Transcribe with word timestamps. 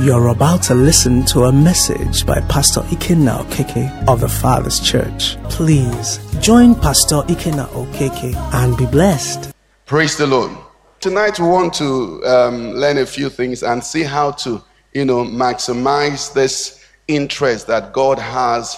You're 0.00 0.26
about 0.26 0.60
to 0.64 0.74
listen 0.74 1.24
to 1.26 1.44
a 1.44 1.52
message 1.52 2.26
by 2.26 2.40
Pastor 2.48 2.80
Ikenna 2.80 3.44
Okeke 3.44 4.08
of 4.08 4.22
the 4.22 4.28
Father's 4.28 4.80
Church. 4.80 5.36
Please 5.44 6.18
join 6.40 6.74
Pastor 6.74 7.22
Ikenna 7.28 7.68
Okeke 7.68 8.34
and 8.54 8.76
be 8.76 8.86
blessed. 8.86 9.54
Praise 9.86 10.16
the 10.16 10.26
Lord. 10.26 10.50
Tonight 10.98 11.38
we 11.38 11.46
want 11.46 11.74
to 11.74 12.20
um, 12.26 12.72
learn 12.72 12.98
a 12.98 13.06
few 13.06 13.30
things 13.30 13.62
and 13.62 13.84
see 13.84 14.02
how 14.02 14.32
to, 14.32 14.60
you 14.94 15.04
know, 15.04 15.24
maximize 15.24 16.34
this 16.34 16.84
interest 17.06 17.68
that 17.68 17.92
God 17.92 18.18
has 18.18 18.76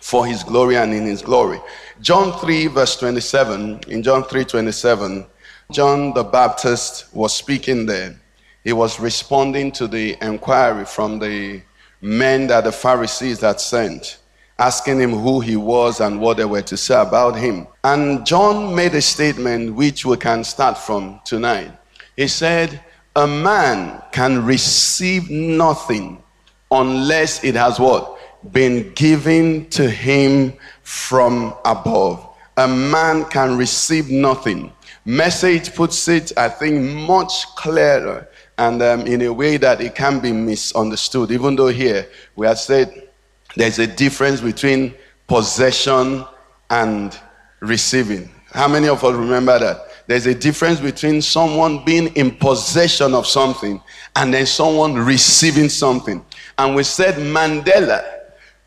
for 0.00 0.24
His 0.24 0.44
glory 0.44 0.76
and 0.76 0.94
in 0.94 1.04
His 1.04 1.20
glory. 1.20 1.58
John 2.00 2.38
3 2.38 2.68
verse 2.68 2.96
27, 2.96 3.80
in 3.88 4.04
John 4.04 4.22
3 4.22 4.44
27, 4.44 5.26
John 5.72 6.14
the 6.14 6.22
Baptist 6.22 7.12
was 7.12 7.34
speaking 7.34 7.86
there 7.86 8.20
he 8.68 8.74
was 8.74 9.00
responding 9.00 9.72
to 9.72 9.88
the 9.88 10.14
inquiry 10.20 10.84
from 10.84 11.18
the 11.18 11.58
men 12.02 12.48
that 12.48 12.64
the 12.64 12.70
Pharisees 12.70 13.40
had 13.40 13.62
sent, 13.62 14.18
asking 14.58 15.00
him 15.00 15.12
who 15.12 15.40
he 15.40 15.56
was 15.56 16.00
and 16.02 16.20
what 16.20 16.36
they 16.36 16.44
were 16.44 16.60
to 16.60 16.76
say 16.76 17.00
about 17.00 17.34
him. 17.34 17.66
And 17.82 18.26
John 18.26 18.74
made 18.74 18.94
a 18.94 19.00
statement 19.00 19.74
which 19.74 20.04
we 20.04 20.18
can 20.18 20.44
start 20.44 20.76
from 20.76 21.18
tonight. 21.24 21.70
He 22.14 22.28
said, 22.28 22.78
A 23.16 23.26
man 23.26 24.02
can 24.12 24.44
receive 24.44 25.30
nothing 25.30 26.22
unless 26.70 27.42
it 27.42 27.54
has 27.54 27.80
what? 27.80 28.18
Been 28.52 28.92
given 28.92 29.70
to 29.70 29.88
him 29.88 30.52
from 30.82 31.54
above. 31.64 32.22
A 32.58 32.68
man 32.68 33.24
can 33.30 33.56
receive 33.56 34.10
nothing. 34.10 34.74
Message 35.06 35.74
puts 35.74 36.06
it, 36.08 36.36
I 36.36 36.50
think, 36.50 36.82
much 36.82 37.46
clearer 37.56 38.28
and 38.58 38.82
um, 38.82 39.06
in 39.06 39.22
a 39.22 39.32
way 39.32 39.56
that 39.56 39.80
it 39.80 39.94
can 39.94 40.18
be 40.20 40.32
misunderstood. 40.32 41.30
Even 41.30 41.56
though 41.56 41.68
here 41.68 42.08
we 42.36 42.46
have 42.46 42.58
said 42.58 43.08
there's 43.56 43.78
a 43.78 43.86
difference 43.86 44.40
between 44.40 44.94
possession 45.26 46.24
and 46.68 47.18
receiving. 47.60 48.30
How 48.50 48.68
many 48.68 48.88
of 48.88 49.02
us 49.04 49.14
remember 49.14 49.58
that? 49.58 49.84
There's 50.06 50.26
a 50.26 50.34
difference 50.34 50.80
between 50.80 51.22
someone 51.22 51.84
being 51.84 52.08
in 52.16 52.32
possession 52.36 53.14
of 53.14 53.26
something 53.26 53.80
and 54.16 54.34
then 54.34 54.46
someone 54.46 54.94
receiving 54.94 55.68
something. 55.68 56.24
And 56.56 56.74
we 56.74 56.82
said 56.82 57.14
Mandela 57.14 58.04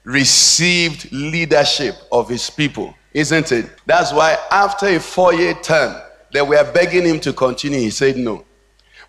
received 0.03 1.11
leadership 1.11 1.95
of 2.11 2.29
his 2.29 2.49
people, 2.49 2.95
isn't 3.13 3.51
it? 3.51 3.69
That's 3.85 4.13
why 4.13 4.37
after 4.51 4.87
a 4.87 4.99
four 4.99 5.33
year 5.33 5.55
term, 5.55 5.99
they 6.31 6.41
were 6.41 6.71
begging 6.71 7.05
him 7.05 7.19
to 7.21 7.33
continue. 7.33 7.79
He 7.79 7.89
said 7.89 8.17
no. 8.17 8.45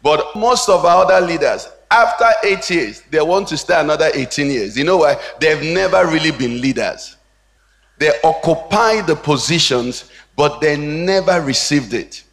But 0.02 0.34
most 0.34 0.68
of 0.68 0.84
our 0.84 1.04
other 1.04 1.24
leaders, 1.24 1.68
after 1.90 2.26
eight 2.44 2.68
years, 2.70 3.02
they 3.10 3.20
want 3.20 3.48
to 3.48 3.56
stay 3.56 3.78
another 3.78 4.10
18 4.12 4.50
years. 4.50 4.76
You 4.76 4.84
know 4.84 4.98
why? 4.98 5.16
They've 5.38 5.62
never 5.62 6.06
really 6.06 6.32
been 6.32 6.60
leaders. 6.60 7.16
They 7.98 8.10
occupy 8.24 9.02
the 9.02 9.14
positions, 9.14 10.10
but 10.36 10.60
they 10.60 10.76
never 10.76 11.40
received 11.40 11.94
it. 11.94 12.24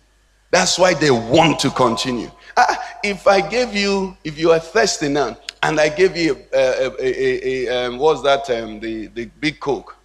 That's 0.49 0.79
why 0.79 0.95
they 0.95 1.11
want 1.11 1.59
to 1.59 1.69
continue. 1.69 2.31
Ah, 2.57 2.97
if 3.03 3.27
I 3.27 3.47
gave 3.47 3.75
you, 3.75 4.17
if 4.23 4.39
you 4.39 4.51
are 4.51 4.59
thirsty 4.59 5.09
now, 5.09 5.37
and 5.61 5.79
I 5.79 5.89
gave 5.89 6.17
you 6.17 6.37
a, 6.53 6.87
a, 6.87 6.91
a, 6.99 7.67
a 7.67 7.85
um, 7.85 7.97
what's 7.99 8.21
that, 8.23 8.49
um, 8.49 8.79
the, 8.79 9.07
the 9.07 9.25
big 9.39 9.59
Coke, 9.59 9.95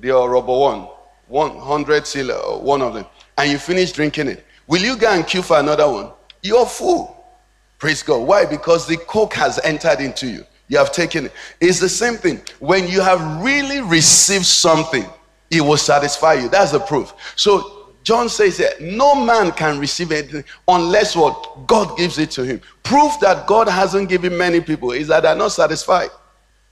the 0.00 0.10
uh, 0.18 0.26
rubber 0.26 0.56
one, 0.58 0.88
100 1.28 2.06
seal, 2.06 2.32
uh, 2.32 2.58
one 2.58 2.82
of 2.82 2.94
them, 2.94 3.06
and 3.38 3.50
you 3.50 3.58
finish 3.58 3.92
drinking 3.92 4.28
it, 4.28 4.44
will 4.66 4.82
you 4.82 4.96
go 4.96 5.08
and 5.08 5.26
queue 5.26 5.42
for 5.42 5.58
another 5.60 5.88
one? 5.90 6.10
You're 6.42 6.66
full. 6.66 7.16
Praise 7.78 8.02
God. 8.02 8.26
Why? 8.26 8.44
Because 8.44 8.86
the 8.86 8.96
coke 8.96 9.34
has 9.34 9.58
entered 9.64 10.00
into 10.00 10.26
you. 10.26 10.44
You 10.68 10.78
have 10.78 10.92
taken 10.92 11.26
it. 11.26 11.32
It's 11.60 11.80
the 11.80 11.88
same 11.88 12.14
thing. 12.14 12.40
When 12.58 12.86
you 12.88 13.00
have 13.00 13.42
really 13.42 13.80
received 13.80 14.46
something, 14.46 15.04
it 15.50 15.60
will 15.60 15.76
satisfy 15.76 16.34
you. 16.34 16.48
That's 16.48 16.72
the 16.72 16.80
proof. 16.80 17.12
So 17.36 17.88
John 18.04 18.28
says 18.28 18.56
that 18.58 18.80
no 18.80 19.14
man 19.14 19.52
can 19.52 19.78
receive 19.78 20.12
anything 20.12 20.44
unless 20.66 21.14
what 21.14 21.66
God 21.66 21.96
gives 21.96 22.18
it 22.18 22.30
to 22.32 22.44
him. 22.44 22.60
Proof 22.82 23.20
that 23.20 23.46
God 23.46 23.68
hasn't 23.68 24.08
given 24.08 24.36
many 24.36 24.60
people 24.60 24.92
is 24.92 25.08
that 25.08 25.22
they're 25.24 25.36
not 25.36 25.52
satisfied. 25.52 26.10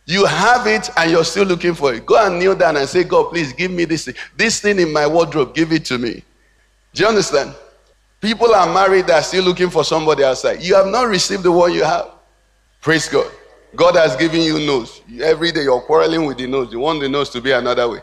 You 0.06 0.24
have 0.24 0.66
it 0.66 0.90
and 0.96 1.10
you're 1.10 1.24
still 1.24 1.44
looking 1.44 1.74
for 1.74 1.94
it. 1.94 2.06
Go 2.06 2.24
and 2.26 2.38
kneel 2.38 2.56
down 2.56 2.76
and 2.76 2.88
say, 2.88 3.04
God, 3.04 3.30
please 3.30 3.52
give 3.52 3.70
me 3.70 3.84
this 3.84 4.06
thing. 4.06 4.14
This 4.36 4.60
thing 4.60 4.78
in 4.80 4.92
my 4.92 5.06
wardrobe, 5.06 5.54
give 5.54 5.72
it 5.72 5.84
to 5.86 5.98
me. 5.98 6.24
Do 6.94 7.02
you 7.02 7.08
understand? 7.08 7.54
People 8.20 8.54
are 8.54 8.72
married 8.72 9.06
that 9.06 9.20
are 9.20 9.22
still 9.22 9.44
looking 9.44 9.70
for 9.70 9.82
somebody 9.82 10.22
outside. 10.22 10.62
You 10.62 10.74
have 10.74 10.86
not 10.86 11.08
received 11.08 11.42
the 11.42 11.52
one 11.52 11.72
you 11.72 11.84
have. 11.84 12.10
Praise 12.80 13.08
God. 13.08 13.30
God 13.74 13.96
has 13.96 14.16
given 14.16 14.42
you 14.42 14.58
nose. 14.58 15.00
Every 15.20 15.52
day 15.52 15.62
you're 15.62 15.80
quarreling 15.80 16.26
with 16.26 16.38
the 16.38 16.46
nose. 16.46 16.72
You 16.72 16.80
want 16.80 17.00
the 17.00 17.08
nose 17.08 17.30
to 17.30 17.40
be 17.40 17.52
another 17.52 17.88
way. 17.88 18.00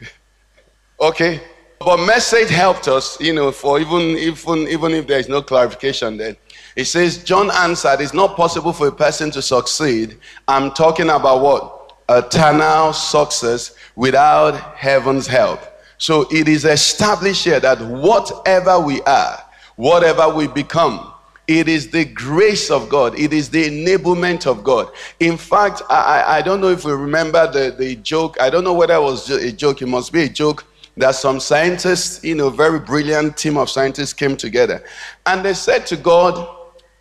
okay? 1.00 1.40
But 1.78 2.04
message 2.04 2.50
helped 2.50 2.88
us, 2.88 3.18
you 3.20 3.32
know, 3.32 3.50
for 3.52 3.80
even, 3.80 4.00
even, 4.18 4.68
even 4.68 4.92
if 4.92 5.06
there 5.06 5.18
is 5.18 5.28
no 5.28 5.40
clarification 5.40 6.18
then. 6.18 6.36
It 6.76 6.84
says, 6.84 7.24
John 7.24 7.50
answered, 7.50 8.00
it's 8.00 8.12
not 8.12 8.36
possible 8.36 8.72
for 8.72 8.88
a 8.88 8.92
person 8.92 9.30
to 9.30 9.40
succeed. 9.40 10.18
I'm 10.46 10.72
talking 10.72 11.08
about 11.08 11.40
what? 11.40 11.94
Eternal 12.08 12.92
success 12.92 13.74
without 13.96 14.76
heaven's 14.76 15.26
help. 15.26 15.60
So 16.00 16.26
it 16.30 16.48
is 16.48 16.64
established 16.64 17.44
here 17.44 17.60
that 17.60 17.78
whatever 17.82 18.80
we 18.80 19.02
are, 19.02 19.38
whatever 19.76 20.30
we 20.30 20.48
become, 20.48 21.12
it 21.46 21.68
is 21.68 21.90
the 21.90 22.06
grace 22.06 22.70
of 22.70 22.88
God. 22.88 23.18
It 23.18 23.34
is 23.34 23.50
the 23.50 23.64
enablement 23.64 24.46
of 24.46 24.64
God. 24.64 24.90
In 25.20 25.36
fact, 25.36 25.82
I, 25.90 26.38
I 26.38 26.42
don't 26.42 26.62
know 26.62 26.70
if 26.70 26.86
we 26.86 26.92
remember 26.92 27.52
the, 27.52 27.76
the 27.76 27.96
joke. 27.96 28.40
I 28.40 28.48
don't 28.48 28.64
know 28.64 28.72
whether 28.72 28.94
it 28.94 29.02
was 29.02 29.28
a 29.28 29.52
joke. 29.52 29.82
It 29.82 29.88
must 29.88 30.10
be 30.10 30.22
a 30.22 30.28
joke 30.28 30.64
that 30.96 31.16
some 31.16 31.38
scientists, 31.38 32.24
you 32.24 32.34
know, 32.34 32.48
very 32.48 32.80
brilliant 32.80 33.36
team 33.36 33.58
of 33.58 33.68
scientists 33.68 34.14
came 34.14 34.38
together. 34.38 34.82
And 35.26 35.44
they 35.44 35.52
said 35.52 35.84
to 35.88 35.98
God 35.98 36.48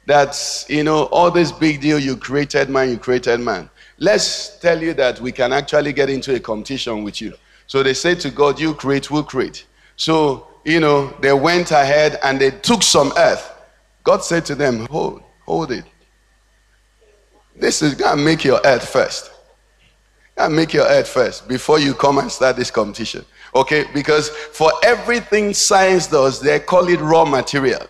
that, 0.08 0.66
you 0.68 0.84
know, 0.84 1.04
all 1.06 1.32
this 1.32 1.54
big 1.54 1.80
deal, 1.80 2.00
you 2.00 2.18
created 2.18 2.70
man, 2.70 2.90
you 2.90 2.98
created 2.98 3.40
man. 3.40 3.70
Let's 3.98 4.60
tell 4.60 4.82
you 4.82 4.94
that 4.96 5.22
we 5.22 5.32
can 5.32 5.54
actually 5.54 5.94
get 5.94 6.10
into 6.10 6.36
a 6.36 6.40
competition 6.42 7.06
with 7.06 7.22
you. 7.22 7.34
So 7.70 7.84
they 7.84 7.94
said 7.94 8.20
to 8.22 8.32
God, 8.32 8.60
You 8.60 8.74
create, 8.74 9.12
we'll 9.12 9.24
create. 9.24 9.68
So, 9.96 10.48
you 10.66 10.80
know, 10.80 11.14
they 11.22 11.34
went 11.34 11.70
ahead 11.70 12.18
and 12.24 12.42
they 12.42 12.50
took 12.50 12.82
some 12.82 13.14
earth. 13.16 13.48
God 14.04 14.24
said 14.24 14.44
to 14.48 14.56
them, 14.56 14.88
Hold, 14.88 15.22
hold 15.46 15.72
it. 15.72 15.86
This 17.56 17.84
is 17.84 17.94
gonna 17.94 18.20
make 18.20 18.44
your 18.44 18.60
earth 18.66 18.90
first. 18.90 19.32
Gotta 20.36 20.52
make 20.52 20.74
your 20.74 20.88
earth 20.88 21.10
first 21.10 21.48
before 21.48 21.78
you 21.78 21.94
come 21.94 22.18
and 22.18 22.32
start 22.32 22.56
this 22.56 22.72
competition. 22.72 23.24
Okay? 23.54 23.86
Because 23.94 24.30
for 24.30 24.72
everything 24.84 25.54
science 25.54 26.08
does, 26.08 26.42
they 26.42 26.60
call 26.60 26.90
it 26.90 27.00
raw 27.00 27.24
material. 27.24 27.86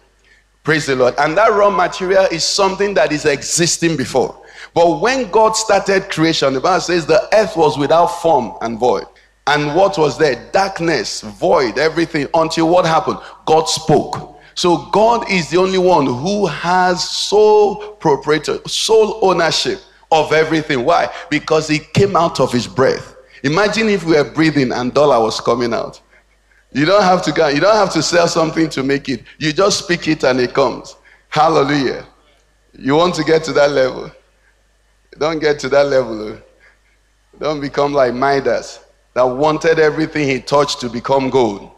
Praise 0.62 0.88
the 0.88 0.96
Lord. 0.98 1.14
And 1.18 1.38
that 1.38 1.54
raw 1.54 1.70
material 1.70 2.26
is 2.26 2.44
something 2.44 2.94
that 2.96 3.14
is 3.14 3.24
existing 3.24 3.96
before. 3.96 4.44
But 4.74 5.00
when 5.00 5.32
God 5.32 5.56
started 5.56 6.10
creation, 6.10 6.54
the 6.54 6.60
Bible 6.60 6.82
says 6.82 7.06
the 7.06 7.30
earth 7.34 7.56
was 7.56 7.78
without 7.78 8.08
form 8.08 8.58
and 8.62 8.78
void. 8.78 9.06
And 9.50 9.76
what 9.76 9.98
was 9.98 10.16
there? 10.16 10.48
Darkness, 10.52 11.22
void, 11.22 11.80
everything. 11.80 12.28
Until 12.36 12.70
what 12.70 12.86
happened? 12.86 13.18
God 13.48 13.68
spoke. 13.68 14.40
So 14.54 14.86
God 14.92 15.28
is 15.32 15.50
the 15.50 15.58
only 15.58 15.80
one 15.80 16.06
who 16.06 16.46
has 16.46 17.10
sole 17.10 17.94
proprietor, 17.94 18.60
sole 18.68 19.18
ownership 19.24 19.80
of 20.12 20.34
everything. 20.34 20.86
Why? 20.86 21.12
Because 21.32 21.68
he 21.68 21.80
came 21.80 22.16
out 22.16 22.40
of 22.40 22.52
his 22.52 22.68
breath. 22.68 23.16
Imagine 23.42 23.90
if 23.90 24.04
we 24.06 24.18
were 24.18 24.24
breathing 24.24 24.72
and 24.72 24.94
dollar 24.94 25.20
was 25.20 25.42
coming 25.42 25.74
out. 25.74 26.00
You 26.72 26.86
don't 26.86 27.02
have 27.02 27.24
to 27.24 27.32
go, 27.32 27.48
you 27.48 27.60
don't 27.60 27.76
have 27.76 27.92
to 27.94 28.04
sell 28.04 28.28
something 28.28 28.70
to 28.70 28.84
make 28.84 29.10
it. 29.10 29.24
You 29.40 29.52
just 29.52 29.80
speak 29.80 30.08
it 30.08 30.24
and 30.24 30.40
it 30.40 30.54
comes. 30.54 30.96
Hallelujah. 31.30 32.06
You 32.78 32.96
want 32.96 33.16
to 33.16 33.24
get 33.24 33.44
to 33.46 33.54
that 33.54 33.72
level. 33.72 34.12
Don't 35.18 35.40
get 35.40 35.58
to 35.62 35.70
that 35.70 35.88
level. 35.88 36.38
Don't 37.40 37.60
become 37.60 37.94
like 37.94 38.14
Midas 38.14 38.86
that 39.14 39.24
wanted 39.24 39.80
everything 39.80 40.28
he 40.28 40.40
touched 40.40 40.80
to 40.82 40.90
become 40.90 41.30
gold. 41.30 41.72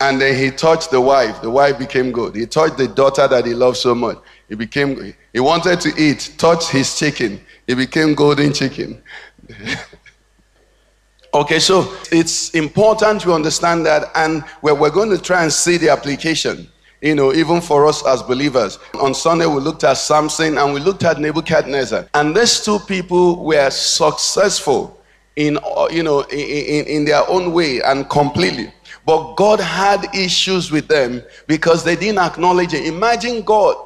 And 0.00 0.20
then 0.20 0.36
he 0.36 0.50
touched 0.50 0.90
the 0.90 1.00
wife. 1.00 1.42
The 1.42 1.50
wife 1.50 1.78
became 1.78 2.12
gold. 2.12 2.36
He 2.36 2.46
touched 2.46 2.76
the 2.76 2.86
daughter 2.86 3.26
that 3.26 3.44
he 3.46 3.54
loved 3.54 3.78
so 3.78 3.94
much. 3.94 4.18
He 4.48 4.54
became, 4.54 5.14
he 5.32 5.40
wanted 5.40 5.80
to 5.80 5.92
eat, 6.00 6.34
touched 6.38 6.70
his 6.70 6.96
chicken. 6.98 7.40
He 7.66 7.74
became 7.74 8.14
golden 8.14 8.52
chicken. 8.52 9.02
okay, 11.34 11.58
so 11.58 11.92
it's 12.12 12.50
important 12.50 13.22
to 13.22 13.32
understand 13.32 13.84
that, 13.86 14.10
and 14.14 14.44
we're, 14.62 14.74
we're 14.74 14.90
going 14.90 15.10
to 15.10 15.18
try 15.18 15.42
and 15.42 15.52
see 15.52 15.78
the 15.78 15.88
application, 15.88 16.68
you 17.02 17.16
know, 17.16 17.32
even 17.32 17.60
for 17.60 17.86
us 17.86 18.06
as 18.06 18.22
believers. 18.22 18.78
On 19.00 19.12
Sunday, 19.14 19.46
we 19.46 19.60
looked 19.60 19.82
at 19.82 19.94
Samson 19.94 20.58
and 20.58 20.72
we 20.72 20.80
looked 20.80 21.02
at 21.02 21.18
Nebuchadnezzar. 21.18 22.08
And 22.14 22.36
these 22.36 22.64
two 22.64 22.78
people 22.78 23.44
were 23.44 23.70
successful 23.70 24.97
in 25.38 25.58
uh, 25.58 25.88
you 25.90 26.02
know 26.02 26.20
in, 26.30 26.84
in 26.86 27.04
their 27.04 27.22
own 27.28 27.52
way 27.52 27.80
and 27.80 28.08
completely 28.10 28.72
but 29.06 29.34
god 29.36 29.60
had 29.60 30.04
issues 30.14 30.70
with 30.70 30.86
them 30.88 31.22
because 31.46 31.84
they 31.84 31.96
didn't 31.96 32.18
acknowledge 32.18 32.74
it 32.74 32.86
imagine 32.86 33.42
god 33.42 33.76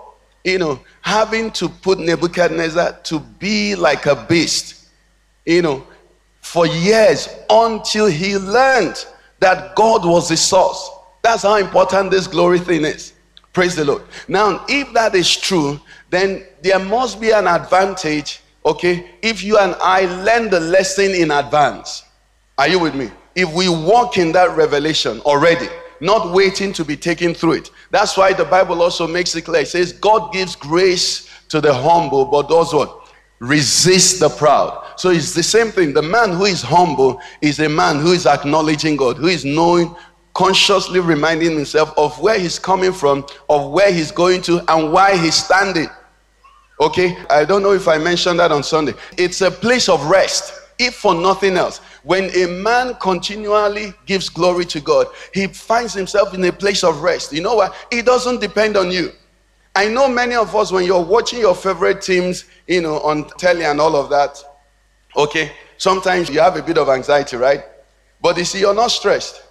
you 0.45 0.59
know, 0.59 0.81
having 1.03 1.51
to 1.53 1.69
put 1.69 1.99
Nebuchadnezzar 1.99 3.01
to 3.05 3.21
be 3.21 3.75
like 3.75 4.07
a 4.07 4.17
beast, 4.27 4.89
you 5.47 5.63
know, 5.63 5.87
for 6.41 6.67
years 6.67 7.29
until 7.49 8.07
he 8.07 8.37
learned 8.37 9.07
that 9.39 9.77
God 9.77 10.05
was 10.05 10.29
the 10.29 10.37
source. 10.37 10.91
That's 11.23 11.43
how 11.43 11.57
important 11.57 12.11
this 12.11 12.27
glory 12.27 12.59
thing 12.59 12.85
is. 12.85 13.13
Praise 13.53 13.77
the 13.77 13.85
Lord. 13.85 14.03
Now, 14.27 14.65
if 14.69 14.93
that 14.95 15.15
is 15.15 15.37
true, 15.37 15.81
then 16.11 16.45
there 16.63 16.79
must 16.79 17.21
be 17.21 17.31
an 17.31 17.47
advantage, 17.47 18.42
okay, 18.65 19.11
if 19.23 19.43
you 19.43 19.59
and 19.59 19.75
I 19.83 20.07
learn 20.23 20.51
the 20.51 20.61
lesson 20.61 21.11
in 21.13 21.31
advance. 21.31 22.05
Are 22.59 22.69
you 22.69 22.79
with 22.79 22.95
me? 22.95 23.11
If 23.35 23.53
we 23.53 23.69
walk 23.69 24.19
in 24.19 24.33
that 24.33 24.57
revelation 24.57 25.21
already, 25.21 25.69
not 26.01 26.33
waiting 26.33 26.73
to 26.73 26.85
be 26.85 26.97
taken 26.97 27.33
through 27.33 27.53
it. 27.53 27.71
That's 27.91 28.17
why 28.17 28.33
the 28.33 28.45
Bible 28.45 28.83
also 28.83 29.07
makes 29.07 29.35
it 29.37 29.43
clear. 29.43 29.63
It 29.63 29.69
says, 29.69 29.93
God 29.93 30.33
gives 30.33 30.57
grace 30.57 31.31
to 31.49 31.61
the 31.61 31.73
humble, 31.73 32.25
but 32.25 32.49
does 32.49 32.75
what? 32.75 33.09
Resist 33.39 34.19
the 34.19 34.29
proud. 34.29 34.85
So 34.97 35.11
it's 35.11 35.33
the 35.33 35.43
same 35.43 35.69
thing. 35.69 35.93
The 35.93 36.03
man 36.03 36.33
who 36.33 36.45
is 36.45 36.61
humble 36.61 37.21
is 37.41 37.61
a 37.61 37.69
man 37.69 38.01
who 38.01 38.13
is 38.13 38.27
acknowledging 38.27 38.97
God, 38.97 39.17
who 39.17 39.29
is 39.29 39.45
knowing, 39.45 39.95
consciously 40.35 40.99
reminding 40.99 41.53
himself 41.53 41.93
of 41.97 42.19
where 42.19 42.39
he's 42.39 42.59
coming 42.59 42.93
from, 42.93 43.25
of 43.49 43.71
where 43.71 43.93
he's 43.93 44.11
going 44.11 44.43
to, 44.43 44.61
and 44.73 44.93
why 44.93 45.17
he's 45.17 45.37
standing. 45.37 45.89
Okay? 46.81 47.17
I 47.31 47.45
don't 47.45 47.63
know 47.63 47.73
if 47.73 47.89
I 47.89 47.99
mentioned 47.99 48.39
that 48.41 48.53
on 48.53 48.63
Sunday. 48.63 48.95
It's 49.17 49.41
a 49.41 49.51
place 49.51 49.89
of 49.89 50.05
rest, 50.07 50.53
if 50.79 50.95
for 50.95 51.15
nothing 51.15 51.57
else. 51.57 51.79
When 52.03 52.25
a 52.37 52.47
man 52.47 52.95
continually 53.01 53.95
gives 54.07 54.29
glory 54.29 54.65
to 54.67 54.81
God, 54.81 55.07
he 55.33 55.47
finds 55.47 55.95
himself 55.95 56.35
in 56.35 56.45
a 56.45 56.53
place 56.53 56.83
of 56.83 57.03
rest. 57.03 57.33
You 57.33 57.43
know 57.43 57.55
what? 57.55 57.75
It 57.91 58.05
doesn't 58.05 58.41
depend 58.41 58.77
on 58.77 58.91
you. 58.91 59.13
I 59.75 59.89
know 59.89 60.09
many 60.09 60.35
of 60.35 60.55
us, 60.55 60.71
when 60.71 60.85
you're 60.85 61.03
watching 61.03 61.39
your 61.41 61.55
favorite 61.55 62.03
teams, 62.03 62.45
you 62.67 62.83
know, 62.83 63.01
on 63.01 63.29
telly 63.39 63.65
and 63.65 63.81
all 63.81 63.97
of 63.97 64.11
that, 64.11 64.39
okay, 65.17 65.53
sometimes 65.79 66.29
you 66.29 66.41
have 66.41 66.57
a 66.57 66.63
bit 66.63 66.77
of 66.77 66.89
anxiety, 66.89 67.37
right? 67.37 67.65
But 68.21 68.37
you 68.37 68.45
see, 68.45 68.61
you're 68.61 68.75
not 68.75 68.91
stressed. 68.91 69.43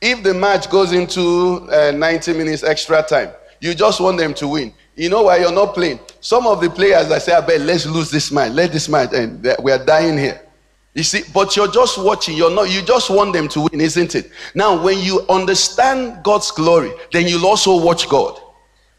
If 0.00 0.22
the 0.22 0.34
match 0.34 0.70
goes 0.70 0.92
into 0.92 1.68
uh, 1.70 1.92
90 1.92 2.32
minutes 2.34 2.62
extra 2.62 3.02
time, 3.02 3.30
you 3.60 3.74
just 3.74 4.00
want 4.00 4.18
them 4.18 4.34
to 4.34 4.48
win. 4.48 4.72
You 4.96 5.08
know 5.08 5.22
why 5.22 5.38
you're 5.38 5.52
not 5.52 5.74
playing? 5.74 6.00
Some 6.20 6.46
of 6.46 6.60
the 6.60 6.68
players 6.68 7.10
I 7.10 7.18
say, 7.18 7.32
I 7.32 7.40
bet 7.40 7.60
let's 7.60 7.86
lose 7.86 8.10
this 8.10 8.30
match, 8.30 8.52
let 8.52 8.72
this 8.72 8.88
match 8.88 9.12
end. 9.12 9.46
We 9.62 9.72
are 9.72 9.84
dying 9.84 10.18
here. 10.18 10.40
You 10.94 11.04
see, 11.04 11.22
but 11.32 11.56
you're 11.56 11.70
just 11.70 12.02
watching, 12.02 12.36
you're 12.36 12.54
not, 12.54 12.68
you 12.70 12.82
just 12.82 13.10
want 13.10 13.32
them 13.32 13.48
to 13.48 13.60
win, 13.60 13.80
isn't 13.80 14.14
it? 14.16 14.30
Now, 14.54 14.82
when 14.82 14.98
you 14.98 15.24
understand 15.28 16.22
God's 16.24 16.50
glory, 16.50 16.92
then 17.12 17.28
you'll 17.28 17.46
also 17.46 17.82
watch 17.82 18.08
God. 18.08 18.38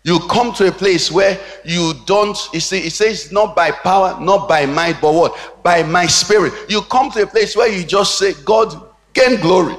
You 0.04 0.20
come 0.30 0.54
to 0.54 0.68
a 0.68 0.72
place 0.72 1.12
where 1.12 1.40
you 1.64 1.94
don't, 2.06 2.38
you 2.54 2.60
see, 2.60 2.80
it 2.80 2.94
says 2.94 3.32
not 3.32 3.56
by 3.56 3.72
power, 3.72 4.20
not 4.20 4.48
by 4.50 4.66
might, 4.66 5.00
but 5.00 5.14
what? 5.14 5.64
By 5.64 5.84
my 5.84 6.08
spirit. 6.08 6.54
You 6.70 6.82
come 6.84 7.12
to 7.12 7.24
a 7.24 7.28
place 7.28 7.56
where 7.56 7.72
you 7.72 7.84
just 7.84 8.18
say, 8.18 8.34
God, 8.46 8.94
gain 9.14 9.40
glory. 9.40 9.76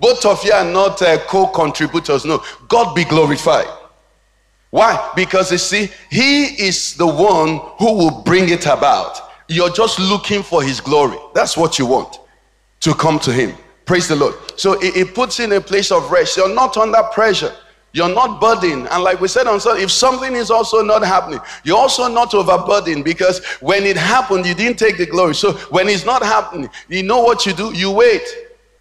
Both 0.00 0.24
of 0.24 0.42
you 0.44 0.52
are 0.52 0.64
not 0.64 1.02
uh, 1.02 1.18
co 1.26 1.48
contributors. 1.48 2.24
No, 2.24 2.42
God 2.68 2.94
be 2.94 3.04
glorified. 3.04 3.66
Why? 4.74 5.12
Because 5.14 5.52
you 5.52 5.58
see, 5.58 5.88
He 6.10 6.46
is 6.46 6.96
the 6.96 7.06
one 7.06 7.60
who 7.78 7.92
will 7.96 8.22
bring 8.22 8.48
it 8.48 8.66
about. 8.66 9.30
You're 9.46 9.70
just 9.70 10.00
looking 10.00 10.42
for 10.42 10.64
his 10.64 10.80
glory. 10.80 11.16
That's 11.32 11.56
what 11.56 11.78
you 11.78 11.86
want 11.86 12.18
to 12.80 12.92
come 12.92 13.20
to 13.20 13.32
him. 13.32 13.54
Praise 13.84 14.08
the 14.08 14.16
Lord. 14.16 14.34
So 14.56 14.72
it, 14.82 14.96
it 14.96 15.14
puts 15.14 15.38
in 15.38 15.52
a 15.52 15.60
place 15.60 15.92
of 15.92 16.10
rest. 16.10 16.36
You're 16.36 16.52
not 16.52 16.76
under 16.76 17.04
pressure. 17.12 17.54
You're 17.92 18.12
not 18.12 18.40
burdened. 18.40 18.88
And 18.90 19.04
like 19.04 19.20
we 19.20 19.28
said 19.28 19.46
on 19.46 19.60
Sunday, 19.60 19.84
if 19.84 19.92
something 19.92 20.34
is 20.34 20.50
also 20.50 20.82
not 20.82 21.04
happening, 21.04 21.38
you're 21.62 21.78
also 21.78 22.08
not 22.08 22.34
overburdened 22.34 23.04
because 23.04 23.44
when 23.60 23.84
it 23.84 23.96
happened, 23.96 24.44
you 24.44 24.56
didn't 24.56 24.80
take 24.80 24.98
the 24.98 25.06
glory. 25.06 25.36
So 25.36 25.52
when 25.70 25.88
it's 25.88 26.04
not 26.04 26.24
happening, 26.24 26.68
you 26.88 27.04
know 27.04 27.22
what 27.22 27.46
you 27.46 27.52
do? 27.52 27.72
You 27.72 27.92
wait. 27.92 28.26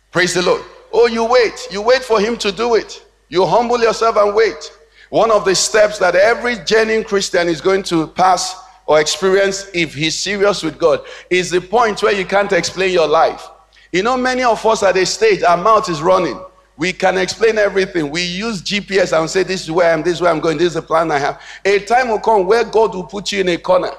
Praise 0.10 0.34
the 0.34 0.42
Lord. 0.42 0.64
Oh, 0.92 1.06
you 1.06 1.24
wait. 1.24 1.68
You 1.70 1.84
wait 1.84 2.04
for 2.04 2.20
him 2.20 2.36
to 2.38 2.52
do 2.52 2.74
it. 2.74 3.06
You 3.30 3.46
humble 3.46 3.80
yourself 3.80 4.18
and 4.18 4.34
wait. 4.34 4.72
One 5.14 5.30
of 5.30 5.46
the 5.46 5.54
steps 5.54 6.00
that 6.00 6.16
every 6.16 6.56
genuine 6.66 7.04
Christian 7.04 7.48
is 7.48 7.62
going 7.62 7.84
to 7.84 8.08
pass 8.08 8.60
or 8.88 9.00
experience 9.00 9.70
if 9.72 9.94
he's 9.94 10.18
serious 10.18 10.64
with 10.64 10.80
God 10.80 11.02
is 11.30 11.52
the 11.52 11.62
point 11.62 12.02
where 12.02 12.14
you 12.16 12.26
can't 12.26 12.52
explain 12.52 12.92
your 12.92 13.08
life. 13.08 13.48
You 13.92 14.02
know, 14.02 14.18
many 14.18 14.42
of 14.42 14.66
us 14.66 14.82
at 14.82 14.98
a 14.98 15.06
stage, 15.06 15.44
our 15.44 15.56
mouth 15.56 15.88
is 15.88 16.02
running. 16.02 16.44
We 16.78 16.94
can 16.94 17.20
explain 17.20 17.60
everything. 17.60 18.10
We 18.10 18.24
use 18.24 18.64
GPS 18.64 19.16
and 19.16 19.30
say, 19.30 19.44
This 19.44 19.62
is 19.62 19.70
where 19.70 19.92
I 19.92 19.94
am, 19.94 20.02
this 20.02 20.14
is 20.14 20.22
where 20.22 20.32
I'm 20.32 20.40
going, 20.40 20.58
this 20.58 20.70
is 20.70 20.74
the 20.74 20.82
plan 20.82 21.12
I 21.12 21.20
have. 21.20 21.40
A 21.64 21.78
time 21.78 22.10
will 22.10 22.20
come 22.20 22.48
where 22.48 22.64
God 22.64 22.96
will 22.96 23.04
put 23.04 23.32
you 23.32 23.42
in 23.42 23.50
a 23.50 23.58
corner 23.58 23.92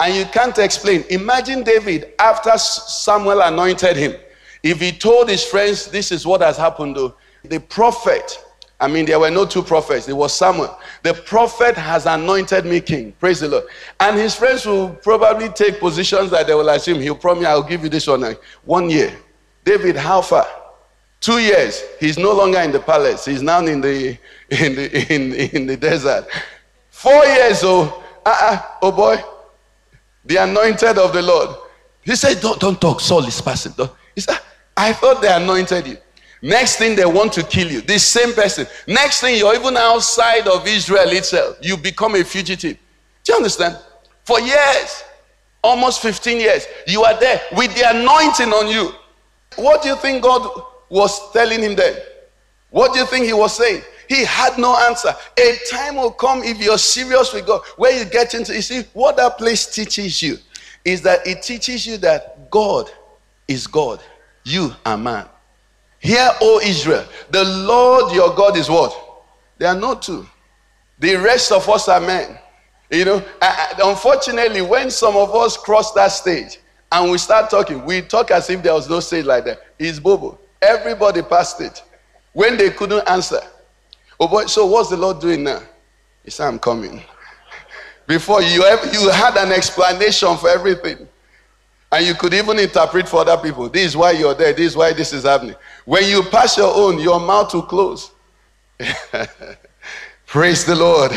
and 0.00 0.14
you 0.14 0.24
can't 0.24 0.56
explain. 0.56 1.04
Imagine 1.10 1.62
David 1.62 2.14
after 2.18 2.56
Samuel 2.56 3.42
anointed 3.42 3.98
him. 3.98 4.14
If 4.62 4.80
he 4.80 4.90
told 4.90 5.28
his 5.28 5.44
friends, 5.44 5.88
This 5.88 6.10
is 6.10 6.24
what 6.26 6.40
has 6.40 6.56
happened, 6.56 6.96
though, 6.96 7.14
the 7.42 7.60
prophet 7.60 8.42
I 8.80 8.88
mean, 8.88 9.06
there 9.06 9.20
were 9.20 9.30
no 9.30 9.46
two 9.46 9.62
prophets, 9.62 10.08
it 10.08 10.12
was 10.12 10.34
Samuel. 10.34 10.78
The 11.02 11.14
prophet 11.14 11.76
has 11.76 12.06
anointed 12.06 12.66
me 12.66 12.80
king. 12.80 13.12
Praise 13.12 13.40
the 13.40 13.48
Lord. 13.48 13.64
And 14.00 14.18
his 14.18 14.34
friends 14.34 14.66
will 14.66 14.90
probably 14.90 15.48
take 15.50 15.78
positions 15.78 16.30
that 16.32 16.46
they 16.46 16.54
will 16.54 16.68
assume 16.68 17.00
he'll 17.00 17.14
promise, 17.14 17.46
I'll 17.46 17.62
give 17.62 17.84
you 17.84 17.88
this 17.88 18.06
one. 18.06 18.36
One 18.64 18.90
year. 18.90 19.16
David, 19.64 19.96
how 19.96 20.20
far? 20.20 20.46
Two 21.20 21.38
years. 21.38 21.82
He's 22.00 22.18
no 22.18 22.32
longer 22.32 22.58
in 22.60 22.72
the 22.72 22.80
palace, 22.80 23.24
he's 23.24 23.42
now 23.42 23.64
in 23.64 23.80
the 23.80 24.18
in 24.50 24.74
the 24.74 25.14
in, 25.14 25.32
in 25.32 25.66
the 25.66 25.76
desert. 25.76 26.26
Four 26.90 27.24
years, 27.24 27.60
oh, 27.62 28.04
uh-uh, 28.26 28.62
oh 28.82 28.92
boy. 28.92 29.16
The 30.24 30.36
anointed 30.36 30.98
of 30.98 31.12
the 31.12 31.22
Lord. 31.22 31.56
He 32.02 32.16
said, 32.16 32.40
Don't, 32.40 32.60
don't 32.60 32.80
talk, 32.80 33.00
Saul 33.00 33.24
is 33.24 33.40
passing. 33.40 33.72
He 34.14 34.20
said, 34.20 34.38
I 34.76 34.92
thought 34.92 35.22
they 35.22 35.32
anointed 35.32 35.86
you. 35.86 35.96
Next 36.44 36.76
thing 36.76 36.94
they 36.94 37.06
want 37.06 37.32
to 37.32 37.42
kill 37.42 37.72
you. 37.72 37.80
This 37.80 38.06
same 38.06 38.34
person. 38.34 38.66
Next 38.86 39.22
thing 39.22 39.38
you're 39.38 39.54
even 39.54 39.78
outside 39.78 40.46
of 40.46 40.66
Israel 40.66 41.08
itself. 41.08 41.56
You 41.62 41.78
become 41.78 42.16
a 42.16 42.22
fugitive. 42.22 42.76
Do 43.24 43.32
you 43.32 43.36
understand? 43.38 43.78
For 44.24 44.38
years, 44.40 45.04
almost 45.62 46.02
15 46.02 46.38
years, 46.38 46.66
you 46.86 47.02
are 47.02 47.18
there 47.18 47.40
with 47.56 47.74
the 47.74 47.88
anointing 47.88 48.52
on 48.52 48.68
you. 48.68 48.92
What 49.56 49.82
do 49.82 49.88
you 49.88 49.96
think 49.96 50.22
God 50.22 50.46
was 50.90 51.32
telling 51.32 51.62
him 51.62 51.76
then? 51.76 51.96
What 52.68 52.92
do 52.92 52.98
you 52.98 53.06
think 53.06 53.24
he 53.24 53.32
was 53.32 53.56
saying? 53.56 53.80
He 54.06 54.26
had 54.26 54.58
no 54.58 54.76
answer. 54.86 55.14
A 55.38 55.56
time 55.70 55.96
will 55.96 56.10
come 56.10 56.42
if 56.42 56.58
you're 56.58 56.76
serious 56.76 57.32
with 57.32 57.46
God, 57.46 57.62
where 57.78 57.98
you 57.98 58.04
get 58.04 58.34
into, 58.34 58.54
you 58.54 58.60
see, 58.60 58.82
what 58.92 59.16
that 59.16 59.38
place 59.38 59.74
teaches 59.74 60.20
you 60.20 60.36
is 60.84 61.00
that 61.02 61.26
it 61.26 61.42
teaches 61.42 61.86
you 61.86 61.96
that 61.98 62.50
God 62.50 62.90
is 63.48 63.66
God, 63.66 64.02
you 64.44 64.72
are 64.84 64.98
man. 64.98 65.26
Hear, 66.04 66.28
O 66.42 66.60
Israel, 66.62 67.02
the 67.30 67.42
Lord 67.42 68.14
your 68.14 68.34
God 68.34 68.58
is 68.58 68.68
what? 68.68 68.94
There 69.56 69.68
are 69.68 69.74
no 69.74 69.94
two. 69.94 70.26
The 70.98 71.16
rest 71.16 71.50
of 71.50 71.66
us 71.66 71.88
are 71.88 71.98
men. 71.98 72.38
You 72.90 73.06
know, 73.06 73.24
unfortunately, 73.82 74.60
when 74.60 74.90
some 74.90 75.16
of 75.16 75.34
us 75.34 75.56
cross 75.56 75.94
that 75.94 76.08
stage 76.08 76.58
and 76.92 77.10
we 77.10 77.16
start 77.16 77.48
talking, 77.48 77.86
we 77.86 78.02
talk 78.02 78.30
as 78.32 78.50
if 78.50 78.62
there 78.62 78.74
was 78.74 78.86
no 78.86 79.00
stage 79.00 79.24
like 79.24 79.46
that. 79.46 79.60
It's 79.78 79.98
Bobo. 79.98 80.38
Everybody 80.60 81.22
passed 81.22 81.62
it. 81.62 81.82
When 82.34 82.58
they 82.58 82.68
couldn't 82.68 83.08
answer. 83.08 83.40
Oh 84.20 84.28
boy, 84.28 84.44
so 84.44 84.66
what's 84.66 84.90
the 84.90 84.98
Lord 84.98 85.20
doing 85.20 85.42
now? 85.42 85.62
He 86.22 86.30
said, 86.30 86.48
I'm 86.48 86.58
coming. 86.58 87.02
Before 88.06 88.42
you, 88.42 88.62
have, 88.64 88.92
you 88.92 89.08
had 89.08 89.38
an 89.38 89.52
explanation 89.52 90.36
for 90.36 90.50
everything. 90.50 91.08
And 91.92 92.04
you 92.04 92.14
could 92.14 92.34
even 92.34 92.58
interpret 92.58 93.08
for 93.08 93.20
other 93.20 93.36
people. 93.36 93.68
This 93.68 93.86
is 93.86 93.96
why 93.96 94.12
you're 94.12 94.34
there. 94.34 94.52
This 94.52 94.72
is 94.72 94.76
why 94.76 94.92
this 94.92 95.12
is 95.12 95.24
happening. 95.24 95.54
When 95.84 96.04
you 96.04 96.22
pass 96.24 96.56
your 96.56 96.74
own, 96.74 96.98
your 96.98 97.20
mouth 97.20 97.54
will 97.54 97.62
close. 97.62 98.10
Praise 100.26 100.64
the 100.64 100.74
Lord. 100.74 101.12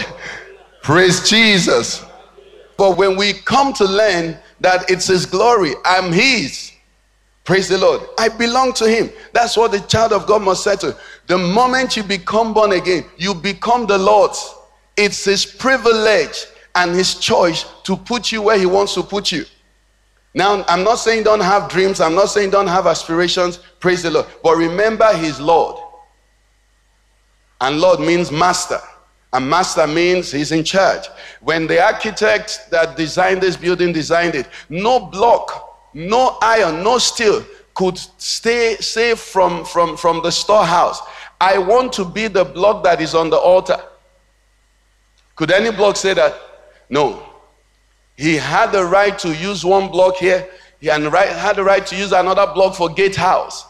Praise 0.83 1.27
Jesus. 1.27 2.05
But 2.77 2.97
when 2.97 3.17
we 3.17 3.33
come 3.33 3.73
to 3.73 3.85
learn 3.85 4.37
that 4.59 4.89
it's 4.89 5.07
His 5.07 5.25
glory, 5.25 5.73
I'm 5.83 6.11
His. 6.11 6.71
Praise 7.43 7.67
the 7.69 7.77
Lord. 7.77 8.01
I 8.19 8.29
belong 8.29 8.73
to 8.73 8.89
Him. 8.89 9.09
That's 9.33 9.57
what 9.57 9.71
the 9.71 9.79
child 9.79 10.13
of 10.13 10.27
God 10.27 10.43
must 10.43 10.63
settle. 10.63 10.93
The 11.27 11.37
moment 11.37 11.97
you 11.97 12.03
become 12.03 12.53
born 12.53 12.73
again, 12.73 13.05
you 13.17 13.33
become 13.33 13.87
the 13.87 13.97
Lord's. 13.97 14.53
It's 14.95 15.25
His 15.25 15.45
privilege 15.45 16.45
and 16.75 16.93
His 16.93 17.15
choice 17.15 17.65
to 17.83 17.95
put 17.97 18.31
you 18.31 18.41
where 18.43 18.59
He 18.59 18.65
wants 18.65 18.93
to 18.93 19.03
put 19.03 19.31
you. 19.31 19.45
Now, 20.33 20.63
I'm 20.67 20.83
not 20.83 20.95
saying 20.95 21.23
don't 21.23 21.39
have 21.41 21.69
dreams, 21.69 21.99
I'm 21.99 22.15
not 22.15 22.27
saying 22.27 22.51
don't 22.51 22.67
have 22.67 22.85
aspirations. 22.85 23.57
Praise 23.79 24.03
the 24.03 24.11
Lord. 24.11 24.27
But 24.43 24.57
remember, 24.57 25.11
He's 25.17 25.39
Lord. 25.39 25.81
And 27.59 27.79
Lord 27.79 27.99
means 27.99 28.31
master. 28.31 28.79
And 29.33 29.49
master 29.49 29.85
means 29.87 30.31
he's 30.31 30.51
in 30.51 30.63
charge. 30.63 31.07
When 31.41 31.67
the 31.67 31.83
architect 31.83 32.67
that 32.71 32.95
designed 32.95 33.41
this 33.41 33.57
building 33.57 33.91
designed 33.91 34.35
it, 34.35 34.47
no 34.69 34.99
block, 34.99 35.89
no 35.93 36.37
iron, 36.41 36.83
no 36.83 36.97
steel 36.97 37.43
could 37.73 37.97
stay 38.17 38.75
safe 38.77 39.19
from, 39.19 39.65
from, 39.65 39.97
from 39.97 40.23
the 40.23 40.31
storehouse. 40.31 41.01
I 41.39 41.57
want 41.57 41.93
to 41.93 42.05
be 42.05 42.27
the 42.27 42.45
block 42.45 42.83
that 42.83 43.01
is 43.01 43.13
on 43.13 43.29
the 43.29 43.37
altar. 43.37 43.77
Could 45.35 45.51
any 45.51 45.71
block 45.71 45.97
say 45.97 46.13
that? 46.13 46.35
No. 46.89 47.26
He 48.17 48.35
had 48.35 48.71
the 48.71 48.83
right 48.83 49.17
to 49.19 49.33
use 49.33 49.63
one 49.63 49.89
block 49.89 50.17
here. 50.17 50.49
He 50.79 50.87
had 50.87 51.55
the 51.55 51.63
right 51.63 51.85
to 51.85 51.95
use 51.95 52.11
another 52.11 52.51
block 52.53 52.75
for 52.75 52.89
gatehouse. 52.89 53.65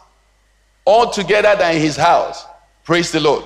All 0.86 1.10
together 1.10 1.54
than 1.58 1.75
his 1.75 1.98
house. 1.98 2.46
Praise 2.86 3.12
the 3.12 3.20
Lord. 3.20 3.44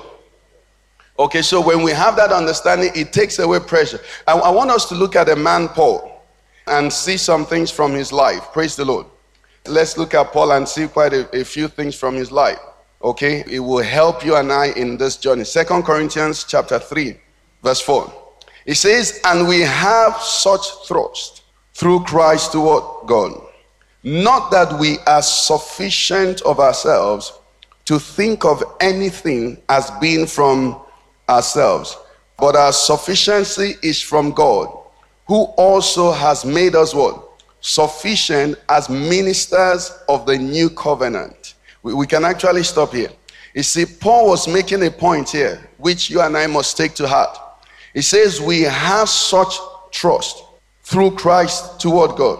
Okay, 1.18 1.42
so 1.42 1.60
when 1.60 1.82
we 1.82 1.90
have 1.90 2.16
that 2.16 2.32
understanding, 2.32 2.90
it 2.94 3.12
takes 3.12 3.38
away 3.40 3.58
pressure. 3.58 4.00
I, 4.26 4.32
I 4.34 4.50
want 4.50 4.70
us 4.70 4.88
to 4.88 4.94
look 4.94 5.16
at 5.16 5.28
a 5.28 5.36
man, 5.36 5.68
Paul, 5.68 6.22
and 6.68 6.92
see 6.92 7.16
some 7.16 7.44
things 7.44 7.70
from 7.70 7.92
his 7.92 8.12
life. 8.12 8.52
Praise 8.52 8.76
the 8.76 8.84
Lord. 8.84 9.06
Let's 9.66 9.98
look 9.98 10.14
at 10.14 10.32
Paul 10.32 10.52
and 10.52 10.66
see 10.66 10.86
quite 10.86 11.12
a, 11.12 11.40
a 11.40 11.44
few 11.44 11.68
things 11.68 11.96
from 11.96 12.14
his 12.14 12.30
life. 12.32 12.58
Okay, 13.02 13.44
it 13.50 13.58
will 13.58 13.82
help 13.82 14.24
you 14.24 14.36
and 14.36 14.52
I 14.52 14.66
in 14.68 14.96
this 14.96 15.16
journey. 15.16 15.44
Second 15.44 15.82
Corinthians 15.82 16.44
chapter 16.44 16.78
3, 16.78 17.18
verse 17.62 17.80
4. 17.80 18.21
It 18.66 18.74
says, 18.74 19.20
And 19.24 19.48
we 19.48 19.60
have 19.60 20.16
such 20.20 20.86
thrust 20.86 21.42
through 21.74 22.00
Christ 22.04 22.52
toward 22.52 23.06
God. 23.06 23.40
Not 24.02 24.50
that 24.50 24.78
we 24.78 24.98
are 25.06 25.22
sufficient 25.22 26.42
of 26.42 26.60
ourselves 26.60 27.32
to 27.84 27.98
think 27.98 28.44
of 28.44 28.62
anything 28.80 29.60
as 29.68 29.90
being 30.00 30.26
from 30.26 30.80
ourselves, 31.28 31.96
but 32.38 32.56
our 32.56 32.72
sufficiency 32.72 33.74
is 33.82 34.00
from 34.00 34.32
God, 34.32 34.68
who 35.26 35.44
also 35.56 36.12
has 36.12 36.44
made 36.44 36.74
us 36.74 36.94
what? 36.94 37.28
Sufficient 37.60 38.58
as 38.68 38.88
ministers 38.88 39.92
of 40.08 40.26
the 40.26 40.36
new 40.36 40.68
covenant. 40.70 41.54
We, 41.82 41.94
we 41.94 42.06
can 42.06 42.24
actually 42.24 42.64
stop 42.64 42.92
here. 42.92 43.10
You 43.54 43.62
see, 43.62 43.84
Paul 43.84 44.28
was 44.28 44.48
making 44.48 44.84
a 44.84 44.90
point 44.90 45.30
here, 45.30 45.60
which 45.78 46.10
you 46.10 46.20
and 46.20 46.36
I 46.36 46.46
must 46.46 46.76
take 46.76 46.94
to 46.94 47.06
heart. 47.06 47.38
He 47.94 48.02
says, 48.02 48.40
We 48.40 48.62
have 48.62 49.08
such 49.08 49.54
trust 49.90 50.44
through 50.82 51.12
Christ 51.12 51.80
toward 51.80 52.16
God. 52.16 52.38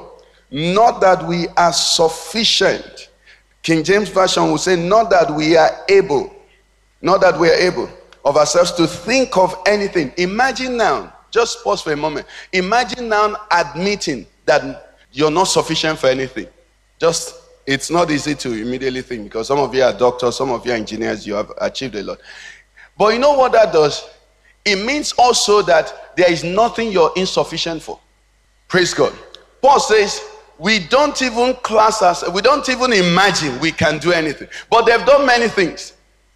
Not 0.50 1.00
that 1.00 1.26
we 1.26 1.48
are 1.56 1.72
sufficient. 1.72 3.08
King 3.62 3.84
James 3.84 4.08
Version 4.08 4.44
will 4.44 4.58
say, 4.58 4.76
Not 4.76 5.10
that 5.10 5.30
we 5.34 5.56
are 5.56 5.70
able, 5.88 6.34
not 7.00 7.20
that 7.20 7.38
we 7.38 7.48
are 7.48 7.54
able 7.54 7.88
of 8.24 8.36
ourselves 8.36 8.72
to 8.72 8.86
think 8.86 9.36
of 9.36 9.54
anything. 9.66 10.12
Imagine 10.16 10.76
now, 10.76 11.12
just 11.30 11.62
pause 11.64 11.82
for 11.82 11.92
a 11.92 11.96
moment. 11.96 12.26
Imagine 12.52 13.08
now 13.08 13.36
admitting 13.50 14.26
that 14.44 14.98
you're 15.12 15.30
not 15.30 15.44
sufficient 15.44 15.98
for 15.98 16.08
anything. 16.08 16.46
Just, 16.98 17.34
it's 17.66 17.90
not 17.90 18.10
easy 18.10 18.34
to 18.36 18.52
immediately 18.52 19.02
think 19.02 19.24
because 19.24 19.48
some 19.48 19.58
of 19.58 19.74
you 19.74 19.82
are 19.82 19.92
doctors, 19.92 20.36
some 20.36 20.50
of 20.50 20.64
you 20.64 20.72
are 20.72 20.76
engineers, 20.76 21.26
you 21.26 21.34
have 21.34 21.50
achieved 21.60 21.94
a 21.96 22.02
lot. 22.02 22.18
But 22.96 23.14
you 23.14 23.18
know 23.18 23.32
what 23.32 23.52
that 23.52 23.72
does? 23.72 24.08
It 24.64 24.84
means 24.84 25.12
also 25.12 25.62
that 25.62 26.16
there 26.16 26.30
is 26.30 26.44
nothing 26.44 26.92
you're 26.92 27.12
insufficient 27.16 27.82
for. 27.82 27.98
Praise 28.68 28.94
God. 28.94 29.12
Paul 29.60 29.80
says, 29.80 30.20
we 30.58 30.78
don't 30.78 31.20
even 31.22 31.54
class 31.56 32.02
us, 32.02 32.28
we 32.30 32.40
don't 32.42 32.68
even 32.68 32.92
imagine 32.92 33.58
we 33.60 33.72
can 33.72 33.98
do 33.98 34.12
anything. 34.12 34.48
But 34.70 34.86
they've 34.86 35.04
done 35.04 35.26
many 35.26 35.48
things. 35.48 35.94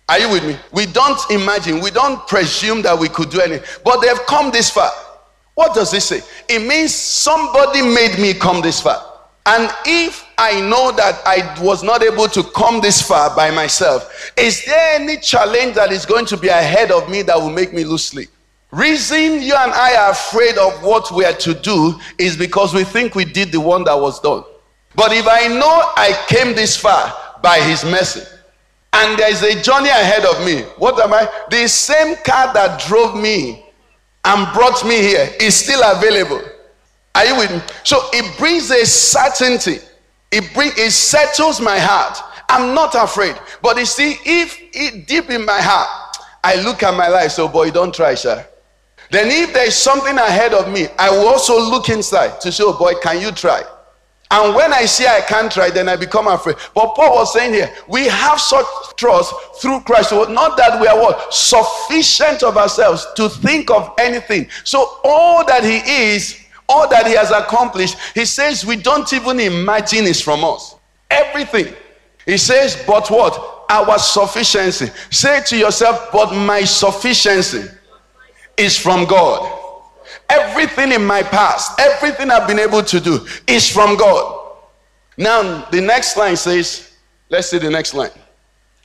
Are 0.09 0.19
you 0.19 0.31
with 0.31 0.45
me? 0.45 0.57
We 0.73 0.87
don't 0.87 1.21
imagine, 1.31 1.81
we 1.81 1.91
don't 1.91 2.27
presume 2.27 2.83
that 2.83 2.99
we 2.99 3.09
could 3.09 3.31
do 3.31 3.41
anything. 3.41 3.67
But 3.85 4.01
they've 4.01 4.25
come 4.27 4.51
this 4.51 4.71
far. 4.71 4.91
What 5.55 5.75
does 5.75 5.91
this 5.91 6.05
say? 6.05 6.21
It 6.49 6.67
means 6.67 6.95
somebody 6.95 7.83
made 7.83 8.19
me 8.19 8.35
come 8.35 8.61
this 8.61 8.81
far. 8.81 9.03
And 9.47 9.71
if 9.85 10.26
I 10.39 10.61
know 10.61 10.93
that 10.93 11.23
I 11.25 11.63
was 11.63 11.83
not 11.83 12.03
able 12.03 12.29
to 12.29 12.43
come 12.43 12.81
this 12.81 13.01
far 13.01 13.35
by 13.35 13.51
myself, 13.51 14.33
is 14.37 14.65
there 14.67 15.01
any 15.01 15.17
challenge 15.17 15.75
that 15.77 15.93
is 15.93 16.05
going 16.05 16.27
to 16.27 16.37
be 16.37 16.49
ahead 16.49 16.91
of 16.91 17.09
me 17.09 17.23
that 17.23 17.37
will 17.37 17.51
make 17.51 17.73
me 17.73 17.85
lose 17.85 18.05
sleep? 18.05 18.29
Reason 18.71 19.41
you 19.41 19.55
and 19.55 19.73
I 19.73 19.97
are 19.97 20.11
afraid 20.11 20.59
of 20.59 20.83
what 20.83 21.11
we 21.11 21.25
are 21.25 21.33
to 21.33 21.55
do 21.55 21.99
is 22.19 22.37
because 22.37 22.75
we 22.75 22.85
think 22.85 23.15
we 23.15 23.25
did 23.25 23.51
the 23.51 23.61
one 23.61 23.85
that 23.85 23.99
was 23.99 24.21
done. 24.21 24.45
But 24.95 25.13
if 25.13 25.27
I 25.27 25.49
know 25.49 25.93
I 25.97 26.25
came 26.29 26.55
this 26.55 26.77
far 26.77 27.15
by 27.43 27.59
his 27.61 27.85
mercy, 27.85 28.23
and 28.93 29.19
there's 29.19 29.43
a 29.43 29.61
journey 29.63 29.89
ahead 29.89 30.25
of 30.25 30.45
me, 30.45 30.63
what 30.79 31.01
am 31.01 31.13
I? 31.15 31.29
The 31.51 31.69
same 31.69 32.17
car 32.17 32.53
that 32.53 32.81
drove 32.87 33.15
me 33.15 33.65
and 34.25 34.53
brought 34.53 34.85
me 34.85 34.97
here 34.97 35.31
is 35.41 35.55
still 35.55 35.81
available. 35.83 36.43
Are 37.15 37.25
you 37.25 37.37
with 37.37 37.51
me? 37.51 37.61
So 37.85 38.01
it 38.13 38.37
brings 38.39 38.71
a 38.71 38.85
certainty. 38.85 39.79
It 40.31 40.53
brings 40.55 40.79
it 40.79 40.91
settles 40.91 41.61
my 41.61 41.79
heart. 41.79 42.19
I'm 42.49 42.75
not 42.75 42.95
afraid. 42.95 43.37
But 43.63 43.77
you 43.79 43.87
see, 43.87 44.17
if 44.25 44.59
it 44.73 45.07
deep 45.07 45.31
in 45.31 45.45
my 45.45 45.61
heart, 45.61 46.17
I 46.45 46.57
look 46.63 46.83
at 46.83 46.97
my 46.97 47.09
life, 47.09 47.33
so 47.33 47.49
boy, 47.49 47.71
don't 47.71 47.95
try, 47.95 48.15
sir. 48.15 48.47
Then 49.11 49.29
if 49.31 49.53
there 49.53 49.67
is 49.67 49.75
something 49.75 50.17
ahead 50.17 50.53
of 50.53 50.73
me, 50.73 50.89
I 50.99 51.11
will 51.11 51.29
also 51.29 51.59
look 51.59 51.89
inside 51.89 52.41
to 52.41 52.53
say, 52.53 52.65
oh 52.67 52.77
boy, 52.77 52.95
can 53.03 53.21
you 53.21 53.31
try? 53.31 53.63
And 54.31 54.57
when 54.57 54.73
I 54.73 54.87
see 54.87 55.07
I 55.07 55.21
can't 55.21 55.51
try, 55.51 55.71
then 55.71 55.89
I 55.89 55.95
become 55.95 56.27
afraid. 56.27 56.57
But 56.75 56.95
Paul 56.95 57.15
was 57.15 57.33
saying 57.33 57.53
here, 57.55 57.73
we 57.89 58.07
have 58.09 58.41
such 58.41 58.67
trust 58.97 59.33
through 59.61 59.81
Christ. 59.81 60.11
So 60.11 60.25
Not 60.25 60.57
that 60.57 60.81
we 60.81 60.89
are 60.89 60.99
what? 60.99 61.33
Sufficient 61.33 62.43
of 62.43 62.57
ourselves 62.57 63.07
to 63.17 63.29
think 63.29 63.71
of 63.71 63.95
anything. 63.99 64.49
So 64.65 64.99
all 65.05 65.45
that 65.47 65.63
he 65.63 65.79
is 66.15 66.45
all 66.69 66.89
that 66.89 67.07
he 67.07 67.15
has 67.15 67.31
accomplished, 67.31 67.97
he 68.15 68.25
says 68.25 68.65
we 68.65 68.77
don't 68.77 69.13
even 69.13 69.41
imagine 69.41 70.05
is 70.05 70.21
from 70.21 70.45
us. 70.45 70.77
Everything. 71.11 71.73
He 72.25 72.37
says, 72.37 72.83
but 72.87 73.09
what? 73.11 73.65
Our 73.69 73.99
sufficiency. 73.99 74.91
Say 75.11 75.43
to 75.47 75.57
yourself, 75.57 76.11
but 76.13 76.35
my 76.35 76.65
sufficiency 76.65 77.65
is 78.57 78.77
from 78.77 79.07
God. 79.07 79.53
Everything 80.29 80.93
in 80.93 81.05
my 81.07 81.23
past, 81.23 81.79
everything 81.79 82.31
I've 82.31 82.49
been 82.49 82.59
able 82.59 82.83
to 82.83 83.01
do 83.01 83.27
is 83.47 83.71
from 83.71 83.97
God. 83.97 84.57
Now, 85.17 85.65
the 85.71 85.81
next 85.81 86.17
line 86.17 86.37
says, 86.37 86.97
let's 87.29 87.49
see 87.49 87.59
the 87.59 87.71
next 87.71 87.95
line. 87.95 88.11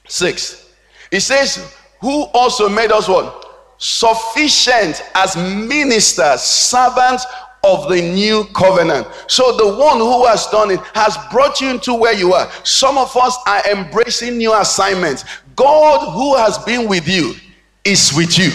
Six. 0.07 0.69
It 1.11 1.21
says, 1.21 1.75
who 1.99 2.23
also 2.33 2.69
made 2.69 2.91
us 2.91 3.07
what? 3.07 3.73
Sufficient 3.77 5.03
as 5.15 5.35
ministers, 5.35 6.41
servants 6.41 7.25
of 7.63 7.89
the 7.89 8.01
new 8.01 8.45
covenant. 8.53 9.07
So 9.27 9.55
the 9.55 9.77
one 9.77 9.97
who 9.97 10.25
has 10.25 10.47
done 10.47 10.71
it 10.71 10.79
has 10.95 11.17
brought 11.31 11.61
you 11.61 11.69
into 11.69 11.93
where 11.93 12.13
you 12.13 12.33
are. 12.33 12.51
Some 12.63 12.97
of 12.97 13.15
us 13.15 13.37
are 13.45 13.69
embracing 13.69 14.37
new 14.37 14.53
assignments. 14.59 15.25
God 15.55 16.11
who 16.13 16.35
has 16.35 16.57
been 16.59 16.89
with 16.89 17.07
you 17.07 17.35
is 17.83 18.13
with 18.15 18.37
you. 18.37 18.49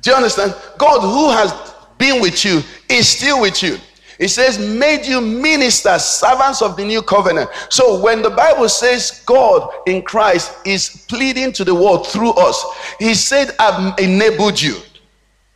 Do 0.00 0.10
you 0.10 0.16
understand? 0.16 0.54
God 0.78 1.00
who 1.00 1.30
has 1.30 1.52
been 1.98 2.20
with 2.20 2.44
you 2.44 2.62
is 2.88 3.08
still 3.08 3.40
with 3.40 3.62
you. 3.62 3.78
It 4.18 4.28
says, 4.28 4.58
made 4.58 5.04
you 5.06 5.20
ministers, 5.20 6.04
servants 6.04 6.62
of 6.62 6.76
the 6.76 6.84
new 6.84 7.02
covenant. 7.02 7.50
So 7.68 8.00
when 8.00 8.22
the 8.22 8.30
Bible 8.30 8.68
says 8.68 9.22
God 9.26 9.68
in 9.86 10.02
Christ 10.02 10.52
is 10.64 11.04
pleading 11.08 11.52
to 11.54 11.64
the 11.64 11.74
world 11.74 12.06
through 12.06 12.32
us, 12.34 12.64
He 13.00 13.14
said, 13.14 13.50
I've 13.58 13.98
enabled 13.98 14.60
you. 14.60 14.76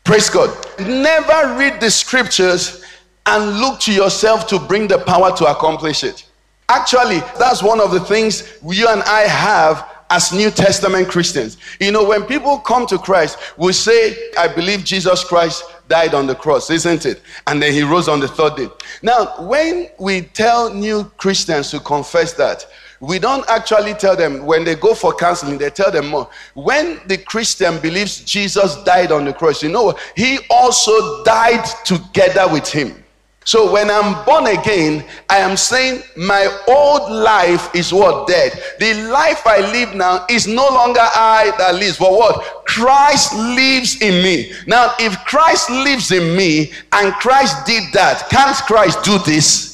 Praise 0.09 0.31
God. 0.31 0.49
Never 0.79 1.55
read 1.59 1.83
the 1.83 1.91
scriptures 1.91 2.83
and 3.27 3.61
look 3.61 3.79
to 3.81 3.93
yourself 3.93 4.47
to 4.47 4.59
bring 4.59 4.89
the 4.89 4.97
power 5.01 5.37
to 5.37 5.45
accomplish 5.45 6.03
it. 6.03 6.25
Actually, 6.71 7.19
that's 7.39 7.63
one 7.63 7.79
of 7.79 7.91
the 7.91 8.01
things 8.01 8.57
you 8.65 8.89
and 8.89 9.03
I 9.03 9.25
have 9.29 9.87
as 10.09 10.33
New 10.33 10.51
Testament 10.51 11.09
Christians. 11.09 11.59
You 11.79 11.93
know, 11.93 12.09
when 12.09 12.23
people 12.23 12.57
come 12.57 12.87
to 12.87 12.97
Christ, 12.97 13.37
we 13.59 13.75
say, 13.75 14.31
I 14.39 14.49
believe 14.49 14.83
Jesus 14.83 15.23
Christ 15.25 15.63
died 15.89 16.15
on 16.15 16.27
the 16.27 16.35
cross, 16.35 16.71
isn't 16.71 17.05
it? 17.05 17.21
And 17.47 17.61
then 17.61 17.75
he 17.75 17.83
rose 17.83 18.09
on 18.09 18.21
the 18.21 18.29
third 18.29 18.57
day. 18.57 18.69
Now, 19.03 19.35
when 19.41 19.91
we 19.99 20.23
tell 20.23 20.73
new 20.73 21.05
Christians 21.19 21.71
to 21.73 21.81
confess 21.81 22.33
that, 22.33 22.65
we 23.01 23.19
don't 23.19 23.49
actually 23.49 23.95
tell 23.95 24.17
them 24.17 24.45
when 24.45 24.65
they 24.65 24.75
go 24.75 24.95
for 24.95 25.15
counseling, 25.15 25.59
they 25.59 25.71
tell 25.71 25.91
them 25.91 26.09
more. 26.09 26.29
When 26.55 27.01
the 27.07 27.19
Christian 27.19 27.79
believes 27.79 28.21
Jesus 28.25 28.83
died 28.83 29.13
on 29.13 29.25
the 29.25 29.33
cross, 29.33 29.63
you 29.63 29.69
know, 29.69 29.97
he 30.17 30.39
also 30.51 31.23
died 31.23 31.65
together 31.85 32.47
with 32.53 32.69
him. 32.69 33.05
So 33.45 33.73
when 33.73 33.91
I'm 33.91 34.27
born 34.27 34.47
again, 34.47 35.03
I 35.31 35.39
am 35.39 35.57
saying 35.57 36.03
my 36.19 36.55
old 36.69 37.11
life 37.11 37.75
is 37.75 37.95
what 37.95 38.27
dead. 38.27 38.53
The 38.79 39.09
life 39.11 39.47
I 39.47 39.61
live 39.73 39.95
now 39.95 40.27
is 40.29 40.47
no 40.47 40.69
longer 40.69 41.01
I 41.01 41.55
that 41.57 41.77
lives, 41.77 41.97
but 41.97 42.13
what? 42.13 42.67
Christ 42.67 43.35
lives 43.35 44.03
in 44.03 44.23
me. 44.23 44.53
Now, 44.67 44.93
if 44.99 45.17
Christ 45.25 45.71
lives 45.71 46.13
in 46.13 46.37
me 46.37 46.73
and 46.93 47.15
Christ 47.15 47.65
did 47.65 47.85
that, 47.95 48.29
can't 48.29 48.55
Christ 48.67 49.03
do 49.03 49.19
this? 49.21 49.68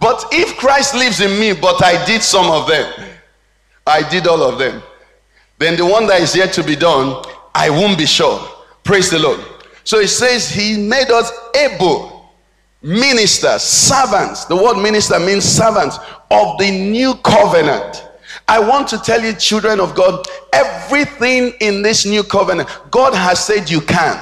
But 0.00 0.24
if 0.32 0.56
Christ 0.56 0.94
lives 0.94 1.20
in 1.20 1.38
me, 1.40 1.52
but 1.52 1.82
I 1.82 2.04
did 2.04 2.22
some 2.22 2.50
of 2.50 2.68
them, 2.68 2.92
I 3.86 4.08
did 4.08 4.26
all 4.26 4.42
of 4.42 4.58
them, 4.58 4.82
then 5.58 5.76
the 5.76 5.86
one 5.86 6.06
that 6.06 6.20
is 6.20 6.36
yet 6.36 6.52
to 6.54 6.62
be 6.62 6.76
done, 6.76 7.24
I 7.54 7.70
won't 7.70 7.98
be 7.98 8.06
sure. 8.06 8.38
Praise 8.84 9.10
the 9.10 9.18
Lord. 9.18 9.40
So 9.82 9.98
it 9.98 10.08
says 10.08 10.48
he 10.48 10.76
made 10.76 11.10
us 11.10 11.32
able 11.56 12.30
ministers, 12.82 13.62
servants. 13.62 14.44
The 14.44 14.56
word 14.56 14.80
minister 14.80 15.18
means 15.18 15.44
servants 15.44 15.98
of 16.30 16.58
the 16.58 16.70
new 16.70 17.14
covenant. 17.16 18.04
I 18.46 18.60
want 18.60 18.88
to 18.88 18.98
tell 18.98 19.22
you, 19.22 19.32
children 19.34 19.80
of 19.80 19.94
God, 19.94 20.24
everything 20.52 21.54
in 21.60 21.82
this 21.82 22.06
new 22.06 22.22
covenant, 22.22 22.68
God 22.90 23.14
has 23.14 23.44
said 23.44 23.68
you 23.68 23.80
can. 23.80 24.18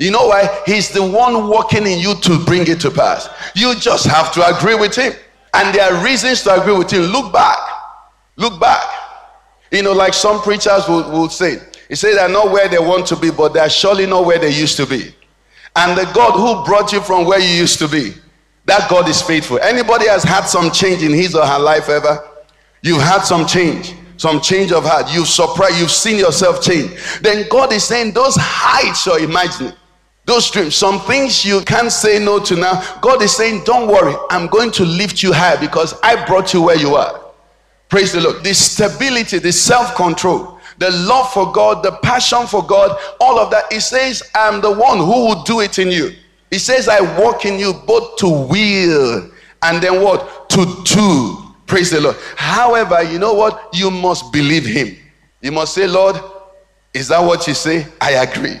You 0.00 0.10
know 0.10 0.28
why? 0.28 0.62
He's 0.64 0.88
the 0.88 1.06
one 1.06 1.50
working 1.50 1.86
in 1.86 1.98
you 1.98 2.14
to 2.14 2.42
bring 2.46 2.66
it 2.66 2.80
to 2.80 2.90
pass. 2.90 3.28
You 3.54 3.74
just 3.74 4.06
have 4.06 4.32
to 4.32 4.56
agree 4.56 4.74
with 4.74 4.96
him. 4.96 5.12
And 5.52 5.74
there 5.74 5.92
are 5.92 6.02
reasons 6.02 6.42
to 6.44 6.58
agree 6.58 6.72
with 6.72 6.90
him. 6.90 7.02
Look 7.02 7.34
back. 7.34 7.58
Look 8.36 8.58
back. 8.58 8.82
You 9.70 9.82
know, 9.82 9.92
like 9.92 10.14
some 10.14 10.40
preachers 10.40 10.88
will, 10.88 11.10
will 11.10 11.28
say, 11.28 11.58
he 11.88 11.96
said 11.96 12.14
they're 12.14 12.30
not 12.30 12.50
where 12.50 12.66
they 12.66 12.78
want 12.78 13.06
to 13.08 13.16
be, 13.16 13.30
but 13.30 13.52
they're 13.52 13.68
surely 13.68 14.06
not 14.06 14.24
where 14.24 14.38
they 14.38 14.48
used 14.48 14.78
to 14.78 14.86
be. 14.86 15.14
And 15.76 15.98
the 15.98 16.10
God 16.14 16.32
who 16.32 16.64
brought 16.64 16.92
you 16.92 17.02
from 17.02 17.26
where 17.26 17.38
you 17.38 17.54
used 17.54 17.78
to 17.80 17.88
be, 17.88 18.14
that 18.64 18.88
God 18.88 19.06
is 19.06 19.20
faithful. 19.20 19.58
Anybody 19.60 20.08
has 20.08 20.22
had 20.22 20.46
some 20.46 20.70
change 20.70 21.02
in 21.02 21.12
his 21.12 21.34
or 21.34 21.44
her 21.44 21.58
life 21.58 21.90
ever? 21.90 22.26
You've 22.82 23.02
had 23.02 23.20
some 23.20 23.46
change, 23.46 23.94
some 24.16 24.40
change 24.40 24.72
of 24.72 24.84
heart. 24.84 25.12
You've 25.12 25.28
surprised, 25.28 25.78
you've 25.78 25.90
seen 25.90 26.18
yourself 26.18 26.62
change. 26.62 26.92
Then 27.20 27.46
God 27.50 27.70
is 27.72 27.84
saying, 27.84 28.14
those 28.14 28.36
heights 28.38 29.04
you're 29.04 29.20
imagining, 29.20 29.74
those 30.30 30.48
dreams, 30.48 30.76
some 30.76 31.00
things 31.00 31.44
you 31.44 31.60
can't 31.62 31.90
say 31.90 32.24
no 32.24 32.38
to 32.38 32.54
now. 32.54 33.00
God 33.00 33.20
is 33.20 33.34
saying, 33.34 33.64
don't 33.64 33.88
worry, 33.88 34.14
I'm 34.30 34.46
going 34.46 34.70
to 34.72 34.84
lift 34.84 35.24
you 35.24 35.32
high 35.32 35.56
because 35.56 35.98
I 36.04 36.24
brought 36.24 36.54
you 36.54 36.62
where 36.62 36.76
you 36.76 36.94
are. 36.94 37.20
Praise 37.88 38.12
the 38.12 38.20
Lord. 38.20 38.44
The 38.44 38.54
stability, 38.54 39.40
the 39.40 39.50
self 39.50 39.96
control, 39.96 40.60
the 40.78 40.88
love 40.92 41.32
for 41.32 41.50
God, 41.50 41.82
the 41.82 41.92
passion 42.02 42.46
for 42.46 42.64
God, 42.64 42.96
all 43.20 43.40
of 43.40 43.50
that. 43.50 43.72
He 43.72 43.80
says, 43.80 44.22
I'm 44.36 44.60
the 44.60 44.70
one 44.70 44.98
who 44.98 45.26
will 45.26 45.42
do 45.42 45.60
it 45.60 45.80
in 45.80 45.88
you. 45.88 46.12
He 46.50 46.58
says, 46.58 46.88
I 46.88 47.00
work 47.20 47.44
in 47.44 47.58
you 47.58 47.72
both 47.72 48.16
to 48.18 48.28
will 48.28 49.30
and 49.62 49.82
then 49.82 50.00
what? 50.00 50.48
To 50.50 50.82
do. 50.84 51.36
Praise 51.66 51.90
the 51.90 52.00
Lord. 52.00 52.16
However, 52.36 53.02
you 53.02 53.18
know 53.18 53.34
what? 53.34 53.68
You 53.72 53.90
must 53.90 54.32
believe 54.32 54.64
him. 54.64 54.96
You 55.42 55.50
must 55.50 55.74
say, 55.74 55.88
Lord, 55.88 56.16
is 56.94 57.08
that 57.08 57.20
what 57.20 57.48
you 57.48 57.54
say? 57.54 57.86
I 58.00 58.12
agree. 58.12 58.60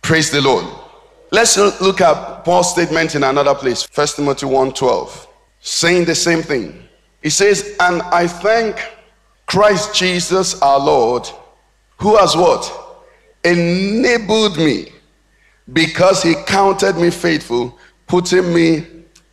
Praise 0.00 0.30
the 0.30 0.40
Lord. 0.40 0.81
Let's 1.32 1.56
look 1.56 2.02
at 2.02 2.44
Paul's 2.44 2.72
statement 2.72 3.14
in 3.14 3.24
another 3.24 3.54
place. 3.54 3.84
First 3.84 4.16
Timothy 4.16 4.44
1:12. 4.44 5.26
Saying 5.60 6.04
the 6.04 6.14
same 6.14 6.42
thing. 6.42 6.86
He 7.22 7.30
says, 7.30 7.74
And 7.80 8.02
I 8.02 8.26
thank 8.26 8.76
Christ 9.46 9.94
Jesus 9.94 10.60
our 10.60 10.78
Lord 10.78 11.26
who 11.96 12.16
has 12.16 12.36
what? 12.36 12.70
Enabled 13.44 14.58
me 14.58 14.88
because 15.72 16.22
he 16.22 16.34
counted 16.46 16.96
me 16.96 17.10
faithful, 17.10 17.78
putting 18.06 18.52
me 18.52 18.84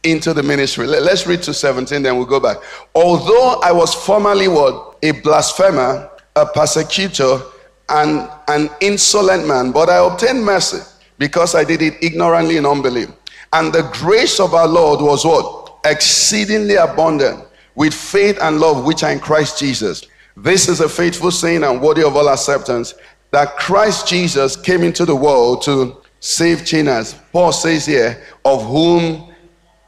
into 0.04 0.34
the 0.34 0.44
ministry. 0.44 0.88
Let's 0.88 1.28
read 1.28 1.42
to 1.44 1.54
17, 1.54 2.02
then 2.02 2.16
we'll 2.16 2.26
go 2.26 2.40
back. 2.40 2.58
Although 2.96 3.60
I 3.62 3.74
was 3.74 3.94
formerly 3.94 4.48
what? 4.48 5.00
A 5.04 5.12
blasphemer, 5.12 6.10
a 6.36 6.46
persecutor, 6.46 7.42
and 7.90 8.30
an 8.48 8.70
insolent 8.80 9.48
man, 9.48 9.72
but 9.72 9.90
I 9.90 9.98
obtained 9.98 10.46
mercy 10.46 10.80
because 11.20 11.54
I 11.54 11.64
did 11.64 11.84
it 11.84 12.02
ignorantly 12.02 12.58
in 12.58 12.66
unbelief. 12.66 13.12
And 13.54 13.72
the 13.72 13.84
grace 13.94 14.40
of 14.40 14.56
our 14.56 14.68
Lord 14.68 15.02
was 15.02 15.24
what? 15.26 15.80
Exceedingly 15.86 16.76
abundant 16.76 17.46
with 17.76 17.94
faith 17.94 18.40
and 18.42 18.60
love 18.60 18.86
which 18.86 19.04
are 19.04 19.12
in 19.12 19.20
Christ 19.20 19.60
Jesus. 19.60 20.08
This 20.36 20.68
is 20.68 20.80
a 20.80 20.90
faithful 20.90 21.32
saying 21.32 21.64
and 21.64 21.82
worthy 21.82 22.04
of 22.04 22.16
all 22.16 22.30
acceptance 22.30 22.96
that 23.32 23.58
Christ 23.58 24.08
Jesus 24.08 24.56
came 24.56 24.82
into 24.82 25.06
the 25.06 25.16
world 25.16 25.62
to 25.64 26.02
save 26.20 26.68
sinners. 26.68 27.16
Paul 27.32 27.52
says 27.52 27.86
here, 27.86 28.24
of 28.46 28.66
whom 28.66 29.34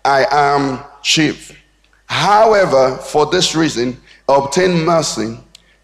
I 0.06 0.26
am 0.32 0.84
chief. 1.02 1.58
However, 2.06 2.98
for 2.98 3.26
this 3.26 3.56
reason, 3.56 4.00
obtain 4.28 4.86
mercy 4.86 5.38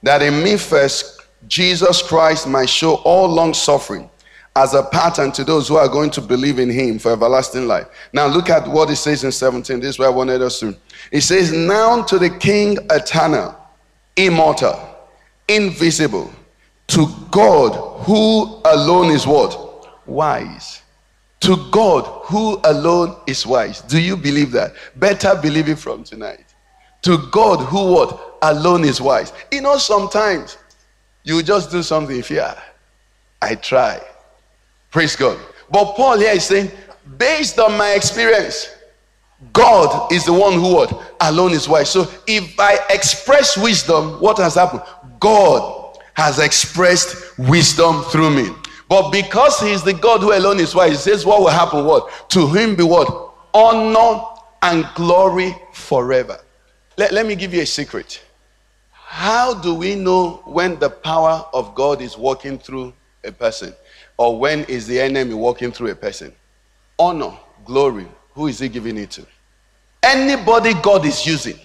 that 0.04 0.22
in 0.22 0.44
me 0.44 0.58
first 0.58 1.22
Jesus 1.48 2.01
Christ 2.01 2.48
might 2.48 2.70
show 2.70 2.96
all 2.96 3.27
long 3.27 3.54
suffering 3.54 4.10
as 4.57 4.73
a 4.73 4.81
pattern 4.81 5.31
to 5.31 5.43
those 5.43 5.67
who 5.67 5.75
are 5.75 5.87
going 5.87 6.09
to 6.09 6.21
believe 6.21 6.57
in 6.57 6.69
him 6.69 6.97
for 6.97 7.11
everlasting 7.11 7.67
life. 7.67 7.87
Now 8.11 8.25
look 8.25 8.49
at 8.49 8.67
what 8.67 8.89
it 8.89 8.95
says 8.95 9.23
in 9.23 9.31
17. 9.31 9.79
This 9.79 9.89
is 9.89 9.99
where 9.99 10.09
I 10.09 10.11
wanted 10.11 10.41
us 10.41 10.59
to. 10.61 10.75
It 11.11 11.21
says, 11.21 11.53
Now 11.53 12.01
to 12.03 12.17
the 12.17 12.31
King 12.31 12.77
eternal 12.89 13.55
immortal, 14.17 14.79
invisible, 15.48 16.33
to 16.87 17.07
God 17.29 18.03
who 18.03 18.61
alone 18.65 19.11
is 19.11 19.27
what? 19.27 20.07
Wise. 20.07 20.81
To 21.41 21.70
God 21.70 22.05
who 22.25 22.59
alone 22.63 23.15
is 23.27 23.46
wise. 23.46 23.81
Do 23.81 24.01
you 24.01 24.17
believe 24.17 24.51
that? 24.53 24.74
Better 24.96 25.35
believe 25.39 25.70
it 25.70 25.77
from 25.77 26.03
tonight. 26.03 26.55
To 27.03 27.20
God 27.31 27.57
who 27.57 27.93
what? 27.93 28.39
Alone 28.41 28.83
is 28.83 29.00
wise. 29.00 29.33
You 29.51 29.61
know, 29.61 29.77
sometimes 29.77 30.57
you 31.24 31.43
just 31.43 31.70
do 31.70 31.83
something, 31.83 32.17
if 32.17 32.31
yeah, 32.31 32.59
I 33.41 33.53
try. 33.53 34.01
Praise 34.91 35.15
God. 35.15 35.37
But 35.69 35.93
Paul 35.95 36.19
here 36.19 36.33
is 36.33 36.45
saying, 36.45 36.71
based 37.17 37.59
on 37.59 37.77
my 37.77 37.91
experience, 37.91 38.69
God 39.53 40.11
is 40.11 40.25
the 40.25 40.33
one 40.33 40.53
who 40.53 40.73
what? 40.73 41.15
Alone 41.21 41.51
is 41.51 41.67
wise. 41.67 41.89
So 41.89 42.09
if 42.25 42.59
I 42.59 42.79
express 42.89 43.57
wisdom, 43.57 44.19
what 44.19 44.37
has 44.37 44.55
happened? 44.55 44.81
God 45.19 45.97
has 46.13 46.39
expressed 46.39 47.37
wisdom 47.37 48.01
through 48.03 48.31
me. 48.31 48.50
But 48.89 49.11
because 49.11 49.59
he 49.59 49.71
is 49.71 49.83
the 49.83 49.93
God 49.93 50.21
who 50.21 50.33
alone 50.33 50.59
is 50.59 50.73
wise, 50.73 50.91
he 50.91 50.97
says 50.97 51.25
what 51.25 51.41
will 51.41 51.50
happen? 51.50 51.85
What? 51.85 52.29
To 52.29 52.47
him 52.47 52.75
be 52.75 52.83
what? 52.83 53.33
Honor 53.53 54.23
and 54.63 54.87
glory 54.95 55.55
forever. 55.73 56.39
Let, 56.97 57.11
let 57.11 57.27
me 57.27 57.35
give 57.35 57.53
you 57.53 57.61
a 57.61 57.65
secret. 57.65 58.23
How 58.91 59.53
do 59.53 59.75
we 59.75 59.95
know 59.95 60.41
when 60.45 60.79
the 60.79 60.89
power 60.89 61.45
of 61.53 61.75
God 61.75 62.01
is 62.01 62.17
working 62.17 62.57
through 62.57 62.93
a 63.23 63.31
person? 63.31 63.73
Or 64.18 64.38
when 64.38 64.64
is 64.66 64.88
the 64.88 65.00
enemy 65.00 65.34
walking 65.34 65.72
through 65.72 65.92
a 65.92 65.96
person? 65.96 66.34
Honor, 66.98 67.38
glory, 67.66 68.08
who 68.34 68.48
is 68.48 68.60
he 68.60 68.70
giving 68.70 68.98
it 68.98 69.12
to? 69.12 69.25
Anybody 70.01 70.74
God 70.75 71.06
is 71.06 71.25
using. 71.25 71.60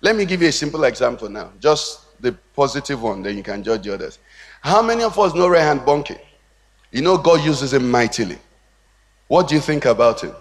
Let 0.00 0.14
me 0.14 0.24
give 0.24 0.42
you 0.42 0.48
a 0.48 0.52
simple 0.52 0.84
example 0.84 1.28
now. 1.28 1.52
Just 1.58 2.20
the 2.20 2.32
positive 2.54 3.02
one, 3.02 3.22
then 3.22 3.36
you 3.36 3.42
can 3.42 3.62
judge 3.62 3.82
the 3.82 3.94
others. 3.94 4.18
How 4.60 4.82
many 4.82 5.02
of 5.02 5.18
us 5.18 5.34
know 5.34 5.48
Reinhard 5.48 5.86
Bonnke? 5.86 6.18
You 6.92 7.02
know 7.02 7.18
God 7.18 7.44
uses 7.44 7.72
him 7.74 7.90
mightily. 7.90 8.38
What 9.26 9.48
do 9.48 9.54
you 9.54 9.60
think 9.60 9.84
about 9.84 10.22
him? 10.22 10.34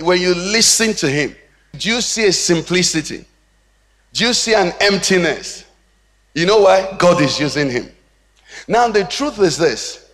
When 0.00 0.20
you 0.20 0.34
listen 0.34 0.94
to 0.94 1.08
him, 1.08 1.36
do 1.76 1.88
you 1.88 2.00
see 2.00 2.26
a 2.26 2.32
simplicity? 2.32 3.24
Do 4.12 4.26
you 4.26 4.32
see 4.32 4.54
an 4.54 4.72
emptiness? 4.80 5.64
You 6.34 6.46
know 6.46 6.60
why? 6.60 6.96
God 6.98 7.20
is 7.20 7.38
using 7.38 7.70
him. 7.70 7.90
Now, 8.66 8.88
the 8.88 9.04
truth 9.04 9.38
is 9.38 9.58
this 9.58 10.07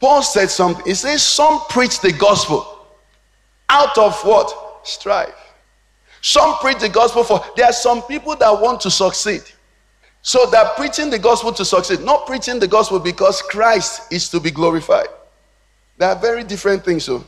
Paul 0.00 0.22
said 0.22 0.50
something. 0.50 0.84
He 0.84 0.94
says, 0.94 1.22
Some 1.22 1.60
preach 1.68 2.00
the 2.00 2.12
gospel 2.12 2.86
out 3.68 3.96
of 3.98 4.18
what? 4.22 4.80
Strife. 4.82 5.34
Some 6.22 6.56
preach 6.56 6.78
the 6.78 6.88
gospel 6.88 7.22
for, 7.22 7.44
there 7.56 7.66
are 7.66 7.72
some 7.72 8.02
people 8.02 8.34
that 8.36 8.50
want 8.50 8.80
to 8.82 8.90
succeed. 8.90 9.42
So 10.22 10.46
they're 10.50 10.68
preaching 10.76 11.08
the 11.08 11.18
gospel 11.18 11.52
to 11.52 11.64
succeed, 11.64 12.00
not 12.00 12.26
preaching 12.26 12.58
the 12.58 12.68
gospel 12.68 12.98
because 12.98 13.40
Christ 13.40 14.12
is 14.12 14.28
to 14.30 14.40
be 14.40 14.50
glorified. 14.50 15.08
They 15.96 16.06
are 16.06 16.16
very 16.16 16.44
different 16.44 16.84
things. 16.84 17.04
So 17.04 17.24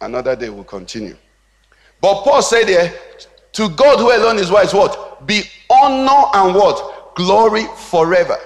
another 0.00 0.36
day 0.36 0.50
will 0.50 0.64
continue. 0.64 1.16
But 2.00 2.22
Paul 2.22 2.42
said 2.42 2.64
there, 2.66 2.92
to 3.52 3.68
God 3.70 3.98
who 3.98 4.10
alone 4.10 4.38
is 4.38 4.50
wise, 4.50 4.74
what? 4.74 5.26
Be 5.26 5.42
honor 5.70 6.24
and 6.34 6.54
what? 6.54 7.14
Glory 7.14 7.64
forever. 7.76 8.38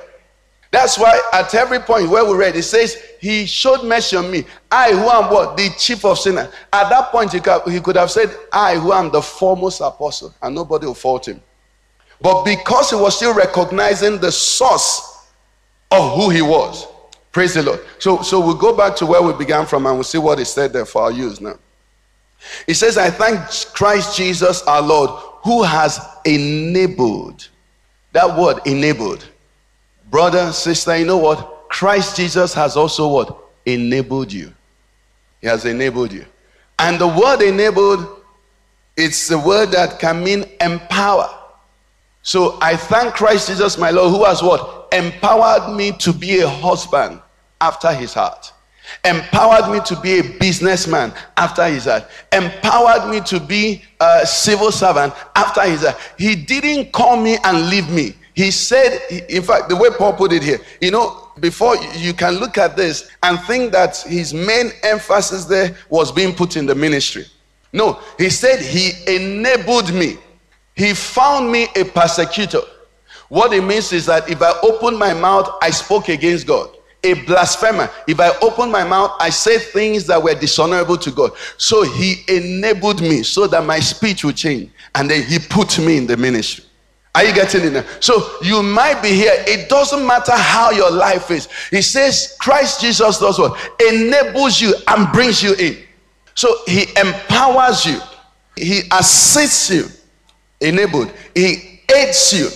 That's 0.77 0.99
why 0.99 1.19
at 1.33 1.55
every 1.55 1.79
point 1.79 2.11
where 2.11 2.23
we 2.23 2.37
read, 2.37 2.55
it 2.55 2.65
says, 2.65 3.03
He 3.19 3.47
showed 3.47 3.83
mercy 3.83 4.15
on 4.15 4.31
me. 4.31 4.45
I 4.71 4.93
who 4.93 5.09
am 5.09 5.33
what? 5.33 5.57
The 5.57 5.71
chief 5.79 6.05
of 6.05 6.19
sinners. 6.19 6.53
At 6.71 6.91
that 6.91 7.11
point, 7.11 7.33
he 7.33 7.41
could, 7.41 7.97
have 7.97 8.11
said, 8.11 8.37
I 8.53 8.77
who 8.77 8.93
am 8.93 9.11
the 9.11 9.23
foremost 9.23 9.81
apostle, 9.81 10.35
and 10.43 10.55
nobody 10.55 10.85
will 10.85 10.93
fault 10.93 11.29
him. 11.29 11.41
But 12.21 12.45
because 12.45 12.91
he 12.91 12.97
was 12.97 13.17
still 13.17 13.33
recognizing 13.35 14.19
the 14.19 14.31
source 14.31 15.31
of 15.91 16.15
who 16.15 16.29
he 16.29 16.43
was. 16.43 16.87
Praise 17.33 17.55
the 17.55 17.63
Lord. 17.63 17.81
So, 17.99 18.21
so 18.21 18.39
we'll 18.39 18.55
go 18.55 18.77
back 18.77 18.97
to 18.97 19.07
where 19.07 19.23
we 19.23 19.33
began 19.33 19.65
from 19.65 19.87
and 19.87 19.95
we'll 19.95 20.05
see 20.05 20.19
what 20.19 20.39
he 20.39 20.45
said 20.45 20.75
there 20.75 20.85
for 20.85 21.05
our 21.05 21.11
use 21.11 21.41
now. 21.41 21.55
He 22.67 22.75
says, 22.75 22.99
I 22.99 23.09
thank 23.09 23.41
Christ 23.73 24.15
Jesus 24.15 24.63
our 24.65 24.83
Lord 24.83 25.09
who 25.43 25.63
has 25.63 25.99
enabled. 26.27 27.49
That 28.13 28.39
word 28.39 28.61
enabled 28.67 29.27
Brother, 30.11 30.53
sister, 30.53 30.97
you 30.97 31.05
know 31.05 31.17
what? 31.17 31.69
Christ 31.69 32.17
Jesus 32.17 32.55
has 32.55 32.77
also 32.77 33.09
what? 33.09 33.39
Enabled 33.65 34.33
you. 34.33 34.53
He 35.41 35.49
has 35.49 35.65
enabled 35.65 36.13
you. 36.13 36.25
And 36.79 36.99
the 36.99 37.09
word 37.09 37.43
enabled, 37.43 38.23
it's 38.97 39.29
the 39.29 39.39
word 39.39 39.73
that 39.73 39.99
can 39.99 40.23
mean 40.23 40.45
empower. 40.61 41.29
So 42.23 42.59
I 42.61 42.77
thank 42.77 43.15
Christ 43.15 43.49
Jesus, 43.49 43.79
my 43.79 43.91
Lord, 43.91 44.11
who 44.11 44.25
has 44.25 44.43
what? 44.43 44.89
Empowered 44.93 45.77
me 45.77 45.93
to 45.99 46.13
be 46.13 46.41
a 46.41 46.49
husband 46.49 47.21
after 47.61 47.93
his 47.93 48.15
heart. 48.15 48.53
Empowered 49.05 49.73
me 49.73 49.81
to 49.85 50.01
be 50.01 50.21
a 50.21 50.23
businessman 50.39 51.13
after 51.37 51.67
his 51.67 51.85
heart. 51.85 52.05
Empowered 52.33 53.11
me 53.11 53.21
to 53.21 53.41
be 53.41 53.83
a 54.01 54.25
civil 54.27 54.71
servant 54.71 55.13
after 55.35 55.63
his 55.63 55.83
heart. 55.83 55.97
He 56.19 56.37
didn't 56.37 56.93
call 56.93 57.17
me 57.17 57.37
and 57.43 57.69
leave 57.69 57.91
me. 57.91 58.15
He 58.37 58.51
said, 58.51 59.01
in 59.31 59.43
fact, 59.43 59.71
the 59.71 59.77
way 59.77 59.89
Paul 59.97 60.13
put 60.13 60.31
it 60.31 60.43
here, 60.43 60.61
you 60.83 60.91
know, 60.91 61.31
before 61.41 61.75
you 61.95 62.13
can 62.13 62.35
look 62.35 62.59
at 62.59 62.77
this 62.77 63.11
and 63.23 63.41
think 63.41 63.73
that 63.73 63.97
his 63.97 64.35
main 64.35 64.73
emphasis 64.83 65.47
there 65.47 65.75
was 65.89 66.13
being 66.13 66.35
put 66.35 66.57
in 66.57 66.67
the 66.67 66.75
ministry. 66.75 67.25
No, 67.73 67.99
he 68.19 68.29
said 68.29 68.61
he 68.61 68.93
enabled 69.07 69.93
me. 69.93 70.19
He 70.75 70.93
found 70.93 71.51
me 71.51 71.69
a 71.77 71.85
persecutor. 71.85 72.61
What 73.31 73.55
it 73.55 73.65
means 73.65 73.91
is 73.95 74.05
that 74.05 74.29
if 74.29 74.43
I 74.43 74.53
opened 74.63 74.99
my 74.99 75.15
mouth, 75.15 75.49
I 75.63 75.71
spoke 75.71 76.11
against 76.11 76.47
God. 76.47 76.69
A 77.05 77.15
blasphemer. 77.25 77.89
If 78.07 78.21
I 78.21 78.37
opened 78.43 78.71
my 78.71 78.85
mouth, 78.85 79.13
I 79.19 79.31
said 79.31 79.63
things 79.63 80.07
that 80.09 80.23
were 80.23 80.35
dishonorable 80.35 80.99
to 80.99 81.11
God. 81.11 81.31
So 81.57 81.85
he 81.85 82.17
enabled 82.29 83.01
me 83.01 83.23
so 83.23 83.47
that 83.47 83.65
my 83.65 83.81
speech 83.81 84.25
would 84.25 84.37
change. 84.37 84.71
And 84.95 85.11
then 85.11 85.23
he 85.23 85.39
put 85.39 85.79
me 85.79 85.97
in 85.97 86.07
the 86.07 86.19
ministry. 86.19 86.66
Are 87.17 87.25
you 87.25 87.33
getting 87.33 87.65
it 87.65 87.73
now? 87.73 87.85
So 87.99 88.29
you 88.43 88.63
might 88.63 89.01
be 89.01 89.09
here. 89.09 89.33
It 89.49 89.71
doesn't 89.71 90.07
matter 90.07 90.33
how 90.33 90.71
your 90.71 90.91
life 90.91 91.31
is. 91.31 91.49
He 91.71 91.81
says 91.81 92.37
Christ 92.39 92.83
Jesus 92.83 93.19
does 93.19 93.39
what? 93.39 93.59
Enables 93.89 94.61
you 94.61 94.75
and 94.87 95.11
brings 95.15 95.43
you 95.43 95.55
in. 95.55 95.79
So 96.35 96.55
he 96.67 96.83
empowers 96.95 97.87
you. 97.87 97.99
He 98.55 98.83
assists 98.93 99.71
you. 99.71 99.87
Enabled. 100.61 101.11
He 101.35 101.81
aids 101.95 102.35
you. 102.35 102.51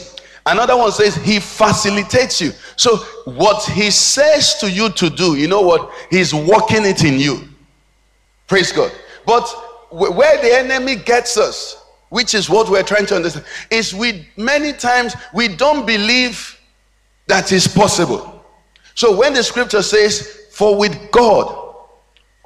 Another 0.45 0.77
one 0.77 0.93
says 0.93 1.17
he 1.17 1.41
facilitates 1.41 2.43
you. 2.43 2.53
So 2.77 2.97
what 3.25 3.65
he 3.65 3.91
says 3.91 4.57
to 4.57 4.71
you 4.71 4.91
to 4.91 5.09
do, 5.09 5.37
you 5.37 5.49
know 5.49 5.63
what? 5.63 5.91
He's 6.11 6.35
working 6.35 6.85
it 6.85 7.03
in 7.03 7.19
you. 7.19 7.49
Praise 8.47 8.73
God. 8.73 8.93
But 9.25 9.49
where 9.91 10.37
the 10.43 10.55
enemy 10.55 10.97
gets 10.97 11.39
us 11.39 11.80
which 12.11 12.35
is 12.35 12.51
what 12.51 12.69
we're 12.69 12.83
trying 12.83 13.07
to 13.07 13.17
understand, 13.17 13.47
is 13.71 13.95
we 13.95 14.27
many 14.37 14.73
times 14.73 15.15
we 15.33 15.49
don't 15.49 15.87
believe 15.87 16.59
that 17.27 17.51
is 17.53 17.67
possible. 17.67 18.45
So 18.95 19.17
when 19.17 19.33
the 19.33 19.43
scripture 19.43 19.83
says, 19.83 20.47
For 20.51 20.77
with 20.77 21.11
God 21.11 21.61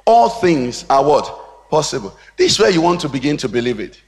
all 0.05 0.29
things 0.29 0.85
are 0.89 1.03
what? 1.03 1.69
Possible. 1.69 2.15
This 2.37 2.53
is 2.53 2.59
where 2.59 2.69
you 2.69 2.81
want 2.81 3.01
to 3.01 3.09
begin 3.09 3.37
to 3.37 3.49
believe 3.49 3.79
it. 3.79 4.01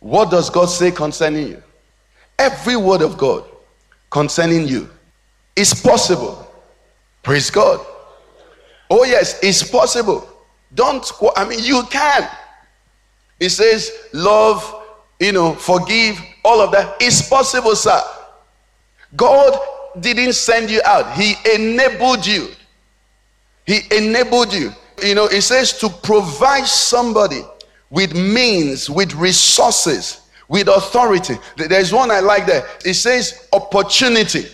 What 0.00 0.30
does 0.30 0.48
God 0.48 0.66
say 0.66 0.90
concerning 0.90 1.48
you? 1.48 1.62
Every 2.38 2.76
word 2.76 3.02
of 3.02 3.18
God 3.18 3.44
concerning 4.10 4.66
you 4.66 4.88
is 5.54 5.74
possible. 5.74 6.50
Praise 7.22 7.50
God. 7.50 7.84
Oh, 8.90 9.04
yes, 9.04 9.38
it's 9.42 9.68
possible. 9.68 10.26
Don't, 10.74 11.10
I 11.36 11.46
mean, 11.46 11.62
you 11.62 11.82
can. 11.90 12.28
It 13.38 13.50
says, 13.50 13.92
Love 14.12 14.77
you 15.20 15.32
know, 15.32 15.54
forgive, 15.54 16.18
all 16.44 16.60
of 16.60 16.72
that. 16.72 16.96
It's 17.00 17.28
possible, 17.28 17.74
sir. 17.74 18.00
God 19.16 19.58
didn't 20.00 20.34
send 20.34 20.70
you 20.70 20.80
out, 20.84 21.12
He 21.14 21.34
enabled 21.54 22.26
you. 22.26 22.48
He 23.66 23.80
enabled 23.90 24.52
you. 24.52 24.72
You 25.02 25.14
know, 25.14 25.26
it 25.26 25.42
says 25.42 25.78
to 25.78 25.88
provide 25.88 26.66
somebody 26.66 27.42
with 27.90 28.14
means, 28.14 28.90
with 28.90 29.14
resources, 29.14 30.22
with 30.48 30.68
authority. 30.68 31.34
There's 31.56 31.92
one 31.92 32.10
I 32.10 32.20
like 32.20 32.46
there. 32.46 32.66
It 32.84 32.94
says 32.94 33.48
opportunity. 33.52 34.46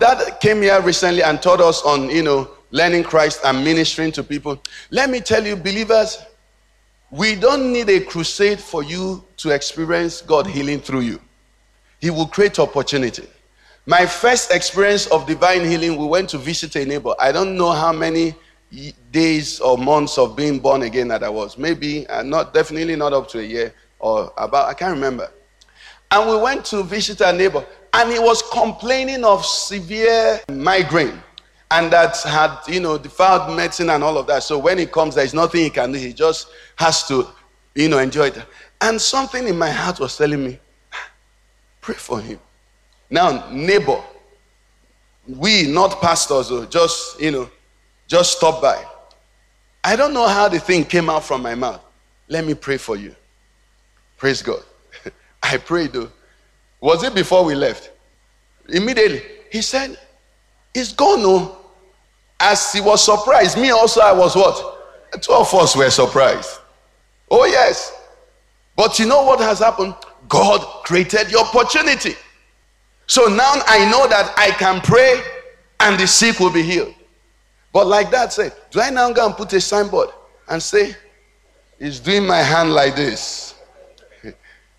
That 0.00 0.40
came 0.40 0.62
here 0.62 0.80
recently 0.80 1.22
and 1.22 1.40
taught 1.40 1.60
us 1.60 1.82
on, 1.82 2.08
you 2.08 2.22
know, 2.22 2.50
learning 2.70 3.04
Christ 3.04 3.40
and 3.44 3.62
ministering 3.62 4.10
to 4.12 4.24
people. 4.24 4.60
Let 4.90 5.10
me 5.10 5.20
tell 5.20 5.46
you, 5.46 5.54
believers, 5.54 6.18
we 7.12 7.34
don't 7.34 7.70
need 7.70 7.90
a 7.90 8.00
crusade 8.00 8.58
for 8.58 8.82
you 8.82 9.22
to 9.36 9.50
experience 9.50 10.22
God 10.22 10.46
healing 10.46 10.80
through 10.80 11.00
you. 11.00 11.20
He 12.00 12.08
will 12.08 12.26
create 12.26 12.58
opportunity. 12.58 13.28
My 13.84 14.06
first 14.06 14.50
experience 14.50 15.06
of 15.08 15.26
divine 15.26 15.62
healing, 15.62 15.98
we 15.98 16.06
went 16.06 16.30
to 16.30 16.38
visit 16.38 16.74
a 16.74 16.86
neighbor. 16.86 17.12
I 17.20 17.30
don't 17.30 17.58
know 17.58 17.70
how 17.70 17.92
many 17.92 18.34
days 19.10 19.60
or 19.60 19.76
months 19.76 20.16
of 20.16 20.34
being 20.34 20.58
born 20.58 20.82
again 20.82 21.08
that 21.08 21.22
I 21.22 21.28
was. 21.28 21.58
Maybe, 21.58 22.06
uh, 22.06 22.22
not 22.22 22.54
definitely 22.54 22.96
not 22.96 23.12
up 23.12 23.28
to 23.28 23.40
a 23.40 23.42
year 23.42 23.74
or 23.98 24.32
about, 24.38 24.70
I 24.70 24.74
can't 24.74 24.94
remember. 24.94 25.30
And 26.10 26.30
we 26.30 26.36
went 26.40 26.64
to 26.66 26.82
visit 26.82 27.20
a 27.20 27.30
neighbor, 27.30 27.64
and 27.92 28.10
he 28.10 28.20
was 28.20 28.42
complaining 28.50 29.22
of 29.22 29.44
severe 29.44 30.40
migraine 30.50 31.22
and 31.72 31.90
that 31.90 32.16
had, 32.22 32.58
you 32.68 32.80
know, 32.80 32.98
defiled 32.98 33.56
medicine 33.56 33.88
and 33.88 34.04
all 34.04 34.18
of 34.18 34.26
that. 34.26 34.42
So 34.42 34.58
when 34.58 34.76
he 34.76 34.84
comes, 34.84 35.14
there's 35.14 35.32
nothing 35.32 35.62
he 35.62 35.70
can 35.70 35.90
do. 35.90 35.98
He 35.98 36.12
just 36.12 36.48
has 36.76 37.08
to, 37.08 37.26
you 37.74 37.88
know, 37.88 37.98
enjoy 37.98 38.26
it. 38.26 38.44
And 38.82 39.00
something 39.00 39.48
in 39.48 39.56
my 39.56 39.70
heart 39.70 39.98
was 39.98 40.16
telling 40.16 40.44
me, 40.44 40.58
pray 41.80 41.94
for 41.94 42.20
him. 42.20 42.38
Now, 43.08 43.48
neighbor, 43.50 44.02
we, 45.26 45.66
not 45.66 46.00
pastors, 46.02 46.50
oh, 46.50 46.66
just, 46.66 47.18
you 47.18 47.30
know, 47.30 47.50
just 48.06 48.36
stop 48.36 48.60
by. 48.60 48.84
I 49.82 49.96
don't 49.96 50.12
know 50.12 50.28
how 50.28 50.48
the 50.48 50.60
thing 50.60 50.84
came 50.84 51.08
out 51.08 51.24
from 51.24 51.42
my 51.42 51.54
mouth. 51.54 51.82
Let 52.28 52.44
me 52.44 52.52
pray 52.52 52.76
for 52.76 52.96
you. 52.96 53.16
Praise 54.18 54.42
God. 54.42 54.62
I 55.42 55.56
prayed 55.56 55.94
though. 55.94 56.10
Was 56.80 57.02
it 57.02 57.14
before 57.14 57.44
we 57.44 57.54
left? 57.54 57.90
Immediately, 58.68 59.22
he 59.50 59.62
said, 59.62 59.98
It's 60.74 60.92
gone, 60.92 61.22
no. 61.22 61.61
As 62.44 62.72
he 62.72 62.80
was 62.80 63.04
surprised, 63.04 63.56
me 63.56 63.70
also, 63.70 64.00
I 64.00 64.12
was 64.12 64.34
what? 64.34 65.22
Two 65.22 65.32
of 65.32 65.54
us 65.54 65.76
were 65.76 65.90
surprised. 65.90 66.58
Oh, 67.30 67.44
yes. 67.44 67.96
But 68.74 68.98
you 68.98 69.06
know 69.06 69.22
what 69.22 69.38
has 69.38 69.60
happened? 69.60 69.94
God 70.28 70.60
created 70.84 71.28
the 71.28 71.38
opportunity. 71.38 72.16
So 73.06 73.26
now 73.26 73.52
I 73.66 73.88
know 73.90 74.08
that 74.08 74.34
I 74.36 74.50
can 74.50 74.80
pray 74.80 75.22
and 75.80 75.98
the 76.00 76.06
sick 76.06 76.40
will 76.40 76.52
be 76.52 76.62
healed. 76.62 76.94
But 77.72 77.86
like 77.86 78.10
that 78.10 78.32
said, 78.32 78.52
do 78.70 78.80
I 78.80 78.90
now 78.90 79.12
go 79.12 79.24
and 79.24 79.36
put 79.36 79.52
a 79.52 79.60
signboard 79.60 80.08
and 80.48 80.60
say, 80.60 80.96
He's 81.78 82.00
doing 82.00 82.26
my 82.26 82.38
hand 82.38 82.72
like 82.72 82.96
this? 82.96 83.51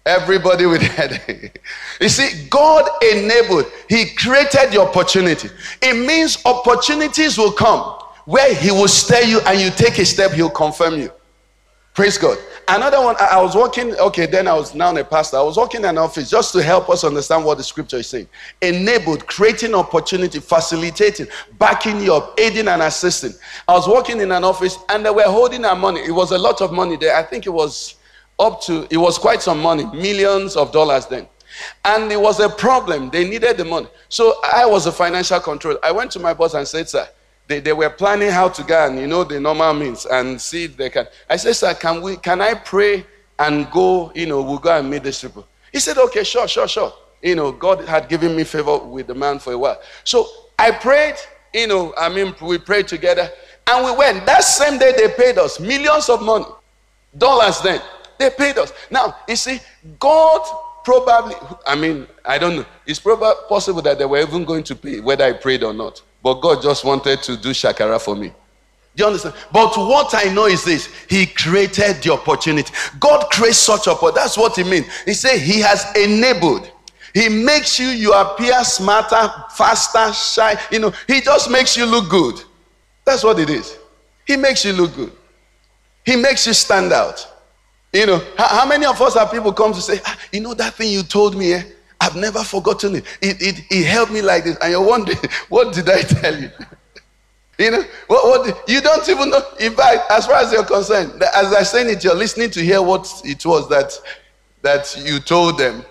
Everybody 0.06 0.66
with 0.66 0.82
headache. 0.98 1.62
You 2.02 2.10
see, 2.10 2.48
God 2.50 2.90
enabled, 3.02 3.66
He 3.88 4.14
created 4.16 4.72
the 4.72 4.82
opportunity. 4.82 5.50
It 5.82 6.06
means 6.06 6.44
opportunities 6.46 7.38
will 7.38 7.54
come 7.54 8.00
where 8.26 8.54
He 8.54 8.72
will 8.72 8.88
stir 8.88 9.22
you 9.22 9.40
and 9.42 9.60
you 9.60 9.70
take 9.70 9.98
a 10.00 10.06
step, 10.06 10.32
He'll 10.32 10.50
confirm 10.50 11.00
you. 11.00 11.12
Praise 11.94 12.18
God. 12.18 12.38
Another 12.68 13.02
one, 13.02 13.16
I 13.20 13.42
was 13.42 13.56
working, 13.56 13.94
okay, 13.96 14.26
then 14.26 14.48
I 14.48 14.54
was 14.54 14.74
now 14.74 14.96
a 14.96 15.04
pastor. 15.04 15.38
I 15.38 15.42
was 15.42 15.58
working 15.58 15.82
in 15.82 15.86
an 15.86 15.98
office 15.98 16.30
just 16.30 16.54
to 16.54 16.64
help 16.64 16.90
us 16.90 17.04
understand 17.04 17.44
what 17.44 17.58
the 17.58 17.64
scripture 17.64 17.98
is 17.98 18.08
saying. 18.08 18.28
Enabled, 18.62 19.28
creating 19.28 19.76
opportunity, 19.76 20.40
facilitating, 20.40 21.28
backing 21.60 22.02
you 22.02 22.16
up, 22.16 22.40
aiding 22.40 22.70
and 22.70 22.82
assisting. 22.82 23.34
I 23.68 23.74
was 23.74 23.88
working 23.88 24.22
in 24.22 24.32
an 24.32 24.44
office 24.44 24.78
and 24.90 25.06
they 25.06 25.10
were 25.10 25.24
holding 25.24 25.66
our 25.66 25.76
money. 25.76 26.00
It 26.00 26.12
was 26.12 26.32
a 26.32 26.38
lot 26.38 26.62
of 26.62 26.72
money 26.72 26.96
there. 26.96 27.16
I 27.16 27.22
think 27.24 27.46
it 27.46 27.54
was 27.54 27.96
up 28.44 28.62
to, 28.64 28.88
it 28.90 28.98
was 28.98 29.18
quite 29.18 29.42
some 29.42 29.60
money, 29.60 29.86
millions 29.86 30.56
of 30.56 30.72
dollars 30.72 31.06
then. 31.08 31.28
And 31.86 32.12
it 32.12 32.20
was 32.20 32.40
a 32.40 32.50
problem. 32.50 33.10
They 33.10 33.28
needed 33.28 33.58
the 33.58 33.66
money. 33.66 33.88
So 34.10 34.40
I 34.44 34.66
was 34.66 34.86
a 34.86 34.92
financial 34.92 35.40
controller. 35.40 35.80
I 35.84 35.92
went 35.92 36.12
to 36.12 36.20
my 36.20 36.34
boss 36.34 36.54
and 36.54 36.68
said, 36.68 36.90
sir, 36.90 37.08
they, 37.48 37.60
they 37.60 37.74
were 37.74 37.90
planning 37.90 38.32
how 38.32 38.50
to 38.50 38.64
go 38.64 38.88
and, 38.88 39.00
you 39.00 39.08
know, 39.08 39.24
the 39.24 39.40
normal 39.40 39.74
means 39.74 40.06
and 40.06 40.40
see 40.40 40.66
if 40.66 40.78
they 40.78 40.90
can. 40.90 41.08
I 41.30 41.36
said, 41.36 41.56
sir, 41.56 41.74
can 41.74 42.02
we, 42.02 42.18
can 42.18 42.42
I 42.42 42.54
pray 42.54 43.06
and 43.40 43.70
go, 43.72 44.12
you 44.16 44.26
know, 44.26 44.42
we'll 44.42 44.60
go 44.60 44.78
and 44.78 44.90
meet 44.90 45.04
these 45.04 45.22
people. 45.22 45.46
He 45.72 45.80
said, 45.80 45.98
okay, 45.98 46.24
sure, 46.24 46.48
sure, 46.48 46.68
sure. 46.68 46.94
You 47.22 47.36
know, 47.36 47.52
God 47.52 47.86
had 47.86 48.10
given 48.10 48.36
me 48.36 48.44
favor 48.44 48.78
with 48.78 49.08
the 49.08 49.16
man 49.16 49.40
for 49.40 49.54
a 49.54 49.58
while. 49.58 49.82
So 50.04 50.28
I 50.60 50.72
prayed, 50.72 51.16
you 51.54 51.68
know, 51.68 51.94
I 51.98 52.10
mean, 52.10 52.36
we 52.42 52.58
prayed 52.58 52.88
together 52.88 53.30
and 53.68 53.86
we 53.86 53.92
went. 53.96 54.26
That 54.26 54.44
same 54.44 54.78
day 54.78 54.94
they 54.96 55.10
paid 55.10 55.38
us 55.38 55.60
millions 55.60 56.10
of 56.10 56.22
money, 56.22 56.46
dollars 57.18 57.60
then. 57.62 57.82
They 58.24 58.30
paid 58.30 58.58
us. 58.58 58.72
Now, 58.90 59.18
you 59.28 59.36
see, 59.36 59.60
God 60.00 60.42
probably, 60.86 61.36
I 61.68 61.76
mean, 61.76 62.08
I 62.24 62.38
don't 62.38 62.56
know. 62.56 62.66
It's 62.86 63.00
probably 63.00 63.32
possible 63.50 63.82
that 63.82 64.00
they 64.00 64.06
were 64.06 64.22
even 64.22 64.46
going 64.46 64.64
to 64.64 64.76
pay 64.76 65.02
whether 65.02 65.26
I 65.26 65.34
prayed 65.34 65.62
or 65.62 65.74
not. 65.74 66.02
But 66.24 66.36
God 66.36 66.62
just 66.62 66.86
wanted 66.86 67.22
to 67.24 67.36
do 67.36 67.50
shakara 67.50 68.00
for 68.02 68.16
me. 68.16 68.30
Do 68.96 69.04
you 69.04 69.08
understand? 69.08 69.36
But 69.52 69.76
what 69.76 70.14
I 70.16 70.32
know 70.34 70.46
is 70.46 70.64
this 70.64 70.88
He 71.10 71.26
created 71.26 72.02
the 72.02 72.14
opportunity. 72.14 72.72
God 72.98 73.30
creates 73.30 73.58
such 73.58 73.90
opportunity. 73.90 74.16
That's 74.16 74.38
what 74.38 74.56
He 74.56 74.64
means. 74.64 74.86
He 75.04 75.14
said 75.14 75.40
He 75.40 75.60
has 75.60 75.86
enabled. 75.98 76.72
He 77.14 77.28
makes 77.28 77.78
you, 77.78 77.88
you 77.88 78.14
appear 78.14 78.64
smarter, 78.64 79.34
faster, 79.50 80.14
shy. 80.14 80.58
You 80.72 80.80
know, 80.80 80.94
He 81.08 81.20
just 81.20 81.52
makes 81.52 81.76
you 81.76 81.86
look 81.86 82.10
good. 82.10 82.36
That's 83.04 83.24
what 83.24 83.38
it 83.40 83.50
is. 83.50 83.78
He 84.26 84.38
makes 84.38 84.64
you 84.64 84.72
look 84.72 84.96
good. 84.96 85.12
He 86.06 86.16
makes 86.16 86.48
you 86.48 86.54
stand 86.54 86.94
out. 86.94 87.28
You 87.94 88.08
know, 88.08 88.24
how, 88.36 88.48
how, 88.48 88.66
many 88.68 88.88
of 88.88 89.00
us 89.00 89.14
have 89.14 89.32
people 89.32 89.54
come 89.54 89.72
to 89.72 89.82
say, 89.82 90.00
ah, 90.06 90.20
you 90.32 90.42
know, 90.42 90.56
that 90.56 90.74
thing 90.74 90.92
you 90.92 91.04
told 91.04 91.38
me, 91.38 91.54
eh? 91.54 91.64
I've 92.02 92.16
never 92.16 92.44
forgotten 92.44 92.96
it. 92.96 93.06
It, 93.22 93.42
it. 93.42 93.60
it 93.70 93.86
helped 93.86 94.12
me 94.12 94.22
like 94.22 94.44
this. 94.44 94.58
And 94.58 94.72
you're 94.72 94.86
wondering, 94.86 95.20
what 95.50 95.74
did 95.74 95.88
I 95.90 96.02
tell 96.02 96.36
you? 96.36 96.50
you 97.60 97.72
know, 97.72 97.84
what, 98.08 98.48
what, 98.48 98.70
you 98.70 98.82
don't 98.82 99.08
even 99.08 99.30
know. 99.30 99.42
In 99.60 99.74
fact, 99.74 100.12
as 100.12 100.26
far 100.26 100.38
as 100.44 100.52
you're 100.52 100.66
concerned, 100.66 101.22
as 101.36 101.54
I 101.54 101.62
saying 101.62 101.90
it, 101.90 102.04
you're 102.04 102.16
listening 102.16 102.50
to 102.52 102.62
hear 102.62 102.82
what 102.82 103.08
it 103.24 103.46
was 103.46 103.70
that, 103.70 103.94
that 104.64 104.96
you 105.06 105.20
told 105.20 105.60
them. 105.60 105.86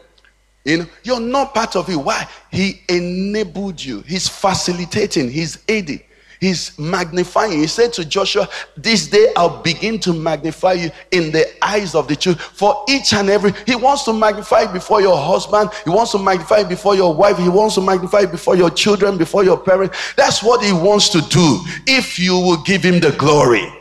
You 0.65 0.79
know, 0.79 0.87
you're 1.05 1.21
not 1.21 1.55
part 1.55 1.77
of 1.77 1.89
it. 1.89 1.97
Why? 1.97 2.29
He 2.51 2.83
enabled 2.89 3.83
you. 3.83 4.01
He's 4.03 4.29
facilitating. 4.29 5.31
He's 5.31 5.59
aiding. 5.69 6.03
He's 6.43 6.77
magnifying. 6.77 7.61
He 7.61 7.69
said 7.69 7.93
to 7.93 8.05
Joshua, 8.05 8.49
This 8.77 9.07
day 9.07 9.33
I'll 9.37 9.63
begin 9.63 10.01
to 10.01 10.13
magnify 10.13 10.73
you 10.73 10.91
in 11.13 11.31
the 11.31 11.47
eyes 11.65 11.95
of 11.95 12.09
the 12.09 12.17
children. 12.17 12.45
For 12.55 12.85
each 12.89 13.13
and 13.13 13.31
every, 13.31 13.53
He 13.65 13.77
wants 13.77 14.03
to 14.07 14.13
magnify 14.13 14.73
before 14.73 15.01
your 15.01 15.17
husband. 15.17 15.71
He 15.85 15.91
wants 15.91 16.11
to 16.11 16.19
magnify 16.19 16.65
before 16.65 16.97
your 16.97 17.15
wife. 17.15 17.39
He 17.39 17.49
wants 17.49 17.77
to 17.77 17.81
magnify 17.81 18.25
before 18.25 18.57
your 18.57 18.71
children, 18.71 19.17
before 19.17 19.45
your 19.45 19.57
parents. 19.57 19.97
That's 20.17 20.43
what 20.43 20.65
He 20.65 20.73
wants 20.73 21.11
to 21.11 21.21
do 21.21 21.61
if 21.87 22.19
you 22.19 22.35
will 22.35 22.61
give 22.65 22.83
Him 22.83 22.99
the 22.99 23.13
glory. 23.13 23.73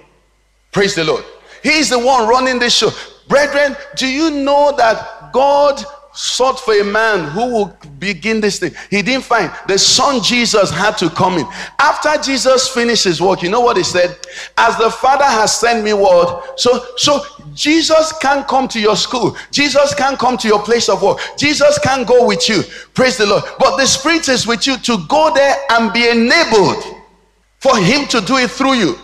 Praise 0.72 0.94
the 0.94 1.04
Lord. 1.04 1.26
He's 1.64 1.90
the 1.90 1.98
one 1.98 2.30
running 2.30 2.60
this 2.60 2.76
show. 2.76 2.92
Brethren, 3.28 3.76
do 3.96 4.08
you 4.08 4.30
know 4.30 4.72
that 4.78 5.34
God 5.34 5.84
sought 6.14 6.60
for 6.60 6.74
a 6.74 6.84
man 6.84 7.30
who 7.30 7.52
will 7.52 7.78
begin 8.00 8.42
this 8.42 8.60
thing. 8.60 8.74
He 8.90 9.02
didn't 9.02 9.24
find 9.24 9.52
the 9.68 9.78
son 9.78 10.22
Jesus 10.22 10.70
had 10.70 10.98
to 10.98 11.10
come 11.10 11.38
in. 11.38 11.46
After 11.80 12.22
Jesus 12.22 12.68
finished 12.68 13.06
his 13.06 13.22
work, 13.22 13.42
you 13.42 13.50
know 13.50 13.62
what 13.62 13.78
he 13.78 13.84
said? 13.84 14.18
As 14.58 14.78
the 14.78 14.90
Father 14.90 15.26
has 15.26 15.58
sent 15.58 15.84
me 15.84 15.94
word, 15.94 16.42
so 16.58 16.86
so 16.98 17.22
Jesus 17.54 18.14
can't 18.20 18.48
come 18.48 18.68
to 18.70 18.80
your 18.80 18.96
school. 18.96 19.38
Jesus 19.52 19.94
can't 19.94 20.20
come 20.20 20.38
to 20.38 20.48
your 20.48 20.62
place 20.62 20.90
of 20.90 21.02
work. 21.02 21.20
Jesus 21.38 21.80
can't 21.80 22.08
go 22.08 22.26
with 22.26 22.48
you. 22.50 22.64
Praise 22.94 23.18
the 23.18 23.26
Lord. 23.26 23.44
But 23.60 23.78
the 23.78 23.86
Spirit 23.86 24.28
is 24.30 24.46
with 24.46 24.68
you 24.68 24.78
to 24.78 25.06
go 25.08 25.34
there 25.34 25.56
and 25.70 25.94
be 25.94 26.10
enabled 26.10 26.84
for 27.60 27.78
him 27.78 28.08
to 28.08 28.22
do 28.22 28.38
it 28.38 28.52
through 28.52 28.74
you. 28.74 28.96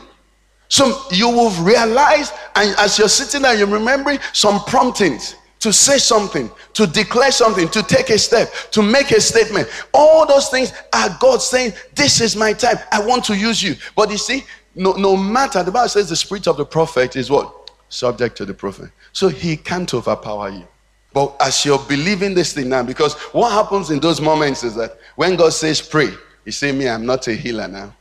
So 0.69 1.03
you 1.11 1.29
will 1.29 1.51
realize, 1.63 2.31
and 2.55 2.75
as 2.77 2.99
you're 2.99 3.07
sitting 3.07 3.43
there, 3.43 3.55
you're 3.55 3.67
remembering 3.67 4.19
some 4.33 4.59
promptings 4.65 5.35
to 5.67 5.73
say 5.73 5.97
something, 5.97 6.49
to 6.71 6.87
declare 6.87 7.29
something, 7.29 7.67
to 7.67 7.83
take 7.83 8.09
a 8.09 8.17
step, 8.17 8.49
to 8.71 8.81
make 8.81 9.11
a 9.11 9.19
statement. 9.19 9.67
All 9.93 10.25
those 10.25 10.47
things 10.47 10.71
are 10.93 11.09
God 11.19 11.41
saying, 11.41 11.73
This 11.93 12.21
is 12.21 12.37
my 12.37 12.53
time. 12.53 12.77
I 12.89 13.05
want 13.05 13.25
to 13.25 13.35
use 13.35 13.61
you. 13.61 13.75
But 13.93 14.09
you 14.09 14.17
see, 14.17 14.45
no, 14.75 14.93
no 14.93 15.17
matter, 15.17 15.63
the 15.63 15.71
Bible 15.71 15.89
says 15.89 16.07
the 16.07 16.15
spirit 16.15 16.47
of 16.47 16.55
the 16.55 16.63
prophet 16.63 17.17
is 17.17 17.29
what? 17.29 17.69
Subject 17.89 18.37
to 18.37 18.45
the 18.45 18.53
prophet. 18.53 18.91
So 19.11 19.27
he 19.27 19.57
can't 19.57 19.93
overpower 19.93 20.51
you. 20.51 20.65
But 21.11 21.35
as 21.41 21.65
you're 21.65 21.79
believing 21.79 22.33
this 22.33 22.53
thing 22.53 22.69
now, 22.69 22.83
because 22.83 23.15
what 23.33 23.51
happens 23.51 23.89
in 23.89 23.99
those 23.99 24.21
moments 24.21 24.63
is 24.63 24.73
that 24.75 24.97
when 25.17 25.35
God 25.35 25.51
says 25.51 25.81
pray, 25.81 26.11
you 26.45 26.53
say, 26.53 26.71
Me, 26.71 26.87
I'm 26.87 27.05
not 27.05 27.27
a 27.27 27.33
healer 27.33 27.67
now. 27.67 27.93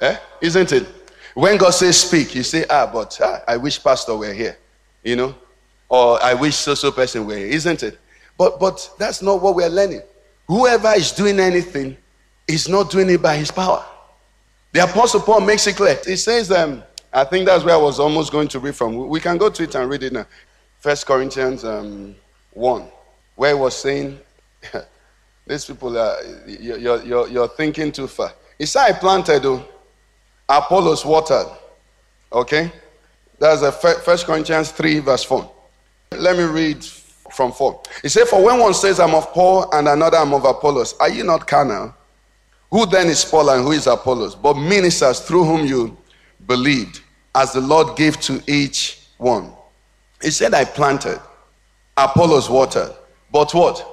Eh? 0.00 0.16
Isn't 0.40 0.72
it? 0.72 0.88
When 1.34 1.58
God 1.58 1.70
says 1.70 1.96
speak, 1.96 2.34
you 2.34 2.42
say, 2.42 2.64
Ah, 2.68 2.90
but 2.92 3.16
ah, 3.22 3.40
I 3.46 3.56
wish 3.56 3.80
Pastor 3.80 4.16
were 4.16 4.32
here. 4.32 4.58
You 5.04 5.14
know, 5.14 5.34
or 5.94 6.22
I 6.22 6.34
wish 6.34 6.56
so 6.56 6.74
so 6.74 6.90
person 6.90 7.24
were, 7.26 7.36
isn't 7.36 7.82
it? 7.82 7.98
But 8.36 8.58
but 8.58 8.90
that's 8.98 9.22
not 9.22 9.40
what 9.40 9.54
we're 9.54 9.68
learning. 9.68 10.02
Whoever 10.48 10.92
is 10.96 11.12
doing 11.12 11.38
anything 11.38 11.96
is 12.48 12.68
not 12.68 12.90
doing 12.90 13.08
it 13.10 13.22
by 13.22 13.36
his 13.36 13.50
power. 13.50 13.84
The 14.72 14.82
apostle 14.82 15.20
Paul 15.20 15.40
makes 15.42 15.66
it 15.66 15.76
clear. 15.76 15.98
He 16.04 16.16
says, 16.16 16.50
um, 16.50 16.82
I 17.12 17.24
think 17.24 17.46
that's 17.46 17.62
where 17.64 17.74
I 17.74 17.78
was 17.78 18.00
almost 18.00 18.32
going 18.32 18.48
to 18.48 18.58
read 18.58 18.74
from. 18.74 19.08
We 19.08 19.20
can 19.20 19.38
go 19.38 19.48
to 19.48 19.62
it 19.62 19.74
and 19.76 19.88
read 19.88 20.02
it 20.02 20.12
now. 20.12 20.26
First 20.80 21.06
Corinthians 21.06 21.64
um, 21.64 22.16
1, 22.52 22.88
where 23.36 23.54
he 23.54 23.60
was 23.60 23.76
saying, 23.76 24.18
These 25.46 25.66
people 25.66 25.96
are 25.96 26.16
you're, 26.46 27.02
you're, 27.04 27.28
you're 27.28 27.48
thinking 27.48 27.92
too 27.92 28.08
far. 28.08 28.32
He 28.58 28.66
said, 28.66 28.82
I 28.82 28.92
planted, 28.92 29.42
though, 29.42 29.64
Apollos 30.48 31.04
watered. 31.04 31.46
Okay? 32.32 32.72
That's 33.38 33.62
a 33.62 33.70
First 33.70 34.26
Corinthians 34.26 34.72
3, 34.72 34.98
verse 35.00 35.22
4. 35.24 35.53
Let 36.24 36.38
me 36.38 36.44
read 36.44 36.82
from 37.32 37.52
4. 37.52 37.82
He 38.00 38.08
said, 38.08 38.26
For 38.28 38.42
when 38.42 38.58
one 38.58 38.72
says, 38.72 38.98
I'm 38.98 39.14
of 39.14 39.30
Paul, 39.34 39.70
and 39.74 39.86
another, 39.86 40.16
I'm 40.16 40.32
of 40.32 40.46
Apollos, 40.46 40.94
are 40.98 41.10
you 41.10 41.22
not 41.22 41.46
carnal? 41.46 41.94
Who 42.70 42.86
then 42.86 43.08
is 43.08 43.26
Paul 43.26 43.50
and 43.50 43.62
who 43.62 43.72
is 43.72 43.86
Apollos? 43.86 44.34
But 44.34 44.54
ministers 44.54 45.20
through 45.20 45.44
whom 45.44 45.66
you 45.66 45.98
believed, 46.46 47.02
as 47.34 47.52
the 47.52 47.60
Lord 47.60 47.94
gave 47.98 48.18
to 48.22 48.42
each 48.46 49.02
one. 49.18 49.52
He 50.22 50.30
said, 50.30 50.54
I 50.54 50.64
planted, 50.64 51.20
Apollos 51.94 52.48
watered. 52.48 52.94
But 53.30 53.52
what? 53.52 53.86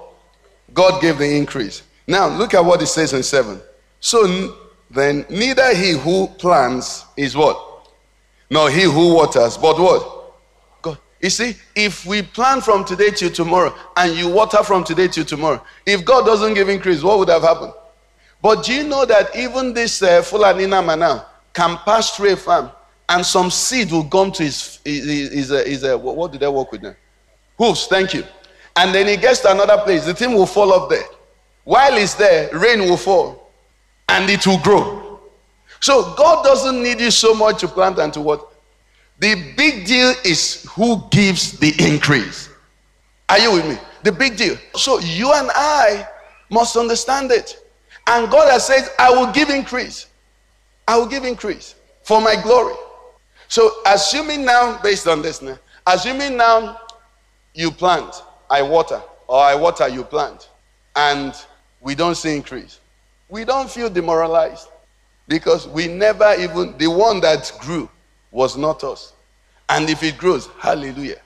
God 0.73 1.01
gave 1.01 1.17
the 1.17 1.35
increase. 1.35 1.83
Now, 2.07 2.29
look 2.29 2.53
at 2.53 2.63
what 2.63 2.79
he 2.79 2.85
says 2.85 3.11
in 3.11 3.23
7. 3.23 3.59
So 3.99 4.55
then, 4.89 5.25
neither 5.29 5.75
he 5.75 5.97
who 5.97 6.27
plants 6.27 7.03
is 7.17 7.35
what? 7.35 7.89
Nor 8.49 8.69
he 8.69 8.83
who 8.83 9.15
waters, 9.15 9.57
but 9.57 9.77
what? 9.77 10.20
You 11.21 11.29
see, 11.29 11.55
if 11.75 12.05
we 12.05 12.23
plan 12.23 12.61
from 12.61 12.83
today 12.83 13.11
till 13.11 13.29
tomorrow 13.29 13.75
and 13.95 14.15
you 14.15 14.27
water 14.27 14.63
from 14.63 14.83
today 14.83 15.07
till 15.07 15.25
tomorrow, 15.25 15.63
if 15.85 16.03
God 16.03 16.25
doesn't 16.25 16.55
give 16.55 16.67
increase, 16.67 17.03
what 17.03 17.19
would 17.19 17.29
have 17.29 17.43
happened? 17.43 17.73
But 18.41 18.63
do 18.65 18.73
you 18.73 18.83
know 18.83 19.05
that 19.05 19.35
even 19.35 19.73
this 19.73 20.01
uh, 20.01 20.23
Fulani 20.23 20.65
Nama 20.65 20.95
now 20.95 21.25
can 21.53 21.77
pass 21.85 22.15
through 22.15 22.33
a 22.33 22.35
farm 22.35 22.71
and 23.07 23.23
some 23.23 23.51
seed 23.51 23.91
will 23.91 24.05
come 24.05 24.31
to 24.31 24.43
his, 24.43 24.79
his, 24.83 25.05
his, 25.05 25.49
his, 25.49 25.67
his 25.67 25.83
uh, 25.83 25.97
what 25.97 26.31
did 26.31 26.41
they 26.41 26.47
work 26.47 26.71
with 26.71 26.81
now? 26.81 26.95
Hooves, 27.57 27.85
thank 27.85 28.15
you. 28.15 28.23
And 28.75 28.95
then 28.95 29.07
he 29.07 29.17
gets 29.17 29.41
to 29.41 29.51
another 29.51 29.77
place, 29.83 30.05
the 30.05 30.15
thing 30.15 30.33
will 30.33 30.47
fall 30.47 30.73
up 30.73 30.89
there. 30.89 31.03
While 31.65 31.97
it's 31.97 32.15
there, 32.15 32.49
rain 32.57 32.79
will 32.79 32.97
fall 32.97 33.51
and 34.09 34.27
it 34.27 34.47
will 34.47 34.59
grow. 34.59 35.19
So 35.81 36.15
God 36.15 36.43
doesn't 36.43 36.81
need 36.81 36.99
you 36.99 37.11
so 37.11 37.35
much 37.35 37.59
to 37.61 37.67
plant 37.67 37.99
and 37.99 38.11
to 38.13 38.21
water. 38.21 38.45
The 39.21 39.53
big 39.55 39.85
deal 39.85 40.15
is 40.25 40.65
who 40.71 41.03
gives 41.11 41.59
the 41.59 41.75
increase. 41.77 42.49
Are 43.29 43.37
you 43.37 43.51
with 43.53 43.67
me? 43.67 43.77
The 44.01 44.11
big 44.11 44.35
deal. 44.35 44.57
So 44.73 44.97
you 44.97 45.31
and 45.31 45.51
I 45.53 46.07
must 46.49 46.75
understand 46.75 47.31
it. 47.31 47.63
And 48.07 48.31
God 48.31 48.49
has 48.49 48.65
said, 48.65 48.89
I 48.97 49.11
will 49.11 49.31
give 49.31 49.51
increase. 49.51 50.07
I 50.87 50.97
will 50.97 51.05
give 51.05 51.23
increase 51.23 51.75
for 52.01 52.19
my 52.19 52.35
glory. 52.41 52.73
So 53.47 53.69
assuming 53.85 54.43
now, 54.43 54.81
based 54.81 55.07
on 55.07 55.21
this 55.21 55.39
now, 55.39 55.59
assuming 55.85 56.35
now 56.35 56.79
you 57.53 57.69
plant, 57.69 58.23
I 58.49 58.63
water, 58.63 59.03
or 59.27 59.39
I 59.39 59.53
water, 59.53 59.87
you 59.87 60.03
plant, 60.03 60.49
and 60.95 61.35
we 61.79 61.93
don't 61.93 62.15
see 62.15 62.35
increase. 62.35 62.79
We 63.29 63.45
don't 63.45 63.69
feel 63.69 63.87
demoralized 63.87 64.69
because 65.27 65.67
we 65.67 65.87
never 65.87 66.33
even, 66.39 66.75
the 66.79 66.87
one 66.87 67.19
that 67.21 67.51
grew 67.59 67.87
was 68.31 68.57
not 68.57 68.83
us. 68.83 69.13
And 69.69 69.89
if 69.89 70.03
it 70.03 70.17
grows, 70.17 70.47
hallelujah. 70.59 71.21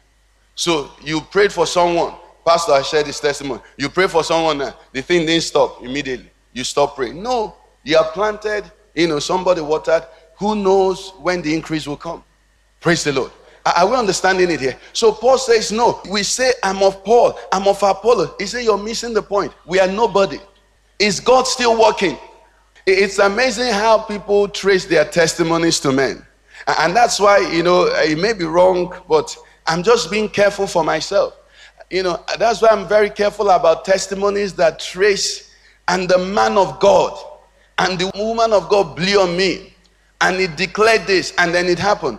So 0.55 0.91
you 1.01 1.21
prayed 1.21 1.51
for 1.53 1.65
someone. 1.65 2.13
Pastor, 2.45 2.73
I 2.73 2.81
shared 2.81 3.07
this 3.07 3.19
testimony. 3.19 3.61
You 3.77 3.89
pray 3.89 4.07
for 4.07 4.23
someone, 4.23 4.59
the 4.91 5.01
thing 5.01 5.25
didn't 5.25 5.43
stop 5.43 5.81
immediately. 5.83 6.29
You 6.53 6.63
stop 6.63 6.95
praying. 6.95 7.21
No, 7.21 7.55
you 7.83 7.97
are 7.97 8.11
planted, 8.11 8.71
you 8.93 9.07
know, 9.07 9.19
somebody 9.19 9.61
watered. 9.61 10.03
Who 10.37 10.55
knows 10.55 11.13
when 11.19 11.41
the 11.41 11.53
increase 11.53 11.87
will 11.87 11.97
come? 11.97 12.23
Praise 12.79 13.03
the 13.03 13.13
Lord. 13.13 13.31
Are 13.65 13.89
we 13.89 13.95
understanding 13.95 14.51
it 14.51 14.59
here? 14.59 14.77
So 14.93 15.11
Paul 15.11 15.39
says, 15.39 15.71
No, 15.71 16.01
we 16.09 16.21
say, 16.21 16.53
I'm 16.63 16.83
of 16.83 17.03
Paul, 17.03 17.37
I'm 17.51 17.67
of 17.67 17.81
Apollo. 17.81 18.35
He 18.37 18.45
said, 18.45 18.63
You're 18.63 18.77
missing 18.77 19.13
the 19.13 19.23
point. 19.23 19.51
We 19.65 19.79
are 19.79 19.87
nobody. 19.87 20.39
Is 20.99 21.19
God 21.19 21.47
still 21.47 21.79
working? 21.79 22.17
It's 22.85 23.17
amazing 23.17 23.73
how 23.73 23.97
people 23.97 24.47
trace 24.47 24.85
their 24.85 25.05
testimonies 25.05 25.79
to 25.79 25.91
men. 25.91 26.23
And 26.67 26.95
that's 26.95 27.19
why, 27.19 27.39
you 27.51 27.63
know, 27.63 27.85
it 27.85 28.17
may 28.17 28.33
be 28.33 28.45
wrong, 28.45 28.95
but 29.07 29.35
I'm 29.67 29.83
just 29.83 30.09
being 30.09 30.29
careful 30.29 30.67
for 30.67 30.83
myself. 30.83 31.37
You 31.91 32.03
know, 32.03 32.23
that's 32.39 32.61
why 32.61 32.69
I'm 32.69 32.87
very 32.87 33.09
careful 33.09 33.49
about 33.49 33.85
testimonies 33.85 34.53
that 34.55 34.79
trace 34.79 35.53
and 35.87 36.09
the 36.09 36.17
man 36.17 36.57
of 36.57 36.79
God 36.79 37.17
and 37.77 37.99
the 37.99 38.11
woman 38.15 38.51
of 38.53 38.69
God 38.69 38.95
blew 38.95 39.19
on 39.19 39.37
me 39.37 39.73
and 40.21 40.37
it 40.37 40.57
declared 40.57 41.05
this 41.05 41.33
and 41.37 41.53
then 41.53 41.67
it 41.67 41.77
happened. 41.77 42.17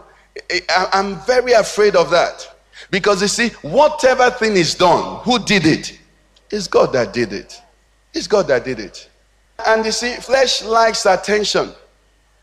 I'm 0.92 1.16
very 1.22 1.52
afraid 1.52 1.96
of 1.96 2.10
that. 2.10 2.52
Because 2.90 3.22
you 3.22 3.28
see, 3.28 3.48
whatever 3.62 4.30
thing 4.30 4.52
is 4.52 4.74
done, 4.76 5.20
who 5.22 5.40
did 5.44 5.66
it? 5.66 5.98
It's 6.50 6.68
God 6.68 6.92
that 6.92 7.12
did 7.12 7.32
it. 7.32 7.60
It's 8.14 8.28
God 8.28 8.46
that 8.48 8.64
did 8.64 8.78
it. 8.78 9.08
And 9.66 9.84
you 9.84 9.90
see, 9.90 10.14
flesh 10.14 10.62
likes 10.62 11.04
attention. 11.06 11.72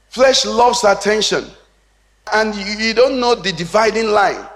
Flesh 0.10 0.46
loves 0.46 0.84
attention 0.84 1.46
and 2.32 2.56
you, 2.56 2.94
don't 2.94 3.20
know 3.20 3.36
the 3.36 3.52
dividing 3.52 4.12
line. 4.12 4.48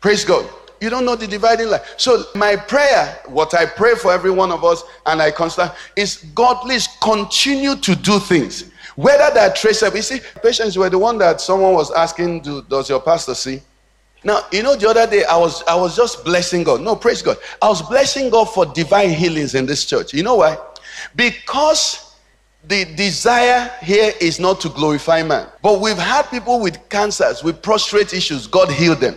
Praise 0.00 0.24
God. 0.24 0.48
You 0.80 0.90
don't 0.90 1.04
know 1.04 1.16
the 1.16 1.26
dividing 1.26 1.68
line. 1.68 1.80
So, 1.96 2.24
my 2.34 2.56
prayer, 2.56 3.18
what 3.26 3.54
I 3.54 3.66
pray 3.66 3.94
for 3.94 4.12
every 4.12 4.30
one 4.30 4.50
of 4.50 4.64
us, 4.64 4.82
and 5.06 5.20
I 5.20 5.30
constant, 5.30 5.72
is 5.96 6.18
God, 6.34 6.60
please 6.62 6.88
continue 7.02 7.76
to 7.76 7.94
do 7.94 8.18
things. 8.18 8.70
Whether 8.96 9.32
they're 9.34 9.52
traceable. 9.52 9.96
You 9.96 10.02
see, 10.02 10.20
patients 10.42 10.76
were 10.76 10.88
the 10.88 10.98
one 10.98 11.18
that 11.18 11.40
someone 11.40 11.74
was 11.74 11.90
asking, 11.92 12.40
do, 12.40 12.62
Does 12.62 12.88
your 12.88 13.00
pastor 13.00 13.34
see? 13.34 13.60
Now, 14.22 14.40
you 14.50 14.62
know, 14.62 14.74
the 14.74 14.88
other 14.88 15.06
day 15.06 15.24
I 15.24 15.36
was 15.36 15.62
I 15.64 15.74
was 15.74 15.94
just 15.94 16.24
blessing 16.24 16.64
God. 16.64 16.80
No, 16.80 16.96
praise 16.96 17.20
God. 17.20 17.36
I 17.60 17.68
was 17.68 17.82
blessing 17.82 18.30
God 18.30 18.46
for 18.46 18.64
divine 18.64 19.10
healings 19.10 19.54
in 19.54 19.66
this 19.66 19.84
church. 19.84 20.14
You 20.14 20.22
know 20.22 20.36
why? 20.36 20.56
Because 21.14 22.03
the 22.66 22.84
desire 22.96 23.70
here 23.82 24.12
is 24.20 24.40
not 24.40 24.60
to 24.62 24.68
glorify 24.68 25.22
man. 25.22 25.46
But 25.62 25.80
we've 25.80 25.98
had 25.98 26.22
people 26.24 26.60
with 26.60 26.88
cancers, 26.88 27.42
with 27.44 27.60
prostrate 27.62 28.12
issues, 28.12 28.46
God 28.46 28.70
healed 28.70 29.00
them. 29.00 29.16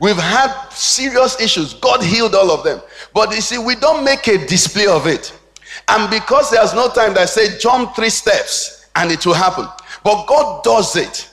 We've 0.00 0.16
had 0.16 0.68
serious 0.70 1.40
issues. 1.40 1.74
God 1.74 2.02
healed 2.02 2.34
all 2.34 2.50
of 2.50 2.64
them. 2.64 2.80
But 3.14 3.34
you 3.34 3.40
see, 3.40 3.58
we 3.58 3.74
don't 3.74 4.04
make 4.04 4.28
a 4.28 4.46
display 4.46 4.86
of 4.86 5.06
it. 5.06 5.36
And 5.88 6.10
because 6.10 6.50
there's 6.50 6.74
no 6.74 6.88
time 6.88 7.14
that 7.14 7.28
say 7.28 7.58
jump 7.58 7.96
three 7.96 8.10
steps 8.10 8.88
and 8.94 9.10
it 9.10 9.24
will 9.24 9.34
happen. 9.34 9.66
But 10.04 10.26
God 10.26 10.62
does 10.62 10.96
it. 10.96 11.30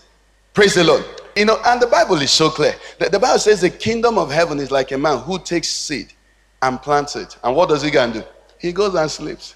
Praise 0.54 0.76
the 0.76 0.84
Lord. 0.84 1.04
You 1.36 1.46
know, 1.46 1.60
and 1.66 1.82
the 1.82 1.88
Bible 1.88 2.16
is 2.22 2.32
so 2.32 2.50
clear. 2.50 2.76
The, 3.00 3.10
the 3.10 3.20
Bible 3.20 3.40
says 3.40 3.62
the 3.62 3.70
kingdom 3.70 4.18
of 4.18 4.32
heaven 4.32 4.60
is 4.60 4.72
like 4.72 4.92
a 4.92 4.98
man 4.98 5.20
who 5.20 5.40
takes 5.40 5.68
seed 5.68 6.14
and 6.62 6.82
plants 6.82 7.16
it. 7.16 7.38
And 7.44 7.56
what 7.56 7.70
does 7.70 7.82
he 7.82 7.92
go 7.92 8.04
and 8.04 8.14
do? 8.14 8.24
He 8.60 8.72
goes 8.72 8.96
and 8.96 9.10
sleeps. 9.10 9.56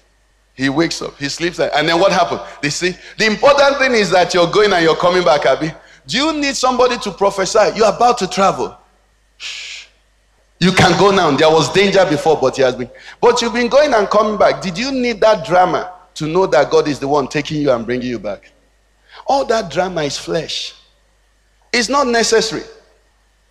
He 0.58 0.68
wakes 0.68 1.00
up, 1.00 1.16
he 1.18 1.28
sleeps, 1.28 1.60
and 1.60 1.88
then 1.88 2.00
what 2.00 2.10
happened? 2.10 2.40
They 2.60 2.70
see, 2.70 2.96
the 3.16 3.26
important 3.26 3.78
thing 3.78 3.92
is 3.92 4.10
that 4.10 4.34
you're 4.34 4.50
going 4.50 4.72
and 4.72 4.82
you're 4.82 4.96
coming 4.96 5.22
back, 5.22 5.46
Abby. 5.46 5.72
Do 6.04 6.16
you 6.16 6.32
need 6.32 6.56
somebody 6.56 6.98
to 6.98 7.12
prophesy? 7.12 7.76
You're 7.76 7.94
about 7.94 8.18
to 8.18 8.26
travel. 8.26 8.76
You 10.58 10.72
can 10.72 10.98
go 10.98 11.12
now. 11.12 11.30
There 11.30 11.48
was 11.48 11.72
danger 11.72 12.04
before, 12.04 12.40
but 12.40 12.56
he 12.56 12.62
has 12.62 12.74
been. 12.74 12.90
But 13.20 13.40
you've 13.40 13.52
been 13.52 13.68
going 13.68 13.94
and 13.94 14.10
coming 14.10 14.36
back. 14.36 14.60
Did 14.60 14.76
you 14.76 14.90
need 14.90 15.20
that 15.20 15.46
drama 15.46 15.92
to 16.14 16.26
know 16.26 16.44
that 16.48 16.72
God 16.72 16.88
is 16.88 16.98
the 16.98 17.06
one 17.06 17.28
taking 17.28 17.62
you 17.62 17.70
and 17.70 17.86
bringing 17.86 18.08
you 18.08 18.18
back? 18.18 18.50
All 19.28 19.44
that 19.44 19.70
drama 19.70 20.02
is 20.02 20.18
flesh. 20.18 20.74
It's 21.72 21.88
not 21.88 22.08
necessary. 22.08 22.64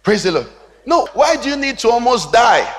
Praise 0.04 0.24
the 0.24 0.34
Lord. 0.34 0.48
No, 0.86 1.08
why 1.14 1.42
do 1.42 1.50
you 1.50 1.56
need 1.56 1.78
to 1.80 1.90
almost 1.90 2.34
die? 2.34 2.70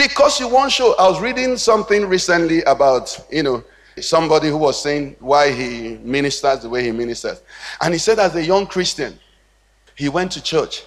Because 0.00 0.40
you 0.40 0.48
won't 0.48 0.72
show. 0.72 0.94
I 0.98 1.10
was 1.10 1.20
reading 1.20 1.58
something 1.58 2.06
recently 2.06 2.62
about, 2.62 3.22
you 3.30 3.42
know, 3.42 3.62
somebody 4.00 4.48
who 4.48 4.56
was 4.56 4.82
saying 4.82 5.16
why 5.20 5.52
he 5.52 5.98
ministers 6.02 6.60
the 6.60 6.70
way 6.70 6.84
he 6.84 6.90
ministers. 6.90 7.42
And 7.82 7.92
he 7.92 7.98
said, 7.98 8.18
as 8.18 8.34
a 8.34 8.42
young 8.42 8.66
Christian, 8.66 9.18
he 9.94 10.08
went 10.08 10.32
to 10.32 10.42
church. 10.42 10.84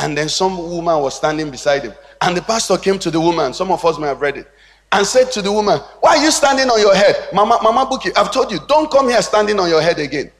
And 0.00 0.18
then 0.18 0.28
some 0.28 0.58
woman 0.58 0.98
was 0.98 1.14
standing 1.14 1.52
beside 1.52 1.84
him. 1.84 1.92
And 2.20 2.36
the 2.36 2.42
pastor 2.42 2.76
came 2.78 2.98
to 2.98 3.12
the 3.12 3.20
woman. 3.20 3.54
Some 3.54 3.70
of 3.70 3.84
us 3.84 3.96
may 3.96 4.08
have 4.08 4.20
read 4.20 4.38
it. 4.38 4.50
And 4.90 5.06
said 5.06 5.30
to 5.30 5.40
the 5.40 5.52
woman, 5.52 5.78
Why 6.00 6.16
are 6.16 6.24
you 6.24 6.32
standing 6.32 6.68
on 6.68 6.80
your 6.80 6.96
head? 6.96 7.28
Mama, 7.32 7.60
Mama 7.62 7.86
Buki, 7.86 8.10
I've 8.16 8.32
told 8.32 8.50
you, 8.50 8.58
don't 8.66 8.90
come 8.90 9.08
here 9.08 9.22
standing 9.22 9.60
on 9.60 9.68
your 9.68 9.80
head 9.80 10.00
again. 10.00 10.32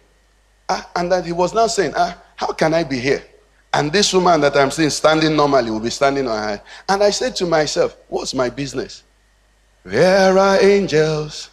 Ah, 0.68 0.90
and 0.96 1.12
that 1.12 1.24
he 1.24 1.30
was 1.30 1.54
now 1.54 1.68
saying, 1.68 1.92
ah, 1.96 2.20
How 2.34 2.48
can 2.48 2.74
I 2.74 2.82
be 2.82 2.98
here? 2.98 3.22
And 3.74 3.90
this 3.90 4.12
woman 4.12 4.40
that 4.42 4.56
I'm 4.56 4.70
seeing 4.70 4.90
standing 4.90 5.34
normally 5.34 5.70
will 5.70 5.80
be 5.80 5.90
standing 5.90 6.28
on 6.28 6.36
her. 6.36 6.62
And 6.88 7.02
I 7.02 7.10
said 7.10 7.34
to 7.36 7.46
myself, 7.46 7.96
What's 8.08 8.34
my 8.34 8.50
business? 8.50 9.02
There 9.84 10.38
are 10.38 10.60
angels 10.62 11.50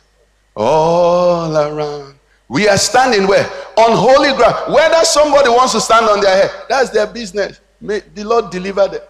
all 0.56 1.56
around. 1.56 2.16
We 2.50 2.68
are 2.68 2.78
standing 2.78 3.28
where? 3.28 3.46
On 3.78 3.96
holy 3.96 4.34
ground. 4.34 4.74
Whether 4.74 5.04
somebody 5.06 5.50
wants 5.50 5.74
to 5.74 5.82
stand 5.82 6.08
on 6.08 6.20
their 6.20 6.48
head, 6.48 6.52
that's 6.68 6.90
their 6.90 7.08
business. 7.08 7.62
May 7.80 8.02
the 8.14 8.24
Lord 8.24 8.52
deliver 8.52 8.88
them. 8.88 9.02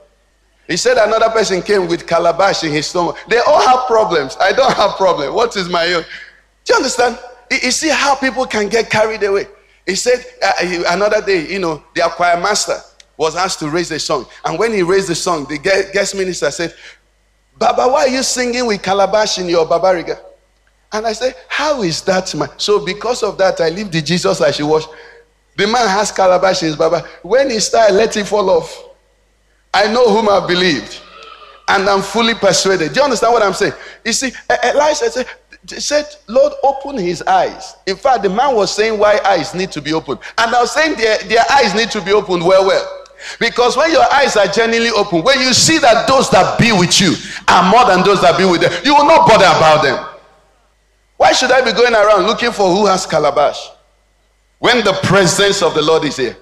He 0.67 0.77
said 0.77 0.97
another 0.97 1.29
person 1.29 1.63
came 1.63 1.87
with 1.87 2.05
calabash 2.05 2.63
in 2.63 2.71
his 2.71 2.85
stomach. 2.85 3.17
They 3.27 3.39
all 3.39 3.65
have 3.65 3.87
problems. 3.87 4.37
I 4.39 4.51
don't 4.51 4.75
have 4.75 4.97
problem. 4.97 5.33
What 5.33 5.55
is 5.55 5.67
my 5.67 5.93
own? 5.93 6.03
Do 6.65 6.73
you 6.73 6.75
understand? 6.75 7.17
You 7.49 7.71
see 7.71 7.89
how 7.89 8.13
people 8.13 8.45
can 8.45 8.69
get 8.69 8.91
carried 8.91 9.23
away. 9.23 9.47
He 9.87 9.95
said 9.95 10.23
uh, 10.43 10.83
another 10.89 11.25
day, 11.25 11.51
you 11.51 11.57
know, 11.57 11.83
the 11.95 12.01
choir 12.15 12.39
master 12.39 12.79
was 13.19 13.35
asked 13.35 13.59
to 13.59 13.69
raise 13.69 13.91
a 13.91 13.99
song. 13.99 14.25
And 14.45 14.57
when 14.57 14.73
he 14.73 14.81
raised 14.81 15.09
the 15.09 15.15
song, 15.15 15.45
the 15.49 15.57
guest 15.57 16.15
minister 16.15 16.49
said, 16.49 16.73
Baba, 17.57 17.85
why 17.89 18.05
are 18.05 18.07
you 18.07 18.23
singing 18.23 18.65
with 18.65 18.81
calabash 18.81 19.37
in 19.37 19.49
your 19.49 19.67
babariga? 19.67 20.17
And 20.93 21.05
I 21.05 21.11
said, 21.11 21.35
How 21.49 21.83
is 21.83 22.01
that, 22.03 22.33
man? 22.33 22.47
So 22.55 22.83
because 22.83 23.21
of 23.21 23.37
that, 23.37 23.59
I 23.59 23.69
leave 23.69 23.91
the 23.91 24.01
Jesus 24.01 24.39
I 24.39 24.51
should 24.51 24.67
wash. 24.67 24.85
The 25.57 25.67
man 25.67 25.89
has 25.89 26.13
calabash 26.13 26.63
in 26.63 26.69
his 26.69 26.77
baba. 26.77 27.05
When 27.21 27.49
he 27.49 27.59
started, 27.59 27.95
let 27.95 28.15
it 28.15 28.25
fall 28.25 28.49
off. 28.49 28.85
I 29.73 29.91
know 29.91 30.09
whom 30.09 30.29
I 30.29 30.47
believed. 30.47 31.01
And 31.67 31.89
I'm 31.89 32.01
fully 32.01 32.33
persuaded. 32.33 32.93
Do 32.93 33.01
you 33.01 33.03
understand 33.03 33.33
what 33.33 33.43
I'm 33.43 33.53
saying? 33.53 33.73
You 34.05 34.13
see, 34.13 34.31
Elisha 34.49 35.11
said, 35.11 35.27
said, 35.67 36.05
Lord, 36.27 36.53
open 36.63 36.97
his 36.97 37.21
eyes. 37.23 37.75
In 37.85 37.97
fact, 37.97 38.23
the 38.23 38.29
man 38.29 38.55
was 38.55 38.73
saying 38.73 38.97
why 38.97 39.19
eyes 39.25 39.53
need 39.53 39.71
to 39.73 39.81
be 39.81 39.91
opened. 39.91 40.19
And 40.37 40.55
I 40.55 40.61
was 40.61 40.73
saying 40.73 40.97
their, 40.97 41.17
their 41.23 41.43
eyes 41.51 41.75
need 41.75 41.91
to 41.91 42.01
be 42.01 42.13
opened 42.13 42.45
well, 42.45 42.65
well. 42.65 42.98
Because 43.39 43.75
when 43.77 43.91
your 43.91 44.11
eyes 44.13 44.35
are 44.37 44.47
genuinely 44.47 44.91
open, 44.91 45.23
when 45.23 45.39
you 45.39 45.53
see 45.53 45.77
that 45.79 46.07
those 46.07 46.29
that 46.29 46.59
be 46.59 46.71
with 46.71 46.99
you 46.99 47.13
are 47.47 47.69
more 47.69 47.85
than 47.85 48.03
those 48.03 48.21
that 48.21 48.37
be 48.37 48.45
with 48.45 48.61
them, 48.61 48.71
you 48.83 48.95
will 48.95 49.05
not 49.05 49.27
bother 49.27 49.45
about 49.45 49.83
them. 49.83 50.05
Why 51.17 51.33
should 51.33 51.51
I 51.51 51.61
be 51.61 51.73
going 51.73 51.93
around 51.93 52.25
looking 52.25 52.51
for 52.51 52.73
who 52.73 52.85
has 52.85 53.05
calabash 53.05 53.69
when 54.59 54.83
the 54.83 54.93
presence 55.03 55.61
of 55.61 55.73
the 55.73 55.81
Lord 55.81 56.05
is 56.05 56.17
here? 56.17 56.37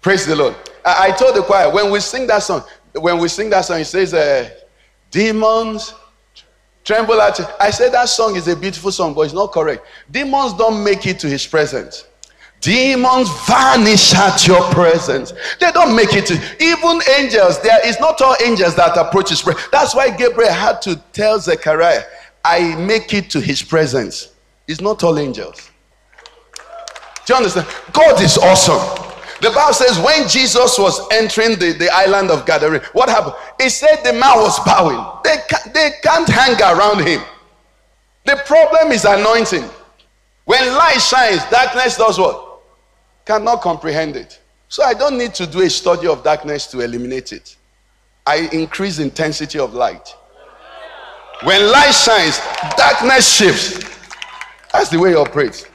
Praise 0.00 0.24
the 0.26 0.36
Lord. 0.36 0.54
I, 0.84 1.08
I 1.08 1.10
told 1.10 1.34
the 1.34 1.42
choir 1.42 1.72
when 1.72 1.90
we 1.90 1.98
sing 2.00 2.26
that 2.28 2.42
song, 2.42 2.62
when 2.92 3.18
we 3.18 3.28
sing 3.28 3.50
that 3.50 3.62
song, 3.62 3.80
it 3.80 3.86
says, 3.86 4.14
uh, 4.14 4.48
Demons 5.10 5.94
tremble 6.84 7.20
at 7.20 7.38
you. 7.38 7.44
I 7.58 7.70
said 7.70 7.92
that 7.92 8.08
song 8.08 8.36
is 8.36 8.46
a 8.48 8.56
beautiful 8.56 8.92
song, 8.92 9.14
but 9.14 9.22
it's 9.22 9.32
not 9.34 9.52
correct. 9.52 9.86
Demons 10.10 10.54
don't 10.54 10.84
make 10.84 11.06
it 11.06 11.18
to 11.20 11.28
his 11.28 11.46
presence. 11.46 12.06
Demons 12.64 13.28
vanish 13.46 14.14
at 14.14 14.46
your 14.46 14.62
presence. 14.70 15.34
They 15.60 15.70
don't 15.70 15.94
make 15.94 16.14
it. 16.14 16.30
Even 16.60 17.00
angels, 17.18 17.60
there 17.60 17.86
is 17.86 18.00
not 18.00 18.22
all 18.22 18.34
angels 18.42 18.74
that 18.76 18.96
approach 18.96 19.28
his 19.28 19.42
presence. 19.42 19.68
That's 19.70 19.94
why 19.94 20.16
Gabriel 20.16 20.50
had 20.50 20.80
to 20.82 20.96
tell 21.12 21.38
Zechariah, 21.38 22.04
I 22.42 22.74
make 22.76 23.12
it 23.12 23.28
to 23.30 23.40
his 23.40 23.62
presence. 23.62 24.32
It's 24.66 24.80
not 24.80 25.04
all 25.04 25.18
angels. 25.18 25.70
Do 27.26 27.34
you 27.34 27.36
understand? 27.36 27.66
God 27.92 28.20
is 28.22 28.38
awesome. 28.38 28.80
The 29.42 29.50
Bible 29.50 29.74
says 29.74 29.98
when 29.98 30.26
Jesus 30.26 30.78
was 30.78 31.06
entering 31.12 31.58
the, 31.58 31.72
the 31.72 31.90
island 31.92 32.30
of 32.30 32.46
Gadarene, 32.46 32.82
what 32.94 33.10
happened? 33.10 33.34
It 33.60 33.70
said 33.70 33.96
the 34.04 34.14
man 34.14 34.38
was 34.38 34.58
bowing. 34.64 35.04
They, 35.22 35.36
they 35.74 35.90
can't 36.02 36.28
hang 36.28 36.56
around 36.62 37.06
him. 37.06 37.20
The 38.24 38.42
problem 38.46 38.90
is 38.90 39.04
anointing. 39.04 39.68
When 40.46 40.66
light 40.74 40.98
shines, 40.98 41.44
darkness 41.50 41.98
does 41.98 42.18
what? 42.18 42.43
Cannot 43.24 43.62
comprehend 43.62 44.16
it. 44.16 44.40
So 44.68 44.82
I 44.82 44.94
don't 44.94 45.16
need 45.16 45.34
to 45.34 45.46
do 45.46 45.60
a 45.62 45.70
study 45.70 46.06
of 46.06 46.22
darkness 46.22 46.66
to 46.68 46.80
eliminate 46.80 47.32
it. 47.32 47.56
I 48.26 48.48
increase 48.52 48.98
intensity 48.98 49.58
of 49.58 49.74
light. 49.74 50.14
When 51.42 51.70
light 51.70 51.92
shines, 51.92 52.40
darkness 52.76 53.28
shifts. 53.28 53.98
That's 54.72 54.88
the 54.88 54.98
way 54.98 55.12
it 55.12 55.16
operates. 55.16 55.66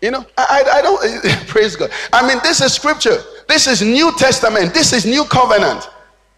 You 0.00 0.10
know, 0.10 0.26
I, 0.36 0.64
I 0.70 0.82
don't 0.82 1.24
praise 1.48 1.76
God. 1.76 1.90
I 2.12 2.26
mean, 2.28 2.38
this 2.42 2.60
is 2.60 2.74
scripture. 2.74 3.16
This 3.48 3.66
is 3.66 3.80
New 3.80 4.12
Testament. 4.16 4.74
This 4.74 4.92
is 4.92 5.06
New 5.06 5.24
Covenant. 5.24 5.88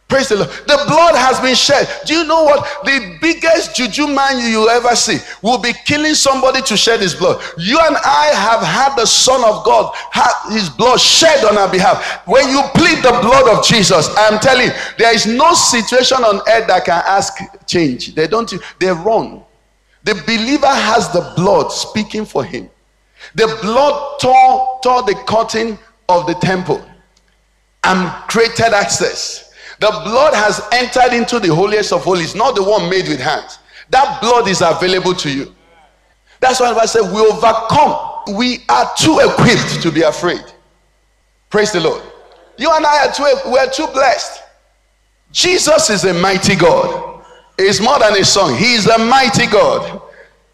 Praise 0.08 0.28
the 0.28 0.36
Lord. 0.36 0.50
The 0.50 0.84
blood 0.86 1.16
has 1.16 1.40
been 1.40 1.56
shed. 1.56 1.88
Do 2.06 2.14
you 2.14 2.24
know 2.24 2.44
what? 2.44 2.84
The 2.84 3.18
biggest 3.20 3.74
juju 3.74 4.06
man 4.06 4.38
you 4.38 4.68
ever 4.68 4.94
see 4.94 5.18
will 5.42 5.58
be 5.58 5.72
killing 5.84 6.14
somebody 6.14 6.62
to 6.62 6.76
shed 6.76 7.00
his 7.00 7.12
blood. 7.12 7.42
You 7.58 7.80
and 7.80 7.96
I 7.96 8.26
have 8.34 8.62
had 8.62 8.94
the 8.94 9.06
Son 9.06 9.42
of 9.42 9.64
God 9.64 9.92
have 10.12 10.52
his 10.52 10.70
blood 10.70 11.00
shed 11.00 11.44
on 11.44 11.58
our 11.58 11.68
behalf. 11.68 12.22
When 12.24 12.48
you 12.48 12.62
plead 12.74 13.02
the 13.02 13.18
blood 13.20 13.48
of 13.48 13.64
Jesus, 13.64 14.08
I'm 14.16 14.38
telling 14.38 14.66
you, 14.66 14.72
there 14.96 15.12
is 15.12 15.26
no 15.26 15.54
situation 15.54 16.18
on 16.18 16.36
earth 16.36 16.68
that 16.68 16.84
can 16.84 17.02
ask 17.04 17.38
change. 17.66 18.14
They 18.14 18.28
don't, 18.28 18.52
they 18.78 18.90
run. 18.90 19.42
The 20.04 20.14
believer 20.24 20.68
has 20.68 21.12
the 21.12 21.32
blood 21.34 21.72
speaking 21.72 22.24
for 22.24 22.44
him. 22.44 22.70
The 23.34 23.58
blood 23.60 24.20
tore, 24.20 24.78
tore 24.84 25.02
the 25.02 25.16
curtain 25.26 25.76
of 26.08 26.28
the 26.28 26.34
temple 26.34 26.80
and 27.82 28.08
created 28.28 28.72
access. 28.72 29.45
The 29.78 29.90
blood 29.90 30.34
has 30.34 30.60
entered 30.72 31.14
into 31.14 31.38
the 31.38 31.54
holiest 31.54 31.92
of 31.92 32.02
holies, 32.02 32.34
not 32.34 32.54
the 32.54 32.62
one 32.62 32.88
made 32.88 33.08
with 33.08 33.20
hands. 33.20 33.58
That 33.90 34.20
blood 34.20 34.48
is 34.48 34.62
available 34.62 35.14
to 35.14 35.30
you. 35.30 35.54
That's 36.40 36.60
why 36.60 36.72
I 36.72 36.86
said 36.86 37.02
we 37.02 37.20
overcome. 37.20 38.36
We 38.36 38.64
are 38.68 38.90
too 38.96 39.20
equipped 39.20 39.82
to 39.82 39.92
be 39.92 40.02
afraid. 40.02 40.44
Praise 41.50 41.72
the 41.72 41.80
Lord. 41.80 42.02
You 42.58 42.70
and 42.72 42.84
I 42.84 43.06
are 43.06 43.12
too 43.12 43.50
we 43.50 43.58
are 43.58 43.68
too 43.70 43.86
blessed. 43.92 44.42
Jesus 45.30 45.90
is 45.90 46.04
a 46.04 46.14
mighty 46.14 46.56
God. 46.56 47.24
He's 47.58 47.80
more 47.80 47.98
than 47.98 48.14
a 48.14 48.24
song. 48.24 48.56
He 48.56 48.74
is 48.74 48.86
a 48.86 48.98
mighty 48.98 49.46
God. 49.46 50.02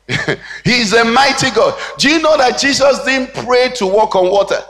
He's 0.64 0.92
a 0.92 1.04
mighty 1.04 1.50
God. 1.50 1.78
Do 1.98 2.10
you 2.10 2.20
know 2.20 2.36
that 2.36 2.58
Jesus 2.58 3.04
didn't 3.04 3.32
pray 3.46 3.70
to 3.76 3.86
walk 3.86 4.16
on 4.16 4.30
water? 4.30 4.60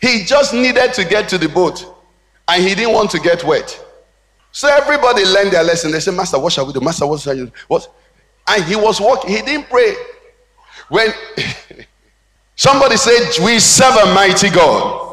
He 0.00 0.24
just 0.24 0.54
needed 0.54 0.94
to 0.94 1.04
get 1.04 1.28
to 1.30 1.38
the 1.38 1.48
boat 1.48 1.84
and 2.48 2.62
he 2.62 2.74
didn't 2.74 2.92
want 2.92 3.10
to 3.12 3.20
get 3.20 3.44
wet. 3.44 3.79
So 4.52 4.68
everybody 4.68 5.24
learned 5.24 5.52
their 5.52 5.62
lesson. 5.62 5.92
They 5.92 6.00
said, 6.00 6.14
Master, 6.14 6.38
what 6.38 6.52
shall 6.52 6.66
we 6.66 6.72
do? 6.72 6.80
Master, 6.80 7.06
what 7.06 7.20
shall 7.20 7.36
you 7.36 7.46
do? 7.46 7.52
What? 7.68 7.92
And 8.48 8.64
he 8.64 8.76
was 8.76 9.00
walking, 9.00 9.30
he 9.30 9.42
didn't 9.42 9.68
pray. 9.68 9.94
When 10.88 11.08
somebody 12.56 12.96
said, 12.96 13.44
We 13.44 13.60
serve 13.60 13.94
a 13.96 14.14
mighty 14.14 14.50
God. 14.50 15.06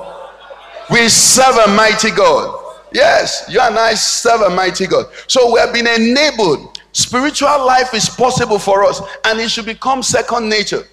We 0.89 1.07
serve 1.09 1.55
a 1.67 1.71
mighty 1.75 2.11
God. 2.11 2.63
Yes, 2.93 3.45
you 3.49 3.59
and 3.59 3.77
I 3.77 3.93
serve 3.93 4.41
a 4.41 4.49
mighty 4.49 4.87
God. 4.87 5.07
So 5.27 5.53
we 5.53 5.59
have 5.59 5.73
been 5.73 5.87
enabled. 5.87 6.79
Spiritual 6.93 7.65
life 7.65 7.93
is 7.93 8.09
possible 8.09 8.57
for 8.57 8.83
us, 8.83 9.01
and 9.25 9.39
it 9.39 9.51
should 9.51 9.65
become 9.65 10.01
second 10.01 10.49
nature. 10.49 10.83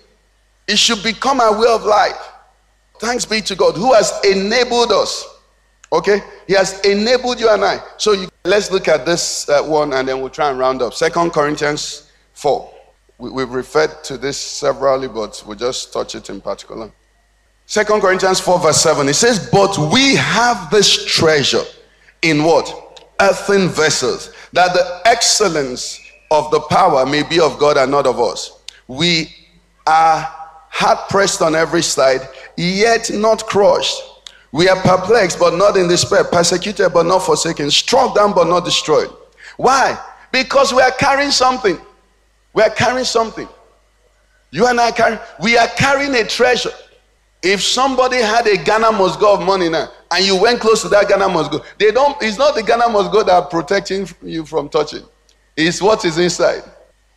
It 0.67 0.79
should 0.79 1.03
become 1.03 1.41
our 1.41 1.59
way 1.59 1.69
of 1.69 1.85
life. 1.85 2.33
Thanks 2.99 3.25
be 3.25 3.41
to 3.43 3.55
God 3.55 3.77
who 3.77 3.93
has 3.93 4.13
enabled 4.25 4.93
us 4.93 5.34
Okay? 5.95 6.23
He 6.49 6.55
has 6.55 6.81
enabled 6.81 7.39
you 7.39 7.49
and 7.49 7.65
I. 7.65 7.81
So 7.99 8.13
you, 8.13 8.29
let's 8.45 8.71
look 8.73 8.89
at 8.89 9.07
this 9.07 9.49
uh, 9.49 9.63
one 9.63 9.93
and 9.93 10.09
then 10.09 10.21
we'll 10.21 10.29
try 10.29 10.51
and 10.51 10.59
round 10.59 10.83
up. 10.83 10.93
Second 10.93 11.33
Corinthians 11.33 12.11
4. 12.33 12.71
We, 13.19 13.31
we've 13.31 13.51
referred 13.51 14.03
to 14.05 14.19
this 14.19 14.37
severally, 14.37 15.07
but 15.07 15.41
we'll 15.47 15.57
just 15.57 15.93
touch 15.93 16.17
it 16.17 16.29
in 16.31 16.41
particular. 16.41 16.91
Second 17.67 18.01
Corinthians 18.01 18.41
4, 18.41 18.59
verse 18.59 18.81
7. 18.81 19.09
It 19.09 19.15
says, 19.15 19.49
But 19.51 19.79
we 19.93 20.17
have 20.17 20.69
this 20.71 21.05
treasure 21.05 21.63
in 22.23 22.43
what? 22.43 23.07
Earthen 23.21 23.69
vessels, 23.69 24.33
that 24.53 24.75
the 24.75 25.01
excellence 25.05 26.01
of 26.33 26.51
the 26.51 26.61
power 26.61 27.07
may 27.07 27.23
be 27.23 27.39
of 27.39 27.57
God 27.61 27.77
and 27.77 27.93
not 27.93 28.07
of 28.07 28.19
us. 28.19 28.65
We 28.89 29.33
are 29.87 30.29
hard 30.71 31.09
pressed 31.09 31.41
on 31.41 31.55
every 31.55 31.83
side, 31.83 32.29
yet 32.57 33.13
not 33.13 33.47
crushed. 33.47 34.03
We 34.55 34.69
are 34.69 34.81
perplexed, 34.81 35.41
but 35.41 35.57
not 35.57 35.77
in 35.77 35.89
despair, 35.89 36.23
persecuted, 36.23 36.93
but 36.93 37.07
not 37.07 37.25
forsaken, 37.27 37.73
struck 37.73 38.15
down, 38.15 38.33
but 38.37 38.47
not 38.47 38.65
destroyed. 38.65 39.11
Why? 39.57 39.99
Because 40.31 40.73
we 40.73 40.81
are 40.81 40.93
carrying 40.93 41.33
something. 41.33 41.77
We 42.53 42.63
are 42.63 42.71
carrying 42.71 43.05
something. 43.05 43.49
You 44.53 44.69
and 44.69 44.81
I 44.81 44.93
carry, 44.93 45.19
we 45.43 45.59
are 45.59 45.67
carrying 45.67 46.15
a 46.15 46.25
treasure. 46.25 46.71
If 47.43 47.65
somebody 47.65 48.19
had 48.19 48.47
a 48.47 48.57
Ghana 48.57 48.93
must 48.93 49.19
go 49.19 49.35
of 49.35 49.43
money 49.45 49.69
now, 49.69 49.91
and 50.13 50.25
you 50.25 50.41
went 50.41 50.61
close 50.61 50.83
to 50.83 50.89
that 50.91 51.09
Ghana 51.09 51.29
must 51.31 51.51
go, 51.51 51.61
they 51.81 51.91
don't. 51.91 52.17
It's 52.23 52.39
not 52.39 52.55
the 52.55 52.63
Ghana 52.63 52.91
must 52.91 53.11
go 53.11 53.25
that 53.25 53.33
are 53.33 53.47
protecting 53.47 54.07
you 54.23 54.47
from 54.47 54.69
touching. 54.69 55.03
It's 55.57 55.83
what 55.83 56.05
is 56.05 56.17
inside. 56.17 56.63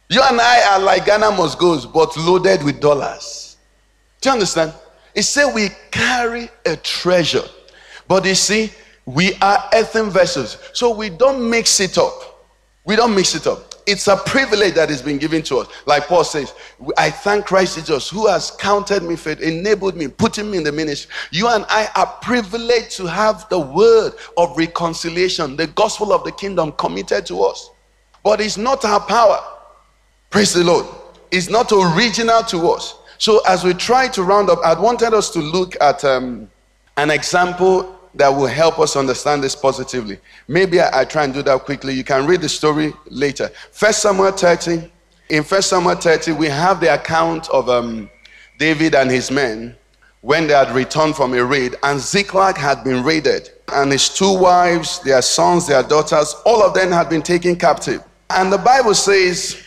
You 0.10 0.24
and 0.24 0.42
I 0.42 0.74
are 0.74 0.80
like 0.80 1.06
Ghana 1.06 1.30
must 1.30 1.60
goes, 1.60 1.86
but 1.86 2.18
loaded 2.18 2.64
with 2.64 2.80
dollars. 2.80 3.58
Do 4.22 4.30
you 4.30 4.34
understand? 4.34 4.74
It 5.18 5.24
said 5.24 5.54
we 5.54 5.68
carry 5.92 6.50
a 6.66 6.78
treasure, 6.78 7.44
but 8.08 8.24
you 8.24 8.36
see, 8.36 8.72
we 9.06 9.34
are 9.42 9.70
earthen 9.74 10.10
vessels, 10.10 10.58
so 10.72 10.96
we 10.96 11.10
don't 11.10 11.50
mix 11.50 11.82
it 11.82 11.98
up. 11.98 12.46
We 12.86 12.96
don't 12.96 13.14
mix 13.14 13.36
it 13.36 13.48
up 13.48 13.68
it's 13.88 14.08
a 14.08 14.18
privilege 14.18 14.74
that 14.74 14.90
has 14.90 15.02
been 15.02 15.18
given 15.18 15.42
to 15.44 15.60
us. 15.60 15.70
Like 15.86 16.08
Paul 16.08 16.26
says, 16.26 16.54
I 16.98 17.10
thank 17.10 17.46
Christ 17.46 17.78
Jesus 17.78 18.10
who 18.10 18.28
has 18.28 18.52
counted 18.52 19.02
me 19.02 19.16
faith, 19.16 19.40
enabled 19.40 19.96
me, 19.96 20.10
putting 20.10 20.52
me 20.52 20.58
in 20.58 20.64
the 20.66 20.74
ministry. 20.74 21.10
You 21.32 21.48
and 21.48 21.66
I 21.70 21.90
are 21.96 22.06
privileged 22.22 22.92
to 22.98 23.06
have 23.06 23.48
the 23.48 23.60
word 23.60 24.12
of 24.36 24.58
reconciliation, 24.58 25.56
the 25.56 25.68
gospel 25.68 26.12
of 26.12 26.26
the 26.26 26.34
kingdom 26.34 26.74
committed 26.74 27.26
to 27.28 27.42
us. 27.44 27.72
But 28.24 28.42
it's 28.42 28.58
not 28.58 28.84
our 28.84 29.00
power. 29.00 29.40
Praise 30.30 30.54
the 30.54 30.66
Lord. 30.66 30.86
It's 31.32 31.50
not 31.50 31.72
original 31.72 32.44
to 32.44 32.70
us. 32.72 32.96
So 33.18 33.42
as 33.48 33.64
we 33.64 33.74
try 33.74 34.08
to 34.10 34.24
round 34.24 34.50
up, 34.50 34.60
I'd 34.64 34.80
wanted 34.80 35.14
us 35.14 35.30
to 35.32 35.40
look 35.40 35.76
at 35.82 36.04
um, 36.04 36.50
an 36.98 37.10
example 37.12 37.96
that 38.16 38.30
will 38.30 38.48
help 38.48 38.80
us 38.80 38.96
understand 38.96 39.44
this 39.44 39.56
positively. 39.56 40.20
Maybe 40.48 40.80
I, 40.80 41.02
I, 41.02 41.06
try 41.06 41.24
and 41.24 41.34
do 41.34 41.42
that 41.44 41.62
quickly. 41.62 41.94
You 41.94 42.04
can 42.04 42.26
read 42.26 42.42
the 42.42 42.50
story 42.50 42.94
later. 43.08 43.50
First 43.72 44.02
Samuel 44.02 44.32
30. 44.32 44.92
In 45.30 45.44
First 45.44 45.70
Samuel 45.70 45.96
30, 45.96 46.32
we 46.32 46.48
have 46.48 46.80
the 46.80 46.94
account 46.94 47.50
of 47.50 47.70
um, 47.70 48.10
David 48.58 48.96
and 48.96 49.12
his 49.12 49.30
men 49.30 49.76
when 50.22 50.48
they 50.48 50.54
had 50.54 50.72
returned 50.72 51.16
from 51.16 51.34
a 51.34 51.44
raid, 51.44 51.76
and 51.84 52.00
Ziklag 52.00 52.58
had 52.58 52.84
been 52.84 53.04
raided, 53.04 53.50
and 53.72 53.92
his 53.92 54.10
two 54.10 54.38
wives, 54.38 55.00
their 55.02 55.22
sons, 55.22 55.68
their 55.68 55.84
daughters, 55.84 56.36
all 56.46 56.64
of 56.64 56.74
them 56.74 56.92
had 56.92 57.08
been 57.08 57.22
taken 57.22 57.56
captive. 57.56 58.04
And 58.32 58.52
the 58.52 58.58
Bible 58.58 58.94
says 58.94 59.62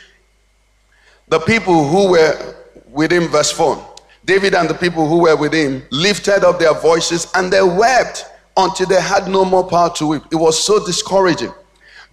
the 1.29 1.39
people 1.39 1.89
who 1.89 2.11
were 2.11 2.57
within 2.93 3.29
verse 3.29 3.51
4 3.51 3.87
David 4.25 4.55
and 4.55 4.69
the 4.69 4.75
people 4.75 5.09
who 5.09 5.21
were 5.21 5.37
with 5.37 5.53
him 5.53 5.83
lifted 5.91 6.45
up 6.45 6.59
their 6.59 6.75
voices 6.75 7.27
and 7.35 7.53
they 7.53 7.63
wept 7.63 8.27
until 8.57 8.87
they 8.87 9.01
had 9.01 9.29
no 9.29 9.45
more 9.45 9.67
power 9.67 9.91
to 9.95 10.07
weep. 10.07 10.23
It 10.31 10.37
was 10.37 10.63
so 10.63 10.85
discouraging. 10.85 11.53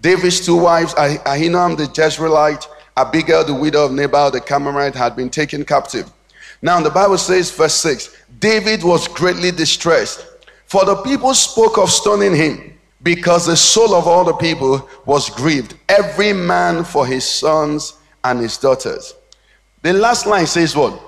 David's 0.02 0.46
two 0.46 0.56
wives, 0.56 0.94
ah- 0.98 1.18
Ahinoam 1.26 1.76
the 1.76 1.84
Jezreelite, 1.86 2.68
Abigail 2.96 3.44
the 3.44 3.54
widow 3.54 3.86
of 3.86 3.92
Nabal 3.92 4.32
the 4.32 4.40
Carmelite, 4.40 4.96
had 4.96 5.16
been 5.16 5.30
taken 5.30 5.66
captive. 5.66 6.10
Now 6.62 6.80
the 6.82 6.90
Bible 6.90 7.18
says, 7.18 7.52
verse 7.52 7.74
6 7.76 8.16
David 8.40 8.84
was 8.84 9.08
greatly 9.08 9.52
distressed, 9.52 10.26
for 10.66 10.86
the 10.86 10.96
people 10.98 11.34
spoke 11.34 11.78
of 11.78 11.90
stoning 11.90 12.36
him, 12.36 12.74
because 13.04 13.46
the 13.46 13.58
soul 13.58 13.94
of 13.94 14.08
all 14.08 14.24
the 14.24 14.34
people 14.34 14.88
was 15.06 15.30
grieved, 15.30 15.76
every 15.90 16.34
man 16.34 16.84
for 16.84 17.06
his 17.06 17.28
sons 17.28 17.94
and 18.24 18.40
his 18.40 18.58
daughters. 18.58 19.14
The 19.88 19.94
last 19.94 20.26
line 20.28 20.48
says 20.48 20.76
what? 20.76 21.00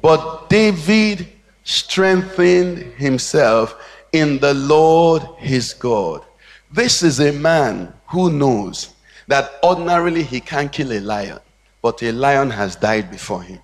But 0.00 0.48
David 0.48 1.26
strengthened 1.64 2.78
himself 2.94 3.74
in 4.12 4.38
the 4.38 4.54
Lord 4.54 5.22
his 5.38 5.74
God. 5.74 6.24
This 6.70 7.02
is 7.02 7.18
a 7.18 7.32
man 7.32 7.92
who 8.06 8.30
knows 8.30 8.94
that 9.26 9.50
ordinarily 9.64 10.22
he 10.22 10.38
can't 10.38 10.70
kill 10.70 10.92
a 10.92 11.00
lion, 11.00 11.40
but 11.82 12.04
a 12.04 12.12
lion 12.12 12.50
has 12.50 12.76
died 12.76 13.10
before 13.10 13.42
him. 13.42 13.58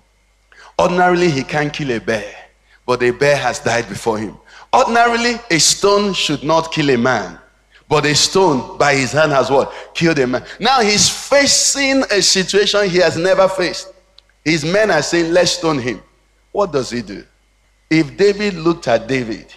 Ordinarily 0.77 1.31
he 1.31 1.43
can't 1.43 1.71
kill 1.71 1.91
a 1.91 2.01
bear, 2.01 2.35
but 2.85 3.01
a 3.03 3.11
bear 3.11 3.37
has 3.37 3.61
died 3.61 3.87
before 3.87 4.17
him. 4.17 4.35
Ordinarily 4.73 5.35
a 5.49 5.59
stone 5.59 6.11
should 6.11 6.43
not 6.43 6.73
kill 6.73 6.89
a 6.89 6.97
man, 6.97 7.39
but 7.87 8.05
a 8.05 8.13
stone 8.13 8.77
by 8.77 8.95
his 8.95 9.13
hand 9.13 9.31
has 9.31 9.49
what? 9.49 9.71
Killed 9.93 10.19
a 10.19 10.27
man. 10.27 10.43
Now 10.59 10.81
he's 10.81 11.07
facing 11.07 12.03
a 12.11 12.21
situation 12.21 12.89
he 12.89 12.97
has 12.97 13.15
never 13.15 13.47
faced. 13.47 13.93
His 14.47 14.63
men 14.63 14.91
are 14.91 15.01
saying, 15.01 15.33
Let's 15.33 15.51
stone 15.51 15.79
him. 15.79 16.01
What 16.51 16.71
does 16.71 16.89
he 16.89 17.01
do? 17.01 17.25
If 17.89 18.15
David 18.15 18.53
looked 18.53 18.87
at 18.87 19.07
David 19.07 19.53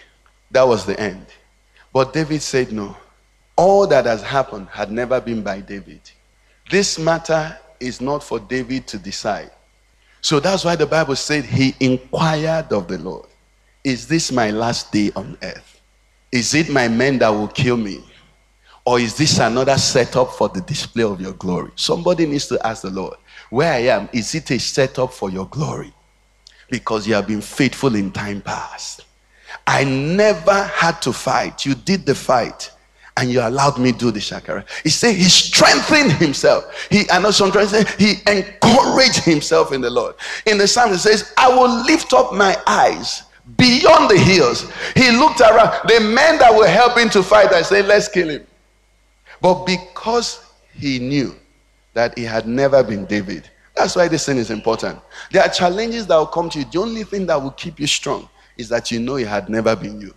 that 0.50 0.66
was 0.66 0.84
the 0.84 0.98
end. 0.98 1.26
But 1.92 2.12
David 2.12 2.42
said 2.42 2.72
no. 2.72 2.96
All 3.56 3.86
that 3.86 4.06
has 4.06 4.22
happened 4.22 4.68
had 4.68 4.90
never 4.90 5.20
been 5.20 5.42
by 5.42 5.60
David. 5.60 6.00
This 6.70 6.98
matter 6.98 7.56
is 7.78 8.00
not 8.00 8.22
for 8.22 8.40
David 8.40 8.86
to 8.88 8.98
decide. 8.98 9.50
So 10.22 10.40
that's 10.40 10.64
why 10.64 10.76
the 10.76 10.86
Bible 10.86 11.16
said 11.16 11.44
he 11.44 11.74
inquired 11.80 12.72
of 12.72 12.88
the 12.88 12.98
Lord 12.98 13.26
Is 13.84 14.06
this 14.06 14.32
my 14.32 14.50
last 14.50 14.92
day 14.92 15.10
on 15.16 15.38
earth? 15.42 15.80
Is 16.32 16.54
it 16.54 16.68
my 16.68 16.88
men 16.88 17.18
that 17.18 17.28
will 17.30 17.48
kill 17.48 17.76
me? 17.76 18.04
Or 18.84 18.98
is 18.98 19.16
this 19.16 19.38
another 19.38 19.76
setup 19.78 20.32
for 20.32 20.48
the 20.48 20.62
display 20.62 21.04
of 21.04 21.20
your 21.20 21.34
glory? 21.34 21.70
Somebody 21.76 22.26
needs 22.26 22.46
to 22.48 22.66
ask 22.66 22.82
the 22.82 22.90
Lord, 22.90 23.14
Where 23.50 23.72
I 23.72 23.78
am, 23.78 24.08
is 24.12 24.34
it 24.34 24.50
a 24.50 24.58
setup 24.58 25.12
for 25.12 25.28
your 25.30 25.46
glory? 25.46 25.92
Because 26.70 27.06
you 27.06 27.14
have 27.14 27.26
been 27.26 27.40
faithful 27.40 27.94
in 27.96 28.12
time 28.12 28.40
past. 28.40 29.04
I 29.66 29.84
never 29.84 30.64
had 30.64 31.02
to 31.02 31.12
fight. 31.12 31.66
You 31.66 31.74
did 31.74 32.06
the 32.06 32.14
fight 32.14 32.70
and 33.16 33.30
you 33.30 33.40
allowed 33.40 33.78
me 33.78 33.92
to 33.92 33.98
do 33.98 34.10
the 34.10 34.20
shakara. 34.20 34.64
He 34.82 34.88
said 34.88 35.14
he 35.14 35.24
strengthened 35.24 36.12
himself. 36.12 36.88
He, 36.90 37.10
I 37.10 37.18
know 37.18 37.32
some 37.32 37.52
say 37.52 37.84
he 37.98 38.14
encouraged 38.26 39.24
himself 39.24 39.72
in 39.72 39.80
the 39.80 39.90
Lord. 39.90 40.14
In 40.46 40.56
the 40.56 40.66
psalm, 40.66 40.92
it 40.92 40.98
says, 40.98 41.34
I 41.36 41.48
will 41.48 41.84
lift 41.84 42.12
up 42.12 42.32
my 42.32 42.56
eyes 42.66 43.24
beyond 43.56 44.10
the 44.10 44.18
hills. 44.18 44.70
He 44.94 45.10
looked 45.10 45.40
around. 45.40 45.88
The 45.88 46.00
men 46.00 46.38
that 46.38 46.54
were 46.54 46.68
helping 46.68 47.10
to 47.10 47.22
fight, 47.22 47.52
I 47.52 47.62
said, 47.62 47.86
let's 47.86 48.08
kill 48.08 48.30
him. 48.30 48.46
But 49.42 49.64
because 49.64 50.44
he 50.72 50.98
knew 50.98 51.34
that 51.94 52.16
he 52.16 52.24
had 52.24 52.46
never 52.46 52.82
been 52.82 53.06
David, 53.06 53.48
that's 53.74 53.96
why 53.96 54.08
this 54.08 54.26
thing 54.26 54.36
is 54.36 54.50
important. 54.50 54.98
There 55.30 55.42
are 55.42 55.48
challenges 55.48 56.06
that 56.08 56.16
will 56.16 56.26
come 56.26 56.50
to 56.50 56.58
you. 56.58 56.64
The 56.70 56.78
only 56.80 57.04
thing 57.04 57.26
that 57.26 57.40
will 57.40 57.52
keep 57.52 57.80
you 57.80 57.86
strong 57.86 58.28
is 58.56 58.68
that 58.68 58.90
you 58.90 59.00
know 59.00 59.16
it 59.16 59.26
had 59.28 59.48
never 59.48 59.74
been 59.74 60.00
you. 60.00 60.14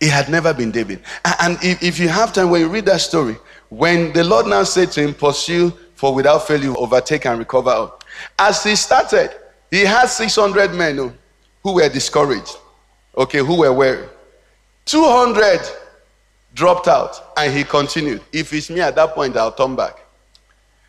It 0.00 0.10
had 0.10 0.28
never 0.28 0.54
been 0.54 0.70
David. 0.70 1.00
And 1.40 1.58
if, 1.62 1.82
if 1.82 1.98
you 1.98 2.08
have 2.08 2.32
time, 2.32 2.50
when 2.50 2.60
you 2.60 2.68
read 2.68 2.84
that 2.86 3.00
story, 3.00 3.36
when 3.68 4.12
the 4.12 4.22
Lord 4.22 4.46
now 4.46 4.62
said 4.62 4.92
to 4.92 5.02
him, 5.02 5.14
Pursue, 5.14 5.72
for 5.94 6.14
without 6.14 6.46
fail 6.46 6.62
you 6.62 6.76
overtake 6.76 7.26
and 7.26 7.38
recover. 7.38 7.90
As 8.38 8.62
he 8.62 8.76
started, 8.76 9.30
he 9.70 9.84
had 9.84 10.06
600 10.06 10.72
men 10.72 10.98
oh, 11.00 11.12
who 11.64 11.74
were 11.74 11.88
discouraged, 11.88 12.56
okay, 13.16 13.38
who 13.38 13.58
were 13.58 13.72
weary. 13.72 14.06
200 14.84 15.60
dropped 16.54 16.86
out, 16.86 17.32
and 17.36 17.52
he 17.52 17.64
continued. 17.64 18.22
If 18.32 18.52
it's 18.52 18.70
me 18.70 18.80
at 18.80 18.94
that 18.94 19.14
point, 19.14 19.36
I'll 19.36 19.52
turn 19.52 19.74
back. 19.74 20.04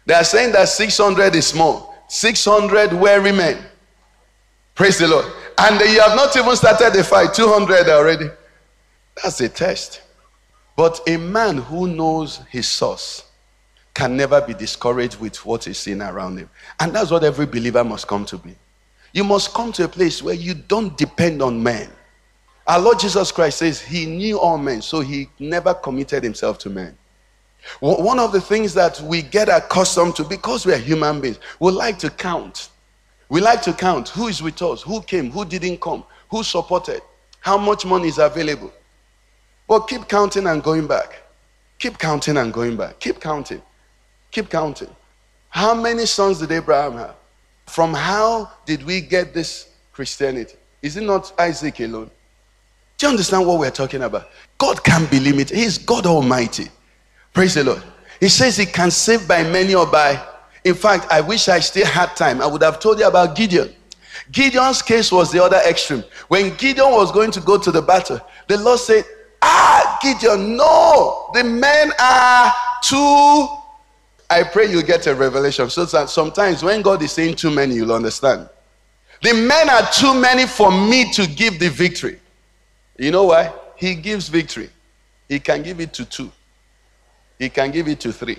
They 0.06 0.14
are 0.14 0.24
saying 0.24 0.54
that 0.54 0.70
600 0.70 1.36
is 1.36 1.48
small. 1.48 1.96
600 2.08 2.94
weary 2.94 3.32
men. 3.32 3.64
Praise 4.76 4.98
the 4.98 5.08
Lord. 5.08 5.26
And 5.58 5.80
you 5.82 6.02
have 6.02 6.16
not 6.16 6.36
even 6.36 6.56
started 6.56 6.94
the 6.94 7.04
fight, 7.04 7.34
200 7.34 7.90
already. 7.90 8.30
That's 9.22 9.42
a 9.42 9.50
test. 9.50 10.02
But 10.76 11.02
a 11.08 11.18
man 11.18 11.58
who 11.58 11.88
knows 11.88 12.40
his 12.50 12.68
source 12.68 13.26
can 13.94 14.16
never 14.16 14.40
be 14.40 14.54
discouraged 14.54 15.20
with 15.20 15.46
what 15.46 15.68
is 15.68 15.78
seen 15.78 16.02
around 16.02 16.38
him. 16.38 16.50
And 16.80 16.94
that's 16.94 17.12
what 17.12 17.26
every 17.26 17.46
believer 17.46 17.84
must 17.84 18.08
come 18.08 18.26
to 18.28 18.38
be. 18.38 18.56
You 19.12 19.26
must 19.26 19.54
come 19.54 19.74
to 19.74 19.84
a 19.84 19.88
place 19.90 20.24
where 20.24 20.36
you 20.36 20.54
don't 20.54 20.98
depend 20.98 21.42
on 21.42 21.62
men. 21.62 21.90
Our 22.66 22.80
Lord 22.80 23.00
Jesus 23.00 23.32
Christ 23.32 23.58
says 23.58 23.82
he 23.82 24.06
knew 24.06 24.40
all 24.40 24.58
men, 24.58 24.82
so 24.82 25.02
he 25.02 25.28
never 25.40 25.74
committed 25.74 26.24
himself 26.24 26.58
to 26.60 26.70
men. 26.70 26.98
One 27.80 28.20
of 28.20 28.32
the 28.32 28.42
things 28.42 28.74
that 28.74 29.00
we 29.02 29.22
get 29.22 29.50
accustomed 29.50 30.16
to, 30.18 30.24
because 30.24 30.66
we 30.66 30.74
are 30.74 30.78
human 30.78 31.22
beings, 31.22 31.40
we 31.60 31.72
like 31.72 31.98
to 32.00 32.10
count. 32.10 32.70
We 33.30 33.42
like 33.42 33.62
to 33.64 33.74
count 33.74 34.10
who 34.10 34.28
is 34.28 34.42
with 34.42 34.62
us, 34.62 34.82
who 34.82 35.02
came, 35.02 35.32
who 35.32 35.46
didn't 35.46 35.80
come, 35.80 36.04
who 36.30 36.44
supported, 36.44 37.02
how 37.42 37.58
much 37.58 37.86
money 37.86 38.08
is 38.08 38.18
available. 38.18 38.74
But 39.68 39.82
keep 39.82 40.08
counting 40.08 40.48
and 40.48 40.64
going 40.64 40.88
back. 40.88 41.22
Keep 41.78 42.00
counting 42.00 42.38
and 42.38 42.52
going 42.52 42.76
back. 42.76 43.00
Keep 43.00 43.22
counting. 43.22 43.62
Keep 44.32 44.50
counting. 44.50 44.90
How 45.50 45.74
many 45.74 46.06
sons 46.06 46.40
did 46.40 46.52
Abraham 46.52 46.94
have? 46.94 47.16
From 47.68 47.94
how 47.94 48.52
did 48.66 48.84
we 48.84 49.00
get 49.00 49.34
this 49.34 49.70
Christianity? 49.94 50.56
Is 50.82 50.98
it 50.98 51.04
not 51.04 51.32
Isaac 51.40 51.80
alone? 51.80 52.10
Do 52.98 53.06
you 53.06 53.12
understand 53.12 53.48
what 53.48 53.60
we're 53.60 53.72
talking 53.72 54.02
about? 54.02 54.30
God 54.58 54.84
can't 54.84 55.10
be 55.10 55.20
limited. 55.20 55.56
He's 55.56 55.78
God 55.78 56.06
Almighty. 56.06 56.70
Praise 57.34 57.54
the 57.54 57.64
Lord. 57.64 57.84
He 58.20 58.30
says 58.30 58.58
he 58.58 58.66
can 58.66 58.92
save 58.92 59.28
by 59.28 59.44
many 59.44 59.76
or 59.76 59.86
by. 59.86 60.22
In 60.64 60.76
fact, 60.76 61.08
I 61.12 61.22
wish 61.22 61.48
I 61.48 61.60
still 61.60 61.86
had 61.86 62.16
time. 62.16 62.42
I 62.42 62.48
would 62.48 62.62
have 62.62 62.80
told 62.80 63.00
you 63.00 63.08
about 63.08 63.36
Gideon. 63.36 63.74
Gideon's 64.32 64.82
case 64.82 65.12
was 65.12 65.32
the 65.32 65.42
other 65.44 65.60
extreme. 65.68 66.04
When 66.28 66.54
Gideon 66.56 66.92
was 66.92 67.12
going 67.12 67.32
to 67.32 67.42
go 67.42 67.58
to 67.58 67.72
the 67.72 67.82
battle, 67.82 68.20
the 68.48 68.58
Lord 68.58 68.80
said, 68.80 69.06
Ah, 69.42 69.98
Gideon, 70.02 70.58
no, 70.58 71.30
the 71.34 71.44
men 71.44 71.92
are 72.00 72.54
too. 72.84 73.48
I 74.30 74.44
pray 74.44 74.70
you 74.70 74.84
get 74.84 75.08
a 75.08 75.16
revelation. 75.16 75.70
So 75.70 75.86
that 75.86 76.10
sometimes 76.10 76.62
when 76.62 76.82
God 76.82 77.02
is 77.02 77.12
saying 77.12 77.36
too 77.36 77.50
many, 77.50 77.76
you'll 77.76 77.94
understand. 77.94 78.50
The 79.22 79.34
men 79.34 79.70
are 79.70 79.90
too 79.92 80.14
many 80.14 80.46
for 80.46 80.72
me 80.72 81.12
to 81.14 81.26
give 81.28 81.60
the 81.60 81.70
victory. 81.70 82.20
You 82.98 83.12
know 83.12 83.26
why? 83.26 83.54
He 83.76 83.96
gives 83.96 84.30
victory. 84.30 84.70
He 85.28 85.40
can 85.40 85.64
give 85.64 85.80
it 85.80 85.94
to 85.94 86.06
two. 86.06 86.32
He 87.40 87.50
can 87.50 87.72
give 87.72 87.88
it 87.88 88.00
to 88.02 88.14
three. 88.14 88.38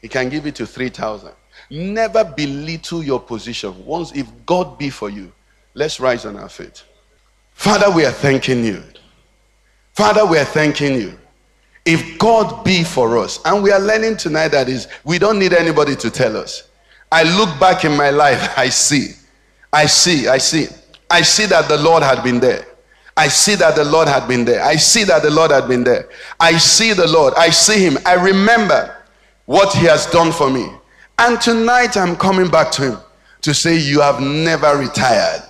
He 0.00 0.08
can 0.08 0.28
give 0.28 0.46
it 0.46 0.54
to 0.56 0.66
3,000. 0.66 1.32
Never 1.70 2.24
belittle 2.24 3.02
your 3.02 3.20
position. 3.20 3.84
Once, 3.84 4.12
if 4.14 4.28
God 4.46 4.78
be 4.78 4.90
for 4.90 5.10
you, 5.10 5.32
let's 5.74 5.98
rise 5.98 6.24
on 6.24 6.36
our 6.36 6.48
feet. 6.48 6.84
Father, 7.52 7.90
we 7.90 8.06
are 8.06 8.12
thanking 8.12 8.64
you. 8.64 8.82
Father, 9.92 10.24
we 10.24 10.38
are 10.38 10.44
thanking 10.44 10.94
you. 10.94 11.18
If 11.84 12.18
God 12.18 12.64
be 12.64 12.84
for 12.84 13.18
us, 13.18 13.40
and 13.44 13.62
we 13.62 13.72
are 13.72 13.80
learning 13.80 14.18
tonight 14.18 14.48
that 14.48 14.68
is, 14.68 14.86
we 15.04 15.18
don't 15.18 15.38
need 15.38 15.52
anybody 15.52 15.96
to 15.96 16.10
tell 16.10 16.36
us. 16.36 16.68
I 17.10 17.24
look 17.24 17.58
back 17.58 17.84
in 17.84 17.96
my 17.96 18.10
life, 18.10 18.56
I 18.56 18.68
see, 18.68 19.14
I 19.72 19.86
see, 19.86 20.28
I 20.28 20.38
see, 20.38 20.68
I 21.10 21.22
see 21.22 21.46
that 21.46 21.66
the 21.68 21.78
Lord 21.78 22.02
had 22.02 22.22
been 22.22 22.38
there. 22.38 22.66
I 23.18 23.26
see 23.26 23.56
that 23.56 23.74
the 23.74 23.82
Lord 23.84 24.06
had 24.06 24.28
been 24.28 24.44
there. 24.44 24.62
I 24.62 24.76
see 24.76 25.02
that 25.02 25.24
the 25.24 25.30
Lord 25.30 25.50
had 25.50 25.66
been 25.66 25.82
there. 25.82 26.08
I 26.38 26.56
see 26.56 26.92
the 26.92 27.08
Lord. 27.08 27.34
I 27.36 27.50
see 27.50 27.84
Him. 27.84 27.98
I 28.06 28.14
remember 28.14 28.96
what 29.46 29.74
He 29.74 29.86
has 29.86 30.06
done 30.06 30.30
for 30.30 30.48
me. 30.48 30.68
And 31.18 31.40
tonight 31.40 31.96
I'm 31.96 32.14
coming 32.14 32.48
back 32.48 32.70
to 32.72 32.92
Him 32.92 32.98
to 33.40 33.52
say, 33.52 33.76
You 33.76 34.00
have 34.02 34.20
never 34.20 34.78
retired. 34.78 35.42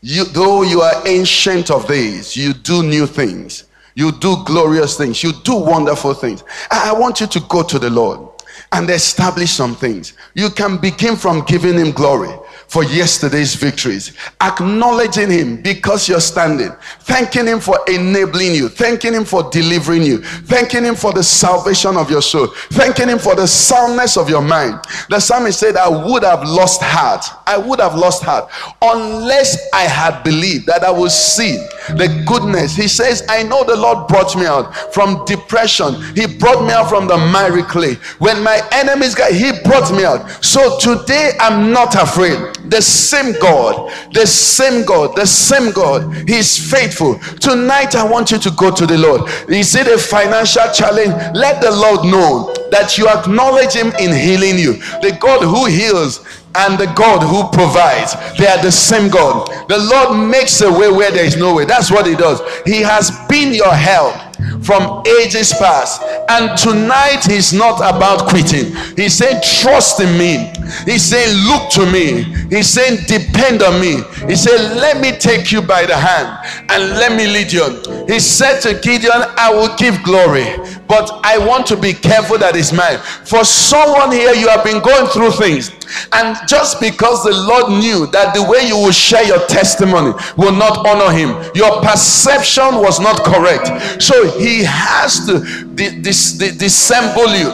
You, 0.00 0.24
though 0.24 0.62
you 0.62 0.80
are 0.80 1.06
ancient 1.06 1.70
of 1.70 1.86
days, 1.86 2.34
you 2.34 2.54
do 2.54 2.82
new 2.82 3.06
things. 3.06 3.64
You 3.94 4.10
do 4.12 4.42
glorious 4.46 4.96
things. 4.96 5.22
You 5.22 5.34
do 5.44 5.54
wonderful 5.54 6.14
things. 6.14 6.42
I 6.70 6.94
want 6.98 7.20
you 7.20 7.26
to 7.26 7.40
go 7.40 7.62
to 7.62 7.78
the 7.78 7.90
Lord 7.90 8.26
and 8.72 8.88
establish 8.88 9.50
some 9.50 9.74
things. 9.74 10.14
You 10.32 10.48
can 10.48 10.78
begin 10.78 11.16
from 11.16 11.44
giving 11.44 11.76
Him 11.76 11.92
glory 11.92 12.34
for 12.72 12.84
yesterday's 12.84 13.54
victories, 13.54 14.14
acknowledging 14.40 15.30
Him 15.30 15.60
because 15.60 16.08
you're 16.08 16.22
standing, 16.22 16.70
thanking 17.00 17.46
Him 17.46 17.60
for 17.60 17.78
enabling 17.86 18.54
you, 18.54 18.70
thanking 18.70 19.12
Him 19.12 19.26
for 19.26 19.50
delivering 19.50 20.02
you, 20.02 20.22
thanking 20.22 20.82
Him 20.82 20.94
for 20.94 21.12
the 21.12 21.22
salvation 21.22 21.98
of 21.98 22.10
your 22.10 22.22
soul, 22.22 22.46
thanking 22.70 23.10
Him 23.10 23.18
for 23.18 23.34
the 23.34 23.46
soundness 23.46 24.16
of 24.16 24.30
your 24.30 24.40
mind. 24.40 24.80
The 25.10 25.20
psalmist 25.20 25.60
said, 25.60 25.76
I 25.76 25.86
would 25.86 26.22
have 26.24 26.44
lost 26.44 26.80
heart. 26.82 27.26
I 27.46 27.58
would 27.58 27.78
have 27.78 27.94
lost 27.94 28.22
heart 28.22 28.50
unless 28.80 29.68
I 29.74 29.82
had 29.82 30.22
believed 30.22 30.64
that 30.68 30.82
I 30.82 30.90
would 30.90 31.10
see 31.10 31.62
the 31.90 32.24
goodness. 32.26 32.76
He 32.76 32.88
says, 32.88 33.24
I 33.28 33.42
know 33.42 33.64
the 33.64 33.76
Lord 33.76 34.08
brought 34.08 34.36
me 34.36 34.46
out 34.46 34.74
from 34.92 35.24
depression, 35.24 35.94
He 36.14 36.26
brought 36.26 36.64
me 36.64 36.72
out 36.72 36.88
from 36.88 37.06
the 37.06 37.16
miry 37.16 37.62
clay. 37.62 37.94
When 38.18 38.42
my 38.42 38.60
enemies 38.72 39.14
got, 39.14 39.32
He 39.32 39.52
brought 39.64 39.92
me 39.92 40.04
out. 40.04 40.28
So 40.44 40.78
today 40.78 41.32
I'm 41.40 41.72
not 41.72 41.94
afraid 41.94 42.38
the 42.72 42.80
same 42.80 43.38
God, 43.40 43.92
the 44.12 44.26
same 44.26 44.84
God, 44.84 45.14
the 45.14 45.26
same 45.26 45.72
God. 45.72 46.28
He's 46.28 46.70
faithful. 46.70 47.18
Tonight, 47.40 47.94
I 47.94 48.08
want 48.08 48.30
you 48.30 48.38
to 48.38 48.50
go 48.52 48.70
to 48.70 48.86
the 48.86 48.96
Lord. 48.98 49.30
Is 49.48 49.74
it 49.74 49.86
a 49.86 49.98
financial 49.98 50.64
challenge? 50.72 51.12
Let 51.36 51.60
the 51.60 51.70
Lord 51.70 52.06
know 52.06 52.52
that 52.70 52.96
you 52.96 53.08
acknowledge 53.08 53.74
Him 53.74 53.92
in 54.00 54.14
healing 54.16 54.58
you. 54.58 54.74
The 55.02 55.16
God 55.20 55.42
who 55.42 55.66
heals 55.66 56.26
and 56.54 56.78
the 56.78 56.86
God 56.94 57.22
who 57.22 57.48
provides. 57.56 58.14
They 58.38 58.46
are 58.46 58.62
the 58.62 58.72
same 58.72 59.10
God. 59.10 59.48
The 59.68 59.78
Lord 59.78 60.28
makes 60.28 60.60
a 60.60 60.70
way 60.70 60.90
where 60.90 61.10
there 61.10 61.24
is 61.24 61.36
no 61.36 61.54
way. 61.54 61.64
That's 61.64 61.90
what 61.90 62.06
He 62.06 62.14
does. 62.14 62.40
He 62.64 62.80
has 62.80 63.10
been 63.28 63.54
your 63.54 63.74
help 63.74 64.14
from 64.62 65.02
ages 65.20 65.52
past. 65.54 66.02
And 66.28 66.56
tonight 66.58 67.24
He's 67.24 67.52
not 67.52 67.78
about 67.78 68.28
quitting. 68.28 68.74
He's 68.96 69.14
saying, 69.14 69.40
Trust 69.42 70.00
in 70.00 70.16
me. 70.18 70.52
He's 70.84 71.02
saying, 71.02 71.36
Look 71.46 71.70
to 71.72 71.90
me. 71.90 72.24
He's 72.48 72.68
saying, 72.68 73.04
Depend 73.06 73.62
on 73.62 73.80
me. 73.80 74.02
He 74.26 74.36
said, 74.36 74.76
Let 74.76 75.00
me 75.00 75.12
take 75.12 75.52
you 75.52 75.62
by 75.62 75.86
the 75.86 75.96
hand 75.96 76.28
and 76.70 76.90
let 76.98 77.16
me 77.16 77.26
lead 77.26 77.52
you. 77.52 78.04
He 78.06 78.20
said 78.20 78.60
to 78.60 78.78
Gideon, 78.80 79.22
I 79.36 79.52
will 79.52 79.74
give 79.76 80.02
glory, 80.02 80.46
but 80.92 81.24
I 81.24 81.38
want 81.38 81.64
to 81.68 81.76
be 81.76 81.94
careful 81.94 82.36
that 82.36 82.54
it's 82.54 82.70
mine. 82.70 82.98
For 83.24 83.48
someone 83.48 84.12
here, 84.12 84.34
you 84.34 84.46
have 84.52 84.62
been 84.62 84.84
going 84.84 85.08
through 85.08 85.32
things. 85.40 85.72
And 86.12 86.36
just 86.46 86.84
because 86.84 87.24
the 87.24 87.32
Lord 87.32 87.80
knew 87.80 88.04
that 88.12 88.36
the 88.36 88.44
way 88.44 88.68
you 88.68 88.76
will 88.76 88.92
share 88.92 89.24
your 89.24 89.40
testimony 89.48 90.12
will 90.36 90.52
not 90.52 90.84
honor 90.84 91.08
him, 91.08 91.32
your 91.54 91.80
perception 91.80 92.84
was 92.84 93.00
not 93.00 93.24
correct. 93.24 93.72
So 94.02 94.36
he 94.36 94.64
has 94.68 95.24
to 95.24 95.64
dis- 95.64 96.36
dis- 96.36 96.60
dissemble 96.60 97.32
you 97.40 97.48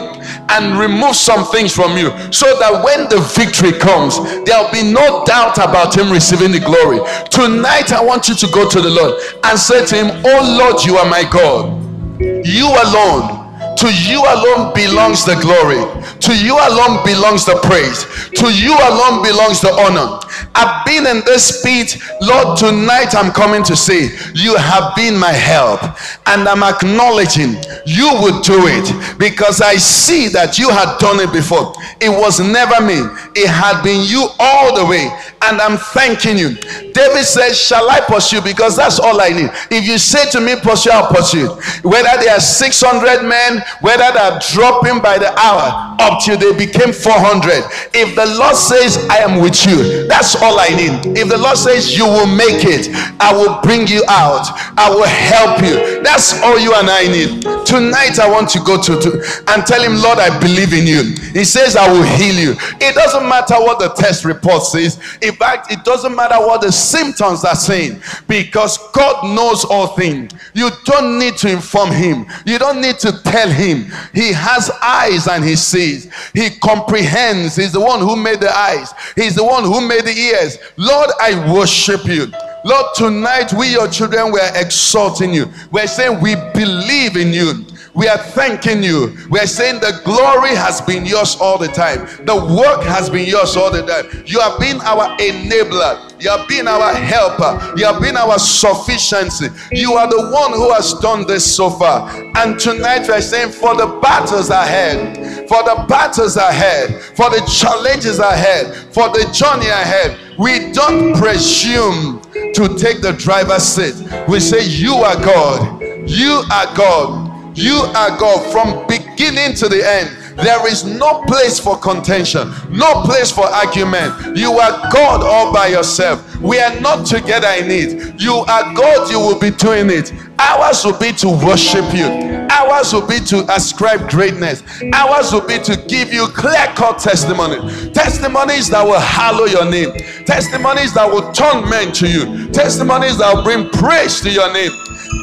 and 0.51 0.75
remove 0.77 1.15
some 1.15 1.47
things 1.47 1.71
from 1.73 1.95
you 1.95 2.11
so 2.35 2.59
that 2.59 2.83
when 2.83 3.07
the 3.07 3.23
victory 3.39 3.71
comes, 3.71 4.19
there'll 4.43 4.67
be 4.67 4.83
no 4.83 5.23
doubt 5.23 5.55
about 5.63 5.95
him 5.95 6.11
receiving 6.11 6.51
the 6.51 6.59
glory. 6.59 6.99
Tonight, 7.31 7.95
I 7.95 8.03
want 8.03 8.27
you 8.27 8.35
to 8.35 8.47
go 8.51 8.67
to 8.67 8.81
the 8.83 8.91
Lord 8.91 9.15
and 9.47 9.55
say 9.57 9.85
to 9.85 9.95
him, 9.95 10.07
Oh 10.27 10.59
Lord, 10.59 10.83
you 10.83 10.97
are 10.99 11.07
my 11.07 11.23
God. 11.23 11.78
You 12.19 12.67
alone 12.67 13.39
to 13.79 13.87
you 13.93 14.19
alone 14.19 14.73
belongs 14.73 15.23
the 15.23 15.35
glory. 15.39 15.79
To 16.19 16.35
you 16.35 16.51
alone 16.51 16.99
belongs 17.05 17.45
the 17.45 17.55
praise. 17.63 18.03
To 18.35 18.51
you 18.51 18.75
alone 18.75 19.23
belongs 19.23 19.61
the 19.61 19.71
honor. 19.71 20.19
I've 20.53 20.85
been 20.85 21.07
in 21.07 21.23
this 21.25 21.63
pit, 21.63 21.97
Lord. 22.21 22.57
Tonight 22.57 23.15
I'm 23.15 23.31
coming 23.31 23.63
to 23.63 23.75
say, 23.77 24.09
You 24.35 24.57
have 24.57 24.95
been 24.95 25.17
my 25.17 25.31
help, 25.31 25.81
and 26.27 26.47
I'm 26.47 26.61
acknowledging 26.61 27.55
you 27.85 28.11
would 28.21 28.43
do 28.43 28.67
it 28.67 29.17
because 29.17 29.61
I 29.61 29.75
see 29.75 30.27
that 30.29 30.59
you 30.59 30.69
had 30.69 30.97
done 30.99 31.21
it 31.21 31.31
before. 31.31 31.73
It 32.01 32.09
was 32.09 32.41
never 32.41 32.83
me, 32.83 32.99
it 33.35 33.47
had 33.47 33.81
been 33.81 34.03
you 34.03 34.27
all 34.39 34.75
the 34.75 34.85
way, 34.85 35.07
and 35.41 35.61
I'm 35.61 35.77
thanking 35.77 36.37
you. 36.37 36.55
David 36.93 37.23
says, 37.23 37.59
Shall 37.59 37.89
I 37.89 38.01
pursue? 38.01 38.41
Because 38.41 38.75
that's 38.75 38.99
all 38.99 39.21
I 39.21 39.29
need. 39.29 39.49
If 39.71 39.87
you 39.87 39.97
say 39.97 40.29
to 40.31 40.41
me, 40.41 40.55
Pursue, 40.61 40.91
I'll 40.91 41.07
pursue. 41.07 41.47
Whether 41.87 42.11
there 42.21 42.35
are 42.35 42.39
600 42.39 43.23
men, 43.23 43.63
whether 43.81 44.11
they're 44.11 44.39
dropping 44.51 45.01
by 45.01 45.17
the 45.17 45.31
hour 45.39 45.95
up 45.99 46.21
till 46.23 46.37
they 46.37 46.51
became 46.57 46.93
400. 46.93 47.63
If 47.93 48.15
the 48.15 48.25
Lord 48.37 48.55
says, 48.55 49.07
I 49.09 49.17
am 49.17 49.41
with 49.41 49.65
you, 49.65 50.07
that's 50.07 50.35
all 50.35 50.59
I 50.59 50.69
need. 50.69 51.17
If 51.17 51.29
the 51.29 51.37
Lord 51.37 51.57
says, 51.57 51.97
You 51.97 52.05
will 52.05 52.27
make 52.27 52.63
it, 52.65 52.89
I 53.19 53.33
will 53.33 53.61
bring 53.61 53.87
you 53.87 54.03
out, 54.07 54.47
I 54.77 54.89
will 54.89 55.07
help 55.07 55.61
you. 55.61 56.01
That's 56.03 56.41
all 56.41 56.59
you 56.59 56.73
and 56.75 56.89
I 56.89 57.07
need. 57.07 57.43
Tonight, 57.65 58.19
I 58.19 58.29
want 58.29 58.49
to 58.51 58.59
go 58.59 58.81
to, 58.81 58.99
to 58.99 59.43
and 59.47 59.65
tell 59.65 59.81
him, 59.81 60.01
Lord, 60.01 60.19
I 60.19 60.37
believe 60.39 60.73
in 60.73 60.87
you. 60.87 61.15
He 61.33 61.43
says, 61.43 61.75
I 61.75 61.91
will 61.91 62.03
heal 62.03 62.35
you. 62.35 62.55
It 62.81 62.95
doesn't 62.95 63.27
matter 63.27 63.55
what 63.55 63.79
the 63.79 63.89
test 63.89 64.25
report 64.25 64.63
says. 64.63 64.99
In 65.29 65.35
fact, 65.35 65.71
it 65.71 65.83
doesn't 65.83 66.15
matter 66.15 66.39
what 66.39 66.61
the 66.61 66.71
symptoms 66.71 67.45
are 67.45 67.55
saying 67.55 68.01
because 68.27 68.79
God 68.93 69.23
knows 69.35 69.63
all 69.63 69.95
things. 69.95 70.31
You 70.55 70.71
don't 70.85 71.19
need 71.19 71.37
to 71.37 71.51
inform 71.51 71.91
him, 71.91 72.25
you 72.47 72.57
don't 72.57 72.81
need 72.81 72.97
to 72.99 73.11
tell 73.21 73.47
him. 73.47 73.85
He 74.11 74.33
has 74.33 74.71
eyes 74.81 75.27
and 75.27 75.43
he 75.43 75.55
sees, 75.55 76.11
he 76.33 76.49
comprehends. 76.49 77.55
He's 77.55 77.73
the 77.73 77.79
one 77.79 77.99
who 77.99 78.15
made 78.15 78.39
the 78.39 78.49
eyes, 78.49 78.91
he's 79.15 79.35
the 79.35 79.43
one 79.43 79.63
who 79.63 79.87
made 79.87 80.05
the 80.05 80.17
ears. 80.17 80.57
Lord, 80.77 81.11
I 81.21 81.53
worship 81.53 82.05
you. 82.05 82.31
Lord, 82.65 82.87
tonight 82.95 83.53
we, 83.53 83.71
your 83.71 83.87
children, 83.87 84.31
we're 84.31 84.51
exalting 84.55 85.31
you. 85.31 85.45
We're 85.71 85.87
saying 85.87 86.19
we 86.21 86.35
believe 86.55 87.15
in 87.17 87.31
you. 87.31 87.65
We 87.93 88.07
are 88.07 88.17
thanking 88.17 88.83
you. 88.83 89.15
We 89.29 89.39
are 89.39 89.47
saying 89.47 89.79
the 89.79 90.01
glory 90.05 90.55
has 90.55 90.81
been 90.81 91.05
yours 91.05 91.35
all 91.39 91.57
the 91.57 91.67
time. 91.67 92.05
The 92.25 92.35
work 92.35 92.83
has 92.83 93.09
been 93.09 93.27
yours 93.27 93.55
all 93.57 93.71
the 93.71 93.81
time. 93.85 94.23
You 94.25 94.39
have 94.39 94.59
been 94.59 94.79
our 94.81 95.17
enabler. 95.17 96.05
You 96.21 96.29
have 96.29 96.47
been 96.47 96.67
our 96.67 96.93
helper. 96.93 97.73
You 97.77 97.85
have 97.85 98.01
been 98.01 98.17
our 98.17 98.37
sufficiency. 98.37 99.47
You 99.71 99.93
are 99.93 100.07
the 100.07 100.29
one 100.31 100.53
who 100.53 100.71
has 100.73 100.93
done 100.95 101.25
this 101.25 101.55
so 101.55 101.69
far. 101.69 102.09
And 102.37 102.59
tonight 102.59 103.07
we 103.07 103.13
are 103.13 103.21
saying, 103.21 103.51
for 103.53 103.75
the 103.75 103.99
battles 104.01 104.49
ahead, 104.49 105.47
for 105.47 105.63
the 105.63 105.85
battles 105.87 106.37
ahead, 106.37 107.01
for 107.01 107.29
the 107.29 107.41
challenges 107.59 108.19
ahead, 108.19 108.75
for 108.93 109.09
the 109.09 109.29
journey 109.33 109.69
ahead, 109.69 110.17
we 110.37 110.71
don't 110.71 111.17
presume 111.17 112.21
to 112.53 112.77
take 112.77 113.01
the 113.01 113.15
driver's 113.17 113.63
seat. 113.63 113.95
We 114.27 114.39
say, 114.39 114.63
You 114.63 114.93
are 114.95 115.15
God. 115.15 115.81
You 116.09 116.43
are 116.51 116.75
God. 116.75 117.18
You 117.59 117.75
are 117.75 118.17
God 118.17 118.49
from 118.53 118.87
beginning 118.87 119.53
to 119.55 119.67
the 119.67 119.85
end. 119.85 120.15
There 120.37 120.65
is 120.71 120.85
no 120.85 121.23
place 121.23 121.59
for 121.59 121.77
contention, 121.77 122.53
no 122.69 123.03
place 123.03 123.29
for 123.29 123.43
argument. 123.43 124.37
You 124.37 124.53
are 124.53 124.89
God 124.93 125.21
all 125.21 125.51
by 125.53 125.67
yourself. 125.67 126.23
We 126.39 126.57
are 126.61 126.79
not 126.79 127.05
together 127.05 127.49
in 127.59 127.69
it. 127.69 128.17
You 128.17 128.35
are 128.47 128.73
God, 128.73 129.11
you 129.11 129.19
will 129.19 129.37
be 129.37 129.49
doing 129.49 129.89
it. 129.89 130.13
Ours 130.39 130.85
will 130.85 130.97
be 130.97 131.11
to 131.19 131.27
worship 131.27 131.93
you. 131.93 132.07
Ours 132.49 132.93
will 132.93 133.05
be 133.05 133.19
to 133.25 133.43
ascribe 133.53 134.09
greatness. 134.09 134.63
Ours 134.93 135.33
will 135.33 135.45
be 135.45 135.59
to 135.59 135.75
give 135.89 136.13
you 136.13 136.27
clear 136.27 136.65
cut 136.77 136.99
testimony. 136.99 137.57
Testimonies 137.91 138.69
that 138.69 138.83
will 138.85 139.01
hallow 139.01 139.43
your 139.43 139.69
name. 139.69 139.91
Testimonies 140.25 140.93
that 140.93 141.11
will 141.11 141.29
turn 141.33 141.69
men 141.69 141.91
to 141.91 142.07
you. 142.07 142.47
Testimonies 142.53 143.17
that 143.17 143.35
will 143.35 143.43
bring 143.43 143.69
praise 143.69 144.21
to 144.21 144.31
your 144.31 144.51
name. 144.53 144.71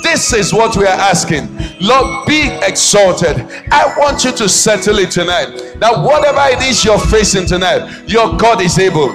This 0.03 0.33
is 0.33 0.53
what 0.53 0.77
we 0.77 0.85
are 0.85 0.99
asking. 0.99 1.49
Lord, 1.81 2.27
be 2.27 2.49
exalted. 2.63 3.37
I 3.71 3.93
want 3.99 4.25
you 4.25 4.33
to 4.33 4.49
settle 4.49 4.99
it 4.99 5.11
tonight. 5.11 5.79
That 5.81 6.03
whatever 6.03 6.41
it 6.57 6.63
is 6.69 6.85
you're 6.85 6.99
facing 6.99 7.47
tonight, 7.47 8.09
your 8.09 8.37
God 8.37 8.61
is 8.61 8.79
able. 8.79 9.15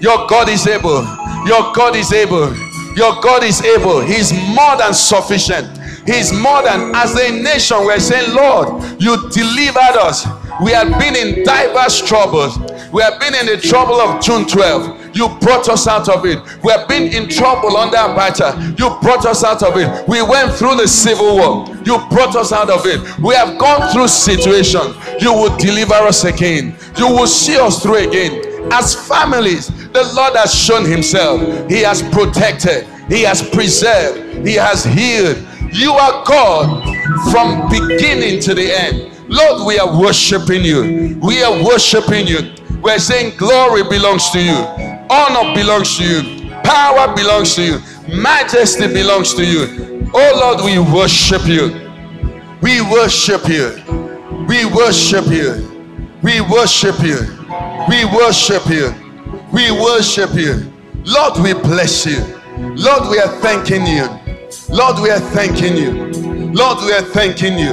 Your 0.00 0.26
God 0.26 0.48
is 0.48 0.66
able. 0.66 1.02
Your 1.46 1.72
God 1.72 1.96
is 1.96 2.12
able. 2.12 2.54
Your 2.96 3.20
God 3.22 3.42
is 3.44 3.62
able. 3.62 4.00
He's 4.00 4.32
more 4.32 4.76
than 4.76 4.92
sufficient. 4.94 5.78
He's 6.06 6.32
more 6.32 6.62
than, 6.62 6.94
as 6.94 7.14
a 7.14 7.30
nation, 7.30 7.78
we're 7.84 8.00
saying, 8.00 8.34
Lord, 8.34 8.82
you 9.00 9.16
delivered 9.30 9.96
us. 9.96 10.26
We 10.60 10.72
have 10.72 10.98
been 10.98 11.16
in 11.16 11.44
diverse 11.44 12.00
troubles. 12.06 12.58
We 12.92 13.02
have 13.02 13.18
been 13.20 13.34
in 13.34 13.46
the 13.46 13.56
trouble 13.56 14.00
of 14.00 14.22
June 14.22 14.46
12. 14.46 15.16
You 15.16 15.28
brought 15.40 15.68
us 15.68 15.86
out 15.86 16.08
of 16.08 16.24
it. 16.26 16.38
We 16.62 16.72
have 16.72 16.88
been 16.88 17.12
in 17.12 17.28
trouble 17.28 17.76
under 17.76 17.96
Abacha. 17.96 18.78
You 18.78 18.98
brought 19.00 19.24
us 19.26 19.44
out 19.44 19.62
of 19.62 19.76
it. 19.76 20.08
We 20.08 20.22
went 20.22 20.52
through 20.54 20.76
the 20.76 20.88
civil 20.88 21.36
war. 21.36 21.66
You 21.84 21.98
brought 22.10 22.36
us 22.36 22.52
out 22.52 22.70
of 22.70 22.86
it. 22.86 23.00
We 23.18 23.34
have 23.34 23.58
gone 23.58 23.92
through 23.92 24.08
situations. 24.08 24.96
You 25.20 25.32
will 25.32 25.56
deliver 25.56 25.94
us 25.94 26.24
again. 26.24 26.76
You 26.98 27.08
will 27.08 27.26
see 27.26 27.56
us 27.58 27.82
through 27.82 28.08
again. 28.08 28.72
As 28.72 28.94
families, 29.08 29.68
the 29.92 30.04
Lord 30.14 30.34
has 30.36 30.54
shown 30.54 30.84
Himself. 30.88 31.40
He 31.68 31.80
has 31.80 32.02
protected. 32.02 32.86
He 33.08 33.22
has 33.22 33.42
preserved. 33.50 34.46
He 34.46 34.54
has 34.54 34.84
healed. 34.84 35.38
You 35.72 35.92
are 35.92 36.24
God 36.24 36.84
from 37.30 37.68
beginning 37.68 38.40
to 38.42 38.54
the 38.54 38.72
end. 38.72 39.11
Lord, 39.28 39.66
we 39.66 39.78
are 39.78 40.00
worshiping 40.00 40.64
you. 40.64 41.18
We 41.22 41.42
are 41.42 41.64
worshiping 41.64 42.26
you. 42.26 42.54
We're 42.82 42.98
saying 42.98 43.36
glory 43.36 43.84
belongs 43.84 44.30
to 44.30 44.42
you, 44.42 44.56
honor 45.08 45.54
belongs 45.54 45.96
to 45.98 46.04
you, 46.04 46.50
power 46.64 47.14
belongs 47.14 47.54
to 47.54 47.62
you, 47.62 47.78
majesty 48.08 48.88
belongs 48.88 49.34
to 49.34 49.44
you. 49.44 50.10
Oh 50.14 50.32
Lord, 50.34 50.64
we 50.64 50.78
worship 50.92 51.46
you. 51.46 51.90
We 52.60 52.80
worship 52.80 53.48
you. 53.48 53.82
We 54.48 54.64
worship 54.64 55.26
you. 55.26 55.68
We 56.22 56.40
worship 56.40 56.98
you. 57.02 57.18
We 57.88 58.04
worship 58.04 58.68
you. 58.68 58.92
We 59.52 59.70
worship 59.70 60.34
you. 60.34 60.72
Lord, 61.04 61.38
we 61.40 61.52
bless 61.54 62.04
you. 62.04 62.18
Lord, 62.58 63.08
we 63.10 63.18
are 63.18 63.40
thanking 63.40 63.86
you. 63.86 64.08
Lord, 64.68 64.98
we 65.00 65.10
are 65.10 65.20
thanking 65.20 65.76
you. 65.76 66.10
Lord, 66.52 66.78
we 66.84 66.92
are 66.92 67.02
thanking 67.02 67.58
you. 67.58 67.72